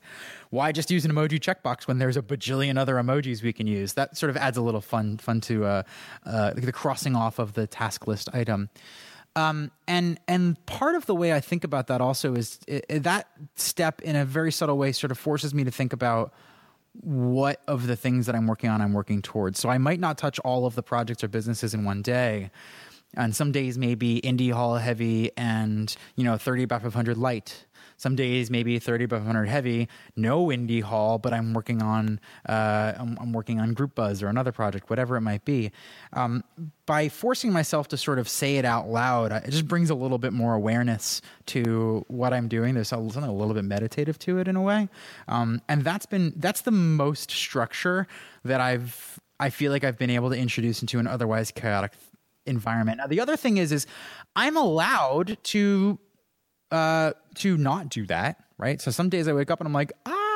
why 0.50 0.72
just 0.72 0.92
use 0.92 1.06
an 1.06 1.12
emoji 1.12 1.40
checkbox 1.40 1.88
when 1.88 2.00
there's 2.00 2.18
a 2.18 2.22
bajillion 2.22 2.78
other 2.78 2.96
emojis 2.96 3.44
we 3.44 3.54
can 3.54 3.68
use. 3.68 3.94
That 3.94 4.18
sort 4.18 4.30
of 4.30 4.38
adds 4.38 4.58
a 4.58 4.62
little 4.62 4.82
fun, 4.82 5.18
fun 5.18 5.42
to 5.42 5.66
uh, 5.66 5.84
uh, 6.26 6.54
the 6.56 6.72
crossing 6.72 7.16
off 7.16 7.40
of 7.40 7.54
the 7.54 7.68
task 7.68 8.08
list 8.08 8.30
item. 8.34 8.70
Um, 9.36 9.72
and 9.88 10.20
and 10.28 10.64
part 10.66 10.96
of 10.96 11.06
the 11.06 11.16
way 11.16 11.34
I 11.34 11.40
think 11.40 11.64
about 11.64 11.88
that 11.88 12.02
also 12.02 12.36
is 12.36 12.60
it, 12.68 12.86
it, 12.90 13.04
that 13.04 13.28
step 13.56 14.02
in 14.02 14.16
a 14.16 14.26
very 14.26 14.52
subtle 14.52 14.78
way 14.78 14.92
sort 14.92 15.12
of 15.12 15.20
forces 15.20 15.54
me 15.54 15.64
to 15.64 15.72
think 15.72 15.94
about 15.94 16.34
what 16.94 17.62
of 17.68 17.88
the 17.88 17.96
things 17.96 18.26
that 18.26 18.36
I'm 18.36 18.48
working 18.48 18.70
on 18.70 18.82
I'm 18.82 18.94
working 18.94 19.22
towards. 19.22 19.60
So 19.60 19.70
I 19.70 19.78
might 19.78 20.00
not 20.00 20.18
touch 20.18 20.40
all 20.40 20.66
of 20.66 20.76
the 20.76 20.84
projects 20.84 21.24
or 21.24 21.28
businesses 21.28 21.74
in 21.74 21.86
one 21.86 22.02
day, 22.02 22.52
and 23.16 23.36
some 23.36 23.52
days 23.52 23.78
maybe 23.78 24.18
indy 24.18 24.50
Hall 24.50 24.76
heavy 24.76 25.32
and 25.36 25.96
you 26.16 26.24
know 26.24 26.38
30 26.38 26.66
by 26.66 26.80
500 26.80 27.18
light. 27.18 27.66
Some 27.98 28.16
days 28.16 28.50
maybe 28.50 28.80
30 28.80 29.08
by 29.08 29.18
500 29.18 29.46
heavy 29.48 29.88
no 30.16 30.52
indy 30.52 30.80
Hall 30.80 31.18
but 31.18 31.34
i'm 31.34 31.54
working 31.54 31.82
on 31.82 32.20
uh, 32.48 32.94
I'm, 32.98 33.18
I'm, 33.20 33.34
working 33.34 33.60
on 33.60 33.76
GroupBuzz 33.76 34.24
or 34.24 34.28
another 34.28 34.52
project 34.52 34.90
whatever 34.90 35.18
it 35.18 35.22
might 35.22 35.44
be. 35.44 35.72
Um, 36.14 36.44
by 36.86 37.10
forcing 37.10 37.52
myself 37.52 37.88
to 37.90 37.98
sort 37.98 38.20
of 38.20 38.30
say 38.30 38.58
it 38.58 38.66
out 38.66 38.88
loud 38.88 39.32
it 39.32 39.50
just 39.50 39.68
brings 39.68 39.90
a 39.90 39.96
little 39.96 40.18
bit 40.18 40.34
more 40.34 40.54
awareness 40.54 41.22
to 41.48 42.06
what 42.08 42.34
i'm 42.34 42.48
doing. 42.48 42.76
There's 42.76 42.90
something 42.90 43.24
a 43.24 43.34
little 43.34 43.54
bit 43.54 43.66
meditative 43.66 44.20
to 44.20 44.38
it 44.38 44.48
in 44.48 44.56
a 44.56 44.62
way. 44.62 44.88
Um, 45.28 45.62
and 45.68 45.84
that's 45.84 46.06
been 46.06 46.34
that's 46.38 46.62
the 46.62 46.72
most 46.72 47.32
structure 47.32 48.08
that 48.44 48.62
i've 48.62 49.20
I 49.42 49.50
feel 49.50 49.72
like 49.72 49.86
I've 49.86 49.98
been 49.98 50.10
able 50.10 50.30
to 50.32 50.36
introduce 50.36 50.82
into 50.82 51.00
an 51.00 51.08
otherwise 51.08 51.50
chaotic 51.52 51.94
environment. 52.50 52.98
Now 52.98 53.08
the 53.08 53.22
other 53.22 53.38
thing 53.38 53.58
is 53.58 53.72
is 53.72 53.88
I'm 54.36 54.58
allowed 54.58 55.38
to 55.44 56.00
uh 56.72 57.14
to 57.36 57.58
not 57.58 57.90
do 57.90 58.06
that, 58.08 58.44
right? 58.58 58.82
So 58.82 58.92
some 58.92 59.10
days 59.10 59.28
I 59.28 59.34
wake 59.34 59.52
up 59.52 59.60
and 59.60 59.68
I'm 59.68 59.74
like, 59.74 59.94
ah, 60.06 60.30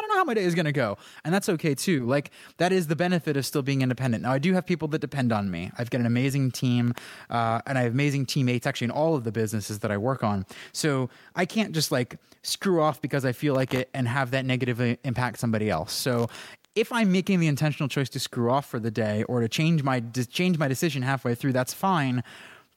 don't 0.00 0.08
know 0.08 0.16
how 0.16 0.24
my 0.24 0.34
day 0.34 0.44
is 0.44 0.54
going 0.54 0.66
to 0.66 0.72
go. 0.72 0.96
And 1.24 1.34
that's 1.34 1.48
okay 1.48 1.74
too. 1.74 2.06
Like 2.06 2.30
that 2.56 2.72
is 2.72 2.86
the 2.86 2.96
benefit 2.96 3.36
of 3.36 3.44
still 3.44 3.62
being 3.62 3.82
independent. 3.82 4.22
Now 4.22 4.32
I 4.32 4.38
do 4.38 4.54
have 4.54 4.64
people 4.64 4.88
that 4.88 5.00
depend 5.00 5.32
on 5.32 5.50
me. 5.50 5.70
I've 5.78 5.90
got 5.90 6.00
an 6.00 6.06
amazing 6.06 6.52
team 6.52 6.94
uh, 7.28 7.60
and 7.66 7.76
I 7.76 7.82
have 7.82 7.92
amazing 7.92 8.26
teammates 8.26 8.66
actually 8.66 8.86
in 8.86 8.90
all 8.92 9.14
of 9.14 9.24
the 9.24 9.32
businesses 9.32 9.80
that 9.80 9.90
I 9.90 9.98
work 9.98 10.24
on. 10.24 10.46
So 10.72 11.10
I 11.34 11.44
can't 11.44 11.72
just 11.72 11.92
like 11.92 12.16
screw 12.42 12.80
off 12.80 13.00
because 13.02 13.24
I 13.24 13.32
feel 13.32 13.54
like 13.54 13.74
it 13.74 13.90
and 13.92 14.08
have 14.08 14.30
that 14.30 14.46
negatively 14.46 14.98
impact 15.04 15.38
somebody 15.38 15.68
else. 15.68 15.92
So 15.92 16.28
if 16.74 16.92
I'm 16.92 17.10
making 17.10 17.40
the 17.40 17.48
intentional 17.48 17.88
choice 17.88 18.08
to 18.10 18.20
screw 18.20 18.50
off 18.50 18.66
for 18.66 18.78
the 18.78 18.90
day 18.90 19.22
or 19.24 19.40
to 19.40 19.48
change 19.48 19.82
my 19.82 20.00
to 20.00 20.26
change 20.26 20.58
my 20.58 20.68
decision 20.68 21.02
halfway 21.02 21.34
through, 21.34 21.52
that's 21.52 21.74
fine. 21.74 22.22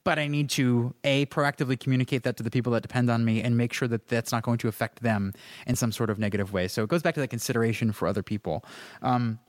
But 0.03 0.19
I 0.19 0.27
need 0.27 0.49
to 0.51 0.93
a 1.05 1.25
proactively 1.27 1.79
communicate 1.79 2.23
that 2.23 2.35
to 2.37 2.43
the 2.43 2.51
people 2.51 2.73
that 2.73 2.81
depend 2.81 3.09
on 3.09 3.23
me 3.23 3.41
and 3.41 3.55
make 3.55 3.71
sure 3.71 3.87
that 3.87 4.09
that's 4.09 4.33
not 4.33 4.43
going 4.43 4.57
to 4.57 4.67
affect 4.67 5.01
them 5.01 5.33
in 5.65 5.77
some 5.77 5.93
sort 5.93 6.09
of 6.09 6.19
negative 6.19 6.51
way. 6.51 6.67
So 6.67 6.83
it 6.83 6.89
goes 6.89 7.01
back 7.01 7.13
to 7.13 7.21
that 7.21 7.29
consideration 7.29 7.93
for 7.93 8.07
other 8.07 8.21
people. 8.21 8.65
Um, 9.01 9.39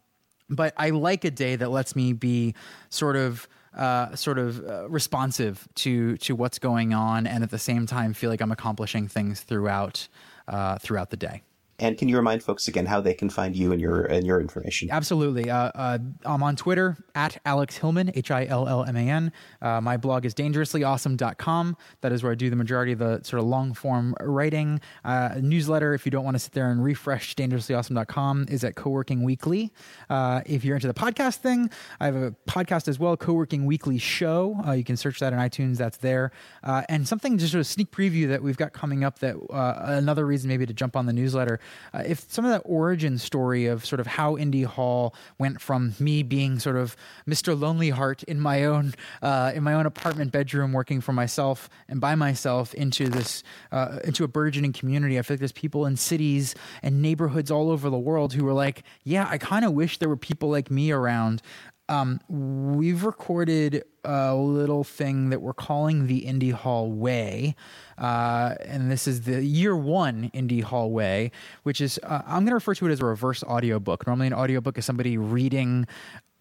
but 0.48 0.72
I 0.76 0.90
like 0.90 1.24
a 1.24 1.30
day 1.30 1.56
that 1.56 1.70
lets 1.70 1.96
me 1.96 2.12
be 2.12 2.54
sort 2.90 3.16
of 3.16 3.48
uh, 3.76 4.14
sort 4.14 4.38
of 4.38 4.64
uh, 4.64 4.88
responsive 4.88 5.66
to 5.76 6.16
to 6.18 6.36
what's 6.36 6.58
going 6.58 6.94
on, 6.94 7.26
and 7.26 7.42
at 7.42 7.50
the 7.50 7.58
same 7.58 7.86
time 7.86 8.12
feel 8.12 8.30
like 8.30 8.40
I'm 8.40 8.52
accomplishing 8.52 9.08
things 9.08 9.40
throughout 9.40 10.06
uh, 10.46 10.78
throughout 10.78 11.10
the 11.10 11.16
day. 11.16 11.42
And 11.80 11.98
can 11.98 12.08
you 12.08 12.16
remind 12.16 12.42
folks 12.42 12.68
again 12.68 12.86
how 12.86 13.00
they 13.00 13.14
can 13.14 13.28
find 13.28 13.56
you 13.56 13.72
and 13.72 13.80
your 13.80 14.04
and 14.04 14.24
your 14.24 14.40
information? 14.40 14.88
Absolutely. 14.92 15.50
Uh, 15.50 15.70
uh, 15.74 15.98
I'm 16.24 16.42
on 16.42 16.54
Twitter 16.54 16.96
at 17.16 17.40
Alex 17.44 17.76
Hillman, 17.76 18.12
H 18.14 18.30
I 18.30 18.44
L 18.46 18.68
L 18.68 18.84
M 18.84 18.96
A 18.96 19.00
N. 19.00 19.32
Uh, 19.60 19.80
my 19.80 19.96
blog 19.96 20.24
is 20.24 20.34
dangerouslyawesome.com. 20.34 21.76
That 22.00 22.12
is 22.12 22.22
where 22.22 22.30
I 22.30 22.36
do 22.36 22.48
the 22.48 22.56
majority 22.56 22.92
of 22.92 23.00
the 23.00 23.20
sort 23.24 23.40
of 23.40 23.48
long 23.48 23.74
form 23.74 24.14
writing. 24.20 24.80
Uh, 25.04 25.36
newsletter, 25.40 25.94
if 25.94 26.06
you 26.06 26.10
don't 26.10 26.24
want 26.24 26.36
to 26.36 26.38
sit 26.38 26.52
there 26.52 26.70
and 26.70 26.82
refresh 26.82 27.34
dangerouslyawesome.com, 27.34 28.46
is 28.48 28.62
at 28.62 28.76
Coworking 28.76 29.22
Weekly. 29.22 29.72
Uh, 30.08 30.42
if 30.46 30.64
you're 30.64 30.76
into 30.76 30.86
the 30.86 30.94
podcast 30.94 31.38
thing, 31.38 31.70
I 31.98 32.06
have 32.06 32.16
a 32.16 32.34
podcast 32.48 32.86
as 32.86 33.00
well, 33.00 33.16
Coworking 33.16 33.64
Weekly 33.64 33.98
Show. 33.98 34.60
Uh, 34.64 34.72
you 34.72 34.84
can 34.84 34.96
search 34.96 35.18
that 35.18 35.32
in 35.32 35.40
iTunes, 35.40 35.78
that's 35.78 35.96
there. 35.96 36.30
and 36.62 37.08
something, 37.08 37.36
just 37.36 37.50
sort 37.50 37.60
of 37.60 37.66
sneak 37.66 37.90
preview 37.90 38.28
that 38.28 38.44
we've 38.44 38.56
got 38.56 38.72
coming 38.72 39.02
up 39.02 39.18
that 39.18 39.34
another 39.50 40.24
reason 40.24 40.48
maybe 40.48 40.66
to 40.66 40.72
jump 40.72 40.94
on 40.94 41.06
the 41.06 41.12
newsletter 41.12 41.58
uh, 41.92 42.02
if 42.06 42.30
some 42.30 42.44
of 42.44 42.50
that 42.50 42.62
origin 42.64 43.18
story 43.18 43.66
of 43.66 43.84
sort 43.84 44.00
of 44.00 44.06
how 44.06 44.36
Indy 44.36 44.62
Hall 44.62 45.14
went 45.38 45.60
from 45.60 45.94
me 45.98 46.22
being 46.22 46.58
sort 46.58 46.76
of 46.76 46.96
Mr. 47.28 47.58
Lonely 47.58 47.90
Heart 47.90 48.22
in 48.24 48.40
my 48.40 48.64
own 48.64 48.94
uh, 49.22 49.52
in 49.54 49.62
my 49.62 49.74
own 49.74 49.86
apartment 49.86 50.32
bedroom, 50.32 50.72
working 50.72 51.00
for 51.00 51.12
myself 51.12 51.68
and 51.88 52.00
by 52.00 52.14
myself, 52.14 52.74
into 52.74 53.08
this 53.08 53.42
uh, 53.72 53.98
into 54.04 54.24
a 54.24 54.28
burgeoning 54.28 54.72
community. 54.72 55.18
I 55.18 55.22
feel 55.22 55.34
like 55.34 55.40
there's 55.40 55.52
people 55.52 55.86
in 55.86 55.96
cities 55.96 56.54
and 56.82 57.02
neighborhoods 57.02 57.50
all 57.50 57.70
over 57.70 57.90
the 57.90 57.98
world 57.98 58.32
who 58.34 58.44
were 58.44 58.52
like, 58.52 58.82
"Yeah, 59.04 59.26
I 59.28 59.38
kind 59.38 59.64
of 59.64 59.72
wish 59.72 59.98
there 59.98 60.08
were 60.08 60.16
people 60.16 60.50
like 60.50 60.70
me 60.70 60.90
around." 60.90 61.42
Um, 61.88 62.20
we've 62.28 63.04
recorded 63.04 63.84
a 64.04 64.34
little 64.34 64.84
thing 64.84 65.30
that 65.30 65.40
we're 65.40 65.52
calling 65.54 66.06
the 66.06 66.18
Indy 66.18 66.50
Hall 66.50 66.90
Way. 66.90 67.54
Uh, 67.98 68.54
and 68.60 68.90
this 68.90 69.06
is 69.06 69.22
the 69.22 69.44
year 69.44 69.76
one 69.76 70.30
Indy 70.32 70.60
Hall 70.60 70.90
Way, 70.90 71.30
which 71.62 71.80
is, 71.80 71.98
uh, 72.02 72.22
I'm 72.26 72.40
going 72.40 72.48
to 72.48 72.54
refer 72.54 72.74
to 72.74 72.86
it 72.86 72.92
as 72.92 73.00
a 73.00 73.06
reverse 73.06 73.42
audiobook. 73.44 74.06
Normally, 74.06 74.28
an 74.28 74.34
audiobook 74.34 74.78
is 74.78 74.84
somebody 74.84 75.18
reading 75.18 75.86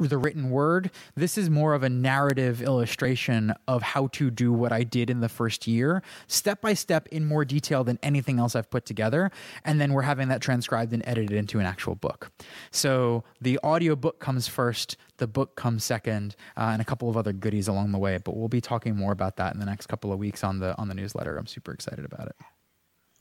the 0.08 0.18
written 0.18 0.49
word. 0.49 0.91
This 1.16 1.38
is 1.38 1.49
more 1.49 1.74
of 1.74 1.84
a 1.84 1.89
narrative 1.89 2.62
illustration 2.62 3.54
of 3.68 3.82
how 3.82 4.08
to 4.08 4.30
do 4.30 4.51
what 4.51 4.72
I 4.72 4.84
did 4.84 5.10
in 5.10 5.20
the 5.20 5.30
first 5.30 5.68
year, 5.68 6.04
step 6.28 6.62
by 6.62 6.74
step 6.74 7.08
in 7.10 7.26
more 7.26 7.45
detail 7.45 7.84
than 7.84 7.99
anything 8.04 8.39
else 8.39 8.56
I've 8.56 8.70
put 8.70 8.86
together. 8.86 9.32
And 9.64 9.80
then 9.80 9.93
we're 9.93 10.04
having 10.04 10.28
that 10.30 10.41
transcribed 10.41 10.93
and 10.93 11.04
edited 11.06 11.34
into 11.34 11.60
an 11.60 11.66
actual 11.66 11.95
book. 11.95 12.32
So 12.72 13.24
the 13.41 13.60
audio 13.64 13.95
book 13.95 14.20
comes 14.20 14.47
first, 14.47 14.97
the 15.18 15.28
book 15.28 15.56
comes 15.56 15.84
second, 15.84 16.36
uh, 16.58 16.70
and 16.74 16.82
a 16.82 16.86
couple 16.86 17.10
of 17.10 17.18
other 17.18 17.34
goodies 17.34 17.68
along 17.68 17.91
the 17.91 17.99
way. 17.99 18.18
But 18.18 18.36
we'll 18.36 18.49
be 18.49 18.62
talking 18.62 18.95
more 18.95 19.12
about 19.12 19.38
that 19.38 19.54
in 19.54 19.60
the 19.60 19.66
next 19.66 19.88
couple 19.88 20.12
of 20.12 20.20
weeks 20.20 20.43
on 20.43 20.60
the 20.60 20.78
on 20.78 20.88
the 20.88 20.95
newsletter. 20.95 21.38
I'm 21.38 21.47
super 21.47 21.72
excited 21.72 22.06
about 22.06 22.28
it. 22.28 22.36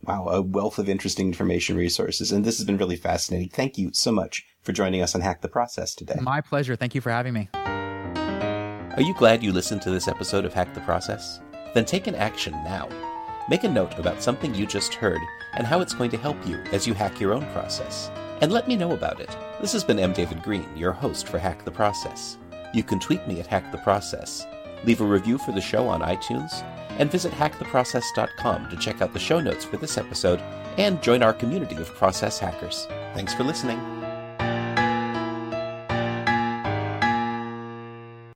Wow, 0.05 0.27
a 0.29 0.43
wealth 0.43 0.79
of 0.79 0.89
interesting 0.89 1.29
information 1.29 1.77
resources. 1.77 2.33
And 2.33 2.45
this 2.45 2.59
has 2.59 2.67
been 2.67 2.77
really 2.77 2.97
fascinating. 2.97 3.51
Thank 3.51 3.79
you 3.79 3.91
so 3.93 4.11
much 4.11 4.45
for 4.63 4.73
joining 4.73 5.01
us 5.01 5.15
on 5.15 5.21
Hack 5.21 5.43
the 5.43 5.49
Process 5.49 5.95
today. 5.95 6.19
My 6.21 6.41
pleasure. 6.41 6.75
Thank 6.75 6.95
you 6.95 7.01
for 7.01 7.11
having 7.11 7.35
me. 7.35 7.49
Are 7.55 9.03
you 9.03 9.15
glad 9.15 9.43
you 9.43 9.53
listened 9.53 9.81
to 9.83 9.91
this 9.91 10.09
episode 10.09 10.45
of 10.45 10.53
Hack 10.53 10.75
the 10.75 10.81
Process? 10.81 11.41
Then 11.73 11.85
take 11.85 12.09
an 12.09 12.17
action 12.17 12.53
now. 12.65 12.89
Make 13.49 13.65
a 13.65 13.69
note 13.69 13.99
about 13.99 14.23
something 14.23 14.55
you 14.55 14.67
just 14.67 14.95
heard 14.95 15.21
and 15.55 15.67
how 15.67 15.81
it's 15.81 15.95
going 15.95 16.11
to 16.11 16.17
help 16.17 16.47
you 16.47 16.57
as 16.73 16.87
you 16.87 16.95
hack 16.95 17.21
your 17.21 17.33
own 17.33 17.47
process. 17.53 18.11
And 18.41 18.53
let 18.53 18.67
me 18.67 18.77
know 18.77 18.93
about 18.93 19.21
it. 19.21 19.37
This 19.61 19.73
has 19.73 19.85
been 19.85 19.99
M. 19.99 20.13
David 20.13 20.43
Green, 20.43 20.69
your 20.77 20.93
host 20.93 21.29
for 21.29 21.39
Hack 21.39 21.65
the 21.65 21.71
Process. 21.71 22.39
You 22.75 22.83
can 22.83 22.99
tweet 22.99 23.27
me 23.29 23.39
at 23.39 23.47
Hack 23.47 23.71
the 23.71 23.79
Process, 23.79 24.47
leave 24.85 25.01
a 25.01 25.05
review 25.05 25.39
for 25.39 25.53
the 25.53 25.61
show 25.61 25.89
on 25.89 26.01
iTunes, 26.01 26.63
and 26.99 27.11
visit 27.11 27.33
hacktheprocess.com 27.33 28.69
to 28.69 28.77
check 28.77 29.01
out 29.01 29.13
the 29.13 29.19
show 29.19 29.41
notes 29.41 29.65
for 29.65 29.77
this 29.77 29.97
episode 29.97 30.41
and 30.79 31.03
join 31.03 31.23
our 31.23 31.33
community 31.33 31.77
of 31.77 31.95
process 31.95 32.39
hackers. 32.39 32.87
Thanks 33.15 33.35
for 33.35 33.45
listening. 33.45 34.02